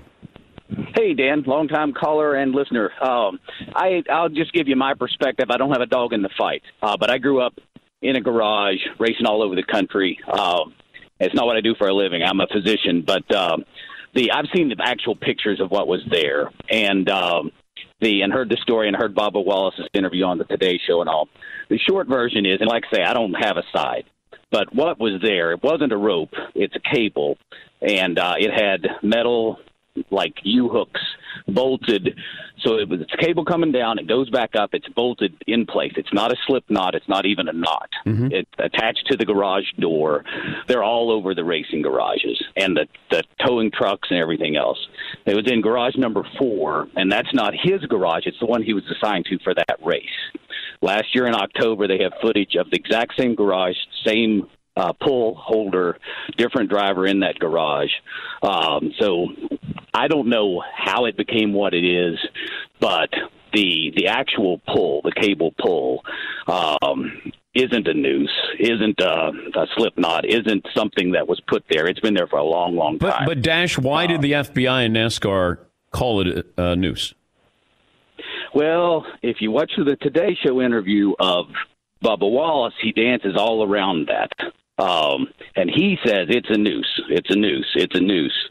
Hey, 0.95 1.13
Dan, 1.13 1.43
longtime 1.45 1.93
caller 1.93 2.35
and 2.35 2.53
listener. 2.53 2.91
Um, 3.01 3.39
I 3.75 4.03
I'll 4.09 4.29
just 4.29 4.53
give 4.53 4.69
you 4.69 4.77
my 4.77 4.93
perspective. 4.93 5.47
I 5.49 5.57
don't 5.57 5.71
have 5.71 5.81
a 5.81 5.85
dog 5.85 6.13
in 6.13 6.21
the 6.21 6.29
fight, 6.37 6.61
uh, 6.81 6.95
but 6.97 7.09
I 7.09 7.17
grew 7.17 7.41
up 7.41 7.53
in 8.01 8.15
a 8.15 8.21
garage 8.21 8.79
racing 8.97 9.25
all 9.25 9.43
over 9.43 9.55
the 9.55 9.63
country. 9.63 10.17
Um, 10.31 10.73
it's 11.19 11.35
not 11.35 11.45
what 11.45 11.57
I 11.57 11.61
do 11.61 11.75
for 11.77 11.87
a 11.87 11.93
living. 11.93 12.21
I'm 12.23 12.39
a 12.39 12.47
physician, 12.47 13.03
but 13.05 13.29
um, 13.35 13.65
the 14.15 14.31
I've 14.31 14.45
seen 14.55 14.69
the 14.69 14.77
actual 14.81 15.15
pictures 15.15 15.59
of 15.59 15.71
what 15.71 15.87
was 15.87 16.01
there, 16.09 16.51
and 16.69 17.09
um, 17.09 17.51
the 17.99 18.21
and 18.21 18.31
heard 18.31 18.49
the 18.49 18.57
story 18.61 18.87
and 18.87 18.95
heard 18.95 19.13
Bubba 19.13 19.43
Wallace's 19.45 19.87
interview 19.93 20.23
on 20.23 20.37
the 20.37 20.45
Today 20.45 20.79
Show 20.87 21.01
and 21.01 21.09
all. 21.09 21.27
The 21.69 21.79
short 21.79 22.07
version 22.07 22.45
is, 22.45 22.61
and 22.61 22.69
like 22.69 22.83
I 22.91 22.95
say, 22.95 23.03
I 23.03 23.13
don't 23.13 23.33
have 23.33 23.57
a 23.57 23.63
side, 23.77 24.05
but 24.51 24.73
what 24.73 24.99
was 24.99 25.21
there? 25.21 25.51
It 25.51 25.61
wasn't 25.61 25.91
a 25.91 25.97
rope; 25.97 26.31
it's 26.55 26.75
a 26.75 26.95
cable, 26.95 27.37
and 27.81 28.17
uh, 28.17 28.35
it 28.37 28.51
had 28.51 28.87
metal 29.03 29.59
like 30.09 30.35
U 30.43 30.69
hooks 30.69 31.01
bolted. 31.47 32.17
So 32.63 32.77
it 32.77 32.87
was 32.87 33.01
it's 33.01 33.15
cable 33.15 33.45
coming 33.45 33.71
down. 33.71 33.97
It 33.99 34.07
goes 34.07 34.29
back 34.29 34.55
up. 34.55 34.71
It's 34.73 34.87
bolted 34.89 35.33
in 35.47 35.65
place. 35.65 35.93
It's 35.95 36.13
not 36.13 36.31
a 36.31 36.35
slip 36.47 36.63
knot. 36.69 36.95
It's 36.95 37.07
not 37.07 37.25
even 37.25 37.47
a 37.47 37.53
knot. 37.53 37.89
Mm-hmm. 38.05 38.27
It's 38.31 38.51
attached 38.59 39.07
to 39.09 39.17
the 39.17 39.25
garage 39.25 39.69
door. 39.79 40.23
They're 40.67 40.83
all 40.83 41.11
over 41.11 41.33
the 41.33 41.43
racing 41.43 41.81
garages 41.81 42.41
and 42.55 42.75
the 42.75 42.87
the 43.09 43.23
towing 43.45 43.71
trucks 43.71 44.09
and 44.11 44.19
everything 44.19 44.55
else. 44.55 44.79
It 45.25 45.35
was 45.35 45.49
in 45.51 45.61
garage 45.61 45.95
number 45.95 46.23
four, 46.37 46.87
and 46.95 47.11
that's 47.11 47.33
not 47.33 47.53
his 47.53 47.81
garage. 47.87 48.23
It's 48.25 48.39
the 48.39 48.45
one 48.45 48.63
he 48.63 48.73
was 48.73 48.83
assigned 48.91 49.25
to 49.25 49.39
for 49.39 49.53
that 49.53 49.77
race. 49.83 50.05
Last 50.81 51.13
year 51.13 51.27
in 51.27 51.35
October, 51.35 51.87
they 51.87 51.99
have 52.01 52.13
footage 52.21 52.55
of 52.55 52.69
the 52.71 52.77
exact 52.77 53.13
same 53.17 53.35
garage, 53.35 53.75
same 54.05 54.47
uh, 54.77 54.93
pull 54.93 55.35
holder, 55.35 55.97
different 56.37 56.69
driver 56.69 57.05
in 57.05 57.19
that 57.19 57.37
garage. 57.39 57.91
Um, 58.41 58.91
so 58.99 59.27
I 59.93 60.07
don't 60.07 60.29
know 60.29 60.61
how 60.75 61.05
it 61.05 61.17
became 61.17 61.53
what 61.53 61.73
it 61.73 61.83
is, 61.83 62.17
but 62.79 63.09
the 63.53 63.91
the 63.95 64.07
actual 64.07 64.61
pull, 64.67 65.01
the 65.01 65.11
cable 65.11 65.53
pull, 65.59 66.03
um, 66.47 67.31
isn't 67.53 67.87
a 67.87 67.93
noose, 67.93 68.31
isn't 68.59 68.99
a, 69.01 69.31
a 69.55 69.67
slip 69.75 69.97
knot, 69.97 70.25
isn't 70.25 70.65
something 70.73 71.11
that 71.11 71.27
was 71.27 71.41
put 71.47 71.63
there. 71.69 71.87
It's 71.87 71.99
been 71.99 72.13
there 72.13 72.27
for 72.27 72.39
a 72.39 72.43
long, 72.43 72.75
long 72.75 72.97
time. 72.97 73.25
But, 73.25 73.25
but 73.25 73.41
Dash, 73.41 73.77
why 73.77 74.07
did 74.07 74.21
the 74.21 74.31
FBI 74.31 74.85
and 74.85 74.95
NASCAR 74.95 75.57
call 75.91 76.21
it 76.21 76.45
a, 76.57 76.63
a 76.63 76.75
noose? 76.75 77.13
Well, 78.53 79.05
if 79.21 79.37
you 79.41 79.51
watch 79.51 79.71
the 79.77 79.97
Today 79.97 80.37
Show 80.45 80.61
interview 80.61 81.13
of 81.19 81.45
Bubba 82.03 82.29
Wallace, 82.29 82.73
he 82.81 82.91
dances 82.91 83.35
all 83.37 83.63
around 83.63 84.07
that. 84.07 84.31
Um, 84.77 85.27
and 85.55 85.69
he 85.69 85.97
says 86.05 86.27
it's 86.29 86.49
a 86.49 86.57
noose. 86.57 87.01
It's 87.09 87.29
a 87.29 87.35
noose. 87.35 87.69
It's 87.75 87.95
a 87.95 88.01
noose. 88.01 88.49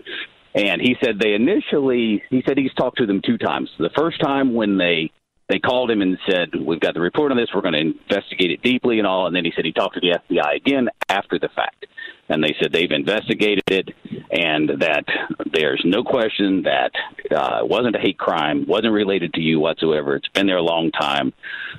And 0.54 0.80
he 0.80 0.96
said 1.02 1.18
they 1.20 1.34
initially, 1.34 2.22
he 2.28 2.42
said 2.46 2.58
he's 2.58 2.74
talked 2.74 2.98
to 2.98 3.06
them 3.06 3.22
two 3.24 3.38
times. 3.38 3.70
The 3.78 3.90
first 3.96 4.20
time 4.20 4.54
when 4.54 4.78
they 4.78 5.10
they 5.48 5.58
called 5.58 5.90
him 5.90 6.00
and 6.00 6.16
said, 6.28 6.50
"We've 6.54 6.80
got 6.80 6.94
the 6.94 7.00
report 7.00 7.32
on 7.32 7.36
this. 7.36 7.48
We're 7.52 7.60
going 7.60 7.74
to 7.74 7.80
investigate 7.80 8.52
it 8.52 8.62
deeply 8.62 8.98
and 8.98 9.06
all." 9.06 9.26
And 9.26 9.34
then 9.34 9.44
he 9.44 9.52
said 9.54 9.64
he 9.64 9.72
talked 9.72 9.94
to 9.94 10.00
the 10.00 10.16
FBI 10.16 10.56
again 10.56 10.88
after 11.08 11.38
the 11.40 11.48
fact, 11.48 11.86
and 12.30 12.42
they 12.42 12.54
said 12.60 12.72
they've 12.72 12.90
investigated 12.90 13.64
it 13.68 13.88
and 14.30 14.70
that 14.80 15.04
there's 15.52 15.82
no 15.84 16.02
question 16.02 16.62
that 16.62 16.92
uh, 17.30 17.60
it 17.62 17.68
wasn't 17.68 17.96
a 17.96 17.98
hate 17.98 18.18
crime, 18.18 18.64
wasn't 18.66 18.92
related 18.92 19.34
to 19.34 19.40
you 19.40 19.58
whatsoever. 19.58 20.16
It's 20.16 20.28
been 20.28 20.46
there 20.46 20.56
a 20.56 20.62
long 20.62 20.90
time. 20.92 21.32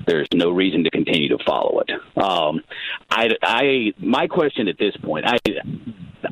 There's 0.06 0.28
no 0.32 0.50
reason 0.50 0.84
to 0.84 0.90
continue 0.90 1.30
to 1.30 1.38
follow 1.44 1.80
it. 1.80 1.90
Um, 2.16 2.60
I, 3.10 3.30
I, 3.42 3.92
my 3.98 4.26
question 4.28 4.68
at 4.68 4.78
this 4.78 4.96
point, 4.98 5.26
I. 5.26 5.38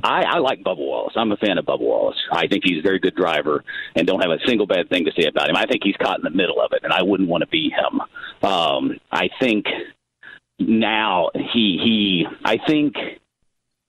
I, 0.04 0.22
I 0.22 0.38
like 0.38 0.62
Bubba 0.62 0.78
Wallace. 0.78 1.14
I'm 1.16 1.32
a 1.32 1.36
fan 1.36 1.58
of 1.58 1.64
Bubba 1.64 1.80
Wallace. 1.80 2.16
I 2.32 2.46
think 2.46 2.62
he's 2.64 2.78
a 2.78 2.82
very 2.82 3.00
good 3.00 3.16
driver 3.16 3.64
and 3.96 4.06
don't 4.06 4.20
have 4.20 4.30
a 4.30 4.38
single 4.46 4.64
bad 4.64 4.88
thing 4.88 5.04
to 5.04 5.10
say 5.20 5.26
about 5.26 5.50
him. 5.50 5.56
I 5.56 5.66
think 5.66 5.82
he's 5.82 5.96
caught 5.96 6.16
in 6.16 6.22
the 6.22 6.30
middle 6.30 6.60
of 6.60 6.70
it, 6.72 6.84
and 6.84 6.92
I 6.92 7.02
wouldn't 7.02 7.28
want 7.28 7.42
to 7.42 7.48
be 7.48 7.70
him. 7.70 8.48
Um, 8.48 9.00
I 9.10 9.30
think 9.40 9.66
now 10.60 11.30
he 11.34 11.78
he 11.82 12.26
I 12.44 12.58
think 12.68 12.94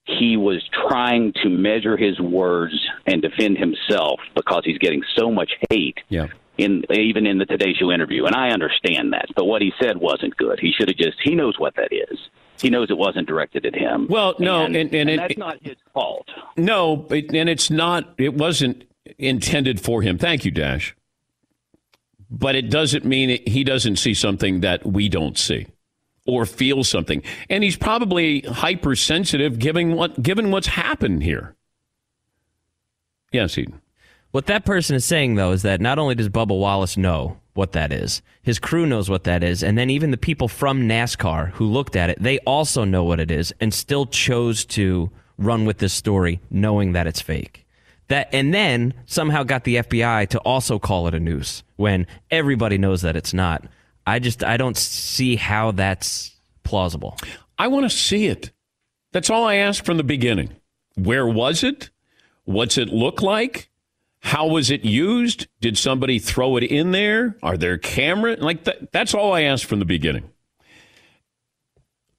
he 0.05 0.37
was 0.37 0.63
trying 0.87 1.33
to 1.43 1.49
measure 1.49 1.97
his 1.97 2.19
words 2.19 2.73
and 3.05 3.21
defend 3.21 3.57
himself 3.57 4.19
because 4.35 4.63
he's 4.65 4.77
getting 4.77 5.03
so 5.15 5.31
much 5.31 5.51
hate. 5.69 5.99
Yeah. 6.09 6.27
In 6.57 6.83
even 6.91 7.25
in 7.25 7.37
the 7.37 7.45
Today 7.45 7.73
Show 7.73 7.91
interview, 7.91 8.25
and 8.25 8.35
I 8.35 8.49
understand 8.49 9.13
that, 9.13 9.27
but 9.35 9.45
what 9.45 9.61
he 9.61 9.71
said 9.81 9.97
wasn't 9.97 10.35
good. 10.37 10.59
He 10.59 10.71
should 10.71 10.89
have 10.89 10.97
just 10.97 11.17
he 11.23 11.33
knows 11.33 11.57
what 11.57 11.75
that 11.77 11.89
is. 11.91 12.19
He 12.61 12.69
knows 12.69 12.91
it 12.91 12.97
wasn't 12.97 13.27
directed 13.27 13.65
at 13.65 13.73
him. 13.73 14.07
Well, 14.09 14.35
no, 14.37 14.65
and, 14.65 14.75
and, 14.75 14.93
and 14.93 15.09
it, 15.09 15.17
that's 15.17 15.37
not 15.37 15.57
his 15.63 15.77
fault. 15.93 16.27
No, 16.57 17.07
and 17.09 17.49
it's 17.49 17.71
not. 17.71 18.13
It 18.17 18.35
wasn't 18.35 18.83
intended 19.17 19.81
for 19.81 20.01
him. 20.01 20.17
Thank 20.17 20.45
you, 20.45 20.51
Dash. 20.51 20.95
But 22.29 22.55
it 22.55 22.69
doesn't 22.69 23.05
mean 23.05 23.29
it, 23.29 23.47
he 23.47 23.63
doesn't 23.63 23.95
see 23.95 24.13
something 24.13 24.61
that 24.61 24.85
we 24.85 25.09
don't 25.09 25.37
see, 25.37 25.67
or 26.25 26.45
feel 26.45 26.83
something. 26.83 27.23
And 27.49 27.63
he's 27.63 27.77
probably 27.77 28.41
hypersensitive, 28.41 29.59
given 29.59 29.93
what 29.93 30.21
given 30.21 30.51
what's 30.51 30.67
happened 30.67 31.23
here. 31.23 31.55
Yes, 33.31 33.57
Eden. 33.57 33.81
What 34.31 34.45
that 34.45 34.65
person 34.65 34.95
is 34.95 35.03
saying, 35.03 35.35
though, 35.35 35.51
is 35.51 35.61
that 35.63 35.81
not 35.81 35.99
only 35.99 36.15
does 36.15 36.29
Bubba 36.29 36.57
Wallace 36.57 36.95
know 36.95 37.37
what 37.53 37.73
that 37.73 37.91
is, 37.91 38.21
his 38.41 38.59
crew 38.59 38.85
knows 38.85 39.09
what 39.09 39.25
that 39.25 39.43
is, 39.43 39.61
and 39.61 39.77
then 39.77 39.89
even 39.89 40.11
the 40.11 40.17
people 40.17 40.47
from 40.47 40.87
NASCAR 40.87 41.51
who 41.51 41.65
looked 41.65 41.97
at 41.97 42.09
it, 42.09 42.21
they 42.21 42.39
also 42.39 42.85
know 42.85 43.03
what 43.03 43.19
it 43.19 43.29
is 43.29 43.53
and 43.59 43.73
still 43.73 44.05
chose 44.05 44.63
to 44.65 45.11
run 45.37 45.65
with 45.65 45.79
this 45.79 45.93
story 45.93 46.39
knowing 46.49 46.93
that 46.93 47.07
it's 47.07 47.19
fake. 47.19 47.65
That 48.07 48.29
and 48.31 48.53
then 48.53 48.93
somehow 49.05 49.43
got 49.43 49.63
the 49.65 49.77
FBI 49.77 50.29
to 50.29 50.39
also 50.39 50.79
call 50.79 51.07
it 51.07 51.13
a 51.13 51.19
noose 51.19 51.63
when 51.75 52.07
everybody 52.29 52.77
knows 52.77 53.01
that 53.01 53.15
it's 53.15 53.33
not. 53.33 53.65
I 54.05 54.19
just 54.19 54.43
I 54.43 54.57
don't 54.57 54.77
see 54.77 55.35
how 55.35 55.71
that's 55.71 56.35
plausible. 56.63 57.17
I 57.57 57.67
want 57.67 57.89
to 57.89 57.95
see 57.95 58.27
it. 58.27 58.51
That's 59.11 59.29
all 59.29 59.45
I 59.45 59.55
asked 59.55 59.85
from 59.85 59.97
the 59.97 60.03
beginning. 60.03 60.55
Where 60.95 61.27
was 61.27 61.63
it? 61.63 61.89
What's 62.45 62.77
it 62.77 62.89
look 62.89 63.21
like? 63.21 63.69
How 64.19 64.47
was 64.47 64.69
it 64.69 64.85
used? 64.85 65.47
Did 65.61 65.77
somebody 65.77 66.19
throw 66.19 66.57
it 66.57 66.63
in 66.63 66.91
there? 66.91 67.37
Are 67.41 67.57
there 67.57 67.77
cameras? 67.77 68.39
Like 68.39 68.65
that, 68.65 68.91
that's 68.91 69.13
all 69.13 69.33
I 69.33 69.41
asked 69.43 69.65
from 69.65 69.79
the 69.79 69.85
beginning. 69.85 70.29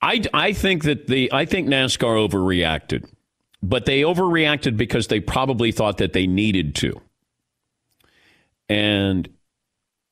I, 0.00 0.22
I 0.34 0.52
think 0.52 0.82
that 0.84 1.06
the 1.06 1.32
I 1.32 1.44
think 1.44 1.68
NASCAR 1.68 2.28
overreacted, 2.28 3.08
but 3.62 3.86
they 3.86 4.00
overreacted 4.00 4.76
because 4.76 5.06
they 5.06 5.20
probably 5.20 5.70
thought 5.70 5.98
that 5.98 6.12
they 6.12 6.26
needed 6.26 6.74
to. 6.76 7.00
And 8.68 9.28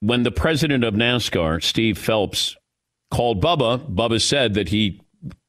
when 0.01 0.23
the 0.23 0.31
president 0.31 0.85
of 0.85 0.95
NASCAR, 0.95 1.63
Steve 1.63 1.99
Phelps, 1.99 2.57
called 3.11 3.43
Bubba, 3.43 3.79
Bubba 3.93 4.21
said 4.21 4.55
that 4.55 4.69
he, 4.69 5.01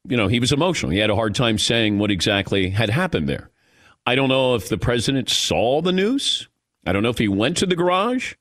you 0.07 0.17
know, 0.17 0.27
he 0.27 0.39
was 0.39 0.51
emotional. 0.51 0.91
He 0.91 0.97
had 0.97 1.09
a 1.09 1.15
hard 1.15 1.35
time 1.35 1.57
saying 1.57 1.99
what 1.99 2.11
exactly 2.11 2.69
had 2.69 2.89
happened 2.89 3.29
there. 3.29 3.49
I 4.05 4.15
don't 4.15 4.29
know 4.29 4.55
if 4.55 4.67
the 4.67 4.77
president 4.77 5.29
saw 5.29 5.81
the 5.81 5.91
news. 5.91 6.49
I 6.85 6.91
don't 6.91 7.03
know 7.03 7.09
if 7.09 7.19
he 7.19 7.27
went 7.27 7.57
to 7.57 7.65
the 7.65 7.75
garage. 7.75 8.33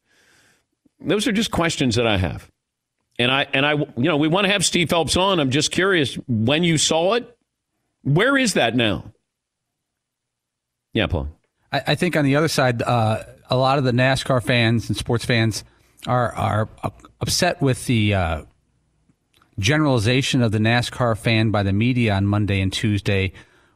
Those 1.01 1.27
are 1.27 1.33
just 1.33 1.51
questions 1.51 1.97
that 1.97 2.07
I 2.07 2.17
have. 2.17 2.51
And 3.19 3.31
I 3.31 3.47
and 3.53 3.67
I 3.67 3.73
you 3.75 3.93
know, 3.97 4.17
we 4.17 4.29
want 4.29 4.47
to 4.47 4.53
have 4.53 4.65
Steve 4.65 4.89
Phelps 4.89 5.17
on. 5.17 5.39
I'm 5.39 5.51
just 5.51 5.71
curious 5.71 6.15
when 6.27 6.65
you 6.65 6.79
saw 6.79 7.15
it, 7.15 7.37
where 8.03 8.39
is 8.39 8.55
that 8.55 8.75
now? 8.75 9.13
Yeah, 10.95 11.07
Paul. 11.07 11.29
I, 11.71 11.83
I 11.89 11.95
think 11.95 12.17
on 12.17 12.25
the 12.25 12.37
other 12.37 12.49
side, 12.49 12.81
uh, 12.81 13.23
a 13.51 13.57
lot 13.57 13.77
of 13.77 13.85
the 13.85 13.93
NASCAR 13.93 14.43
fans 14.43 14.89
and 14.89 14.97
sports 14.97 15.27
fans 15.27 15.65
are 16.07 16.33
are 16.35 16.69
upset 17.21 17.61
with 17.61 17.87
the 17.87 18.15
uh, 18.15 18.43
generalization 19.59 20.43
of 20.43 20.53
the 20.53 20.59
NASCAR 20.59 21.17
fan 21.17 21.51
by 21.51 21.63
the 21.63 21.73
media 21.73 22.15
on 22.15 22.27
Monday 22.27 22.61
and 22.61 22.73
Tuesday, 22.73 23.33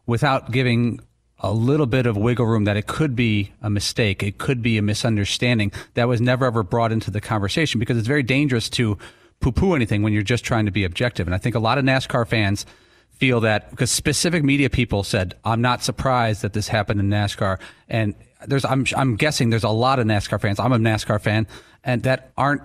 without 0.06 0.50
giving 0.50 1.00
a 1.40 1.52
little 1.52 1.86
bit 1.86 2.06
of 2.06 2.16
wiggle 2.16 2.46
room 2.46 2.64
that 2.64 2.76
it 2.76 2.86
could 2.86 3.14
be 3.14 3.52
a 3.60 3.68
mistake, 3.68 4.22
it 4.22 4.38
could 4.38 4.62
be 4.62 4.78
a 4.78 4.82
misunderstanding 4.82 5.70
that 5.92 6.08
was 6.08 6.20
never 6.20 6.46
ever 6.46 6.62
brought 6.62 6.92
into 6.92 7.10
the 7.10 7.20
conversation 7.20 7.78
because 7.78 7.98
it's 7.98 8.08
very 8.08 8.22
dangerous 8.22 8.70
to 8.70 8.96
poo 9.40 9.52
poo 9.52 9.74
anything 9.74 10.02
when 10.02 10.12
you're 10.12 10.22
just 10.22 10.44
trying 10.44 10.64
to 10.64 10.72
be 10.72 10.84
objective. 10.84 11.26
And 11.26 11.34
I 11.34 11.38
think 11.38 11.54
a 11.54 11.58
lot 11.58 11.76
of 11.76 11.84
NASCAR 11.84 12.26
fans 12.26 12.64
feel 13.10 13.40
that 13.40 13.70
because 13.70 13.90
specific 13.90 14.42
media 14.42 14.70
people 14.70 15.04
said, 15.04 15.34
I'm 15.44 15.60
not 15.60 15.82
surprised 15.82 16.42
that 16.42 16.52
this 16.52 16.68
happened 16.68 17.00
in 17.00 17.10
NASCAR. 17.10 17.58
And 17.88 18.14
there's, 18.46 18.64
I'm, 18.64 18.84
I'm 18.96 19.16
guessing 19.16 19.50
there's 19.50 19.64
a 19.64 19.68
lot 19.68 19.98
of 19.98 20.06
NASCAR 20.06 20.40
fans. 20.40 20.58
I'm 20.60 20.72
a 20.72 20.78
NASCAR 20.78 21.20
fan 21.20 21.46
and 21.82 22.02
that 22.04 22.32
aren't 22.36 22.62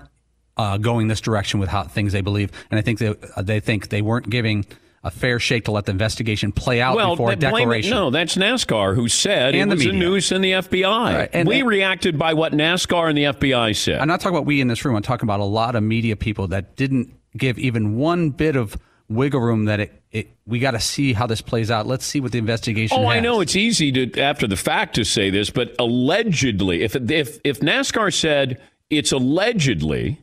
uh, 0.57 0.77
going 0.77 1.07
this 1.07 1.21
direction 1.21 1.59
with 1.59 1.69
how 1.69 1.83
things 1.83 2.11
they 2.13 2.21
believe. 2.21 2.51
And 2.69 2.77
I 2.77 2.81
think 2.81 2.99
they, 2.99 3.13
they 3.41 3.59
think 3.59 3.89
they 3.89 4.01
weren't 4.01 4.29
giving 4.29 4.65
a 5.03 5.09
fair 5.11 5.39
shake 5.39 5.63
to 5.65 5.71
let 5.71 5.85
the 5.85 5.91
investigation 5.91 6.51
play 6.51 6.81
out 6.81 6.95
well, 6.95 7.11
before 7.11 7.31
a 7.31 7.35
declaration. 7.35 7.91
no, 7.91 8.09
that's 8.09 8.35
NASCAR 8.35 8.95
who 8.95 9.07
said 9.07 9.55
and 9.55 9.71
it 9.71 9.75
was 9.75 9.83
the 9.83 9.89
a 9.89 9.93
media. 9.93 10.09
news 10.09 10.31
in 10.33 10.41
the 10.41 10.51
FBI. 10.51 10.83
Right, 11.15 11.29
and 11.31 11.47
we 11.47 11.55
they- 11.57 11.63
reacted 11.63 12.19
by 12.19 12.33
what 12.33 12.51
NASCAR 12.51 13.07
and 13.07 13.17
the 13.17 13.23
FBI 13.23 13.75
said. 13.77 13.99
I'm 13.99 14.07
not 14.09 14.19
talking 14.19 14.35
about 14.35 14.45
we 14.45 14.59
in 14.59 14.67
this 14.67 14.83
room. 14.83 14.95
I'm 14.97 15.01
talking 15.01 15.25
about 15.25 15.39
a 15.39 15.45
lot 15.45 15.75
of 15.75 15.83
media 15.83 16.17
people 16.17 16.47
that 16.49 16.75
didn't 16.75 17.15
give 17.37 17.57
even 17.57 17.95
one 17.95 18.31
bit 18.31 18.57
of 18.57 18.75
wiggle 19.09 19.41
room 19.41 19.65
that 19.65 19.79
it, 19.79 20.03
it 20.11 20.29
we 20.45 20.59
got 20.59 20.71
to 20.71 20.79
see 20.79 21.13
how 21.13 21.27
this 21.27 21.41
plays 21.41 21.69
out. 21.71 21.87
Let's 21.87 22.05
see 22.05 22.19
what 22.19 22.31
the 22.31 22.37
investigation 22.37 22.97
Oh, 22.97 23.07
I 23.07 23.19
know 23.19 23.41
it's 23.41 23.55
easy 23.55 23.91
to 23.91 24.21
after 24.21 24.47
the 24.47 24.55
fact 24.55 24.95
to 24.95 25.03
say 25.03 25.29
this, 25.29 25.49
but 25.49 25.75
allegedly, 25.79 26.83
if 26.83 26.95
if 26.95 27.39
if 27.43 27.59
NASCAR 27.59 28.13
said 28.13 28.61
it's 28.89 29.11
allegedly 29.11 30.21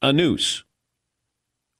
a 0.00 0.12
noose, 0.12 0.64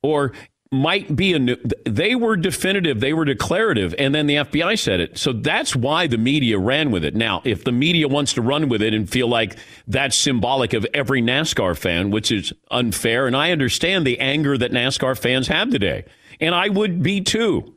or 0.02 0.32
might 0.70 1.16
be 1.16 1.32
a 1.32 1.38
new, 1.38 1.56
they 1.84 2.14
were 2.14 2.36
definitive, 2.36 3.00
they 3.00 3.12
were 3.12 3.24
declarative, 3.24 3.94
and 3.98 4.14
then 4.14 4.26
the 4.26 4.36
FBI 4.36 4.78
said 4.78 5.00
it. 5.00 5.16
So 5.16 5.32
that's 5.32 5.74
why 5.74 6.06
the 6.06 6.18
media 6.18 6.58
ran 6.58 6.90
with 6.90 7.04
it. 7.04 7.14
Now, 7.14 7.40
if 7.44 7.64
the 7.64 7.72
media 7.72 8.06
wants 8.06 8.34
to 8.34 8.42
run 8.42 8.68
with 8.68 8.82
it 8.82 8.92
and 8.92 9.08
feel 9.08 9.28
like 9.28 9.56
that's 9.86 10.16
symbolic 10.16 10.74
of 10.74 10.86
every 10.92 11.22
NASCAR 11.22 11.76
fan, 11.76 12.10
which 12.10 12.30
is 12.30 12.52
unfair, 12.70 13.26
and 13.26 13.36
I 13.36 13.50
understand 13.50 14.06
the 14.06 14.20
anger 14.20 14.58
that 14.58 14.72
NASCAR 14.72 15.18
fans 15.18 15.48
have 15.48 15.70
today, 15.70 16.04
and 16.40 16.54
I 16.54 16.68
would 16.68 17.02
be 17.02 17.22
too 17.22 17.74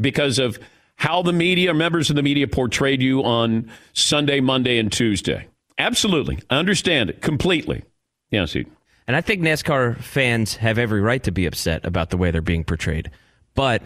because 0.00 0.38
of 0.38 0.58
how 0.94 1.22
the 1.22 1.32
media, 1.32 1.74
members 1.74 2.10
of 2.10 2.16
the 2.16 2.22
media 2.22 2.46
portrayed 2.46 3.02
you 3.02 3.24
on 3.24 3.70
Sunday, 3.92 4.40
Monday, 4.40 4.78
and 4.78 4.92
Tuesday. 4.92 5.46
Absolutely. 5.78 6.38
I 6.48 6.58
understand 6.58 7.10
it 7.10 7.22
completely. 7.22 7.82
Yes, 8.30 8.54
Eden. 8.54 8.76
And 9.06 9.16
I 9.16 9.20
think 9.20 9.42
NASCAR 9.42 9.98
fans 9.98 10.56
have 10.56 10.78
every 10.78 11.00
right 11.00 11.22
to 11.24 11.32
be 11.32 11.46
upset 11.46 11.84
about 11.84 12.10
the 12.10 12.16
way 12.16 12.30
they're 12.30 12.42
being 12.42 12.64
portrayed. 12.64 13.10
But 13.54 13.82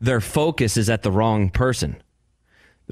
their 0.00 0.20
focus 0.20 0.76
is 0.76 0.90
at 0.90 1.02
the 1.02 1.12
wrong 1.12 1.50
person. 1.50 1.96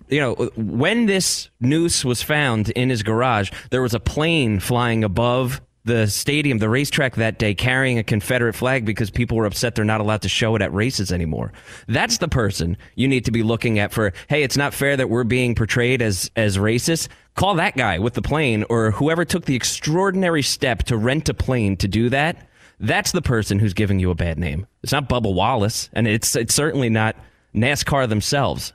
You 0.09 0.21
know, 0.21 0.35
when 0.57 1.07
this 1.07 1.51
noose 1.61 2.05
was 2.05 2.23
found 2.23 2.71
in 2.71 2.89
his 2.89 3.03
garage, 3.03 3.51
there 3.71 3.83
was 3.83 3.95
a 3.95 4.01
plane 4.01 4.61
flying 4.61 5.05
above 5.05 5.61
the 5.85 6.07
stadium, 6.07 6.59
the 6.59 6.69
racetrack 6.69 7.17
that 7.17 7.39
day, 7.39 7.55
carrying 7.55 7.99
a 7.99 8.05
Confederate 8.05 8.55
flag 8.55 8.85
because 8.85 9.11
people 9.11 9.37
were 9.37 9.47
upset 9.47 9.75
they're 9.75 9.85
not 9.85 10.01
allowed 10.01 10.23
to 10.23 10.29
show 10.29 10.55
it 10.55 10.63
at 10.63 10.73
races 10.73 11.13
anymore. 11.13 11.53
That's 11.89 12.19
the 12.19 12.29
person 12.29 12.77
you 12.95 13.09
need 13.09 13.25
to 13.25 13.33
be 13.33 13.43
looking 13.43 13.79
at 13.79 13.93
for, 13.93 14.13
hey, 14.29 14.43
it's 14.43 14.57
not 14.57 14.75
fair 14.75 14.97
that 14.97 15.11
we're 15.11 15.25
being 15.25 15.55
portrayed 15.55 16.01
as, 16.01 16.31
as 16.37 16.57
racist. 16.57 17.09
Call 17.35 17.55
that 17.57 17.77
guy 17.77 17.99
with 17.99 18.15
the 18.15 18.23
plane 18.23 18.65
or 18.69 18.93
whoever 18.93 19.25
took 19.25 19.47
the 19.47 19.57
extraordinary 19.57 20.43
step 20.43 20.85
to 20.85 20.97
rent 20.97 21.29
a 21.29 21.35
plane 21.35 21.77
to 21.79 21.89
do 21.89 22.09
that. 22.11 22.49
That's 22.79 23.13
the 23.13 23.23
person 23.23 23.59
who's 23.59 23.75
giving 23.75 24.01
you 24.01 24.11
a 24.11 24.15
bad 24.15 24.39
name. 24.39 24.67
It's 24.83 24.93
not 24.93 25.09
Bubba 25.09 25.33
Wallace, 25.33 25.89
and 25.93 26.09
it's 26.09 26.35
it's 26.35 26.53
certainly 26.53 26.91
not 26.91 27.15
NASCAR 27.55 28.09
themselves. 28.09 28.73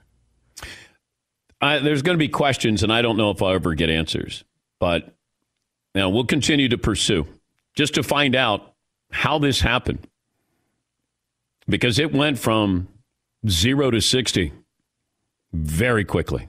There's 1.60 2.02
going 2.02 2.16
to 2.16 2.20
be 2.20 2.30
questions, 2.30 2.84
and 2.84 2.94
I 2.94 3.02
don't 3.02 3.18
know 3.18 3.32
if 3.32 3.42
I'll 3.42 3.52
ever 3.52 3.74
get 3.74 3.90
answers. 3.90 4.46
But 4.80 5.17
now 5.98 6.10
we'll 6.10 6.26
continue 6.26 6.70
to 6.70 6.78
pursue 6.78 7.28
just 7.76 7.96
to 7.96 8.04
find 8.04 8.36
out 8.36 8.74
how 9.12 9.40
this 9.40 9.62
happened. 9.62 10.08
Because 11.68 12.00
it 12.00 12.14
went 12.14 12.40
from 12.40 12.88
zero 13.48 13.92
to 13.92 14.00
60 14.00 14.54
very 15.52 16.06
quickly. 16.06 16.48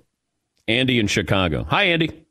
Andy 0.69 0.99
in 0.99 1.07
Chicago. 1.07 1.65
Hi, 1.65 1.85
Andy. 1.85 2.27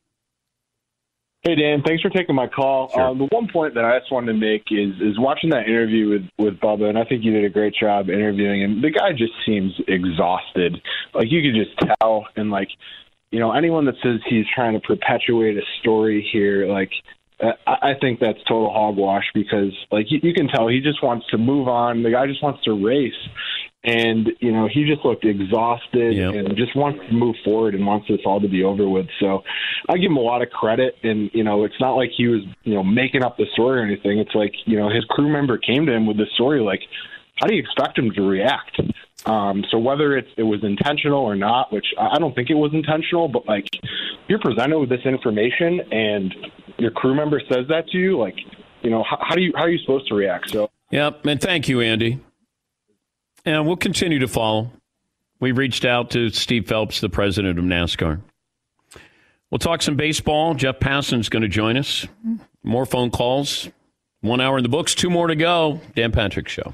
Hey 1.43 1.55
Dan, 1.55 1.81
thanks 1.85 2.01
for 2.01 2.09
taking 2.09 2.35
my 2.35 2.47
call. 2.47 2.91
Um, 2.99 3.19
the 3.19 3.27
one 3.31 3.47
point 3.47 3.73
that 3.75 3.85
I 3.85 3.99
just 3.99 4.11
wanted 4.11 4.33
to 4.33 4.37
make 4.37 4.63
is 4.69 4.95
is 4.99 5.17
watching 5.17 5.49
that 5.51 5.65
interview 5.65 6.09
with 6.09 6.23
with 6.37 6.59
Bubba, 6.59 6.89
and 6.89 6.97
I 6.97 7.05
think 7.05 7.23
you 7.23 7.31
did 7.31 7.45
a 7.45 7.49
great 7.49 7.73
job 7.79 8.09
interviewing 8.09 8.61
him. 8.61 8.81
The 8.81 8.89
guy 8.89 9.11
just 9.11 9.31
seems 9.45 9.71
exhausted. 9.87 10.81
Like 11.13 11.27
you 11.29 11.41
could 11.41 11.55
just 11.55 11.95
tell, 12.01 12.25
and 12.35 12.49
like 12.49 12.67
you 13.31 13.39
know 13.39 13.51
anyone 13.51 13.85
that 13.85 13.95
says 14.03 14.19
he's 14.29 14.45
trying 14.53 14.73
to 14.73 14.79
perpetuate 14.79 15.57
a 15.57 15.61
story 15.81 16.27
here, 16.31 16.67
like 16.67 16.91
uh, 17.41 17.51
I 17.65 17.91
I 17.91 17.93
think 17.99 18.19
that's 18.19 18.39
total 18.47 18.71
hogwash 18.71 19.25
because 19.33 19.73
like 19.91 20.05
you, 20.09 20.19
you 20.23 20.33
can 20.33 20.47
tell 20.47 20.67
he 20.67 20.79
just 20.81 21.03
wants 21.03 21.27
to 21.31 21.37
move 21.37 21.67
on. 21.67 22.03
The 22.03 22.11
guy 22.11 22.27
just 22.27 22.43
wants 22.43 22.63
to 22.63 22.73
race. 22.73 23.13
And 23.83 24.31
you 24.39 24.51
know 24.51 24.67
he 24.67 24.85
just 24.85 25.05
looked 25.05 25.23
exhausted 25.23 26.17
and 26.17 26.57
just 26.57 26.75
wants 26.75 26.99
to 27.07 27.13
move 27.13 27.35
forward 27.45 27.73
and 27.73 27.85
wants 27.85 28.07
this 28.09 28.19
all 28.25 28.41
to 28.41 28.47
be 28.49 28.63
over 28.63 28.89
with. 28.89 29.05
So 29.19 29.43
I 29.87 29.97
give 29.97 30.11
him 30.11 30.17
a 30.17 30.21
lot 30.21 30.41
of 30.41 30.49
credit. 30.49 30.95
And 31.03 31.29
you 31.33 31.43
know 31.43 31.63
it's 31.63 31.79
not 31.79 31.93
like 31.93 32.09
he 32.17 32.27
was 32.27 32.41
you 32.63 32.73
know 32.73 32.83
making 32.83 33.23
up 33.23 33.37
the 33.37 33.45
story 33.53 33.79
or 33.79 33.83
anything. 33.83 34.19
It's 34.19 34.33
like 34.35 34.53
you 34.65 34.77
know 34.77 34.89
his 34.89 35.05
crew 35.05 35.31
member 35.31 35.57
came 35.57 35.85
to 35.85 35.93
him 35.93 36.05
with 36.05 36.17
this 36.17 36.31
story. 36.33 36.59
Like, 36.59 36.81
how 37.35 37.47
do 37.47 37.55
you 37.55 37.61
expect 37.61 37.97
him 37.97 38.11
to 38.11 38.21
react? 38.23 38.81
Um, 39.27 39.65
so 39.69 39.77
whether 39.77 40.15
it's, 40.15 40.29
it 40.37 40.43
was 40.43 40.63
intentional 40.63 41.19
or 41.19 41.35
not, 41.35 41.71
which 41.73 41.85
I 41.99 42.17
don't 42.17 42.33
think 42.33 42.49
it 42.49 42.55
was 42.55 42.73
intentional, 42.73 43.27
but 43.27 43.45
like 43.45 43.67
you're 44.27 44.39
presented 44.39 44.79
with 44.79 44.89
this 44.89 45.05
information 45.05 45.81
and 45.91 46.33
your 46.77 46.91
crew 46.91 47.13
member 47.13 47.41
says 47.51 47.67
that 47.67 47.89
to 47.89 47.97
you, 47.97 48.17
like 48.17 48.35
you 48.81 48.89
know 48.89 49.03
how, 49.03 49.17
how 49.21 49.35
do 49.35 49.41
you 49.41 49.51
how 49.55 49.63
are 49.63 49.69
you 49.69 49.79
supposed 49.79 50.07
to 50.07 50.15
react? 50.15 50.49
So. 50.51 50.69
Yep, 50.91 51.25
and 51.25 51.41
thank 51.41 51.67
you, 51.67 51.81
Andy. 51.81 52.19
And 53.43 53.67
we'll 53.67 53.75
continue 53.75 54.19
to 54.19 54.27
follow. 54.27 54.71
We 55.39 55.51
reached 55.51 55.83
out 55.83 56.11
to 56.11 56.29
Steve 56.29 56.67
Phelps, 56.67 57.01
the 57.01 57.09
president 57.09 57.59
of 57.59 57.65
NASCAR. 57.65 58.21
We'll 59.51 59.59
talk 59.59 59.81
some 59.81 59.95
baseball. 59.95 60.53
Jeff 60.53 60.79
Passan's 60.79 61.29
going 61.29 61.43
to 61.43 61.49
join 61.49 61.77
us. 61.77 62.07
More 62.63 62.85
phone 62.85 63.11
calls. 63.11 63.69
One 64.21 64.41
hour 64.41 64.57
in 64.57 64.63
the 64.63 64.69
books, 64.69 64.95
two 64.95 65.09
more 65.09 65.27
to 65.27 65.35
go. 65.35 65.79
Dan 65.95 66.11
Patrick 66.11 66.47
Show. 66.47 66.73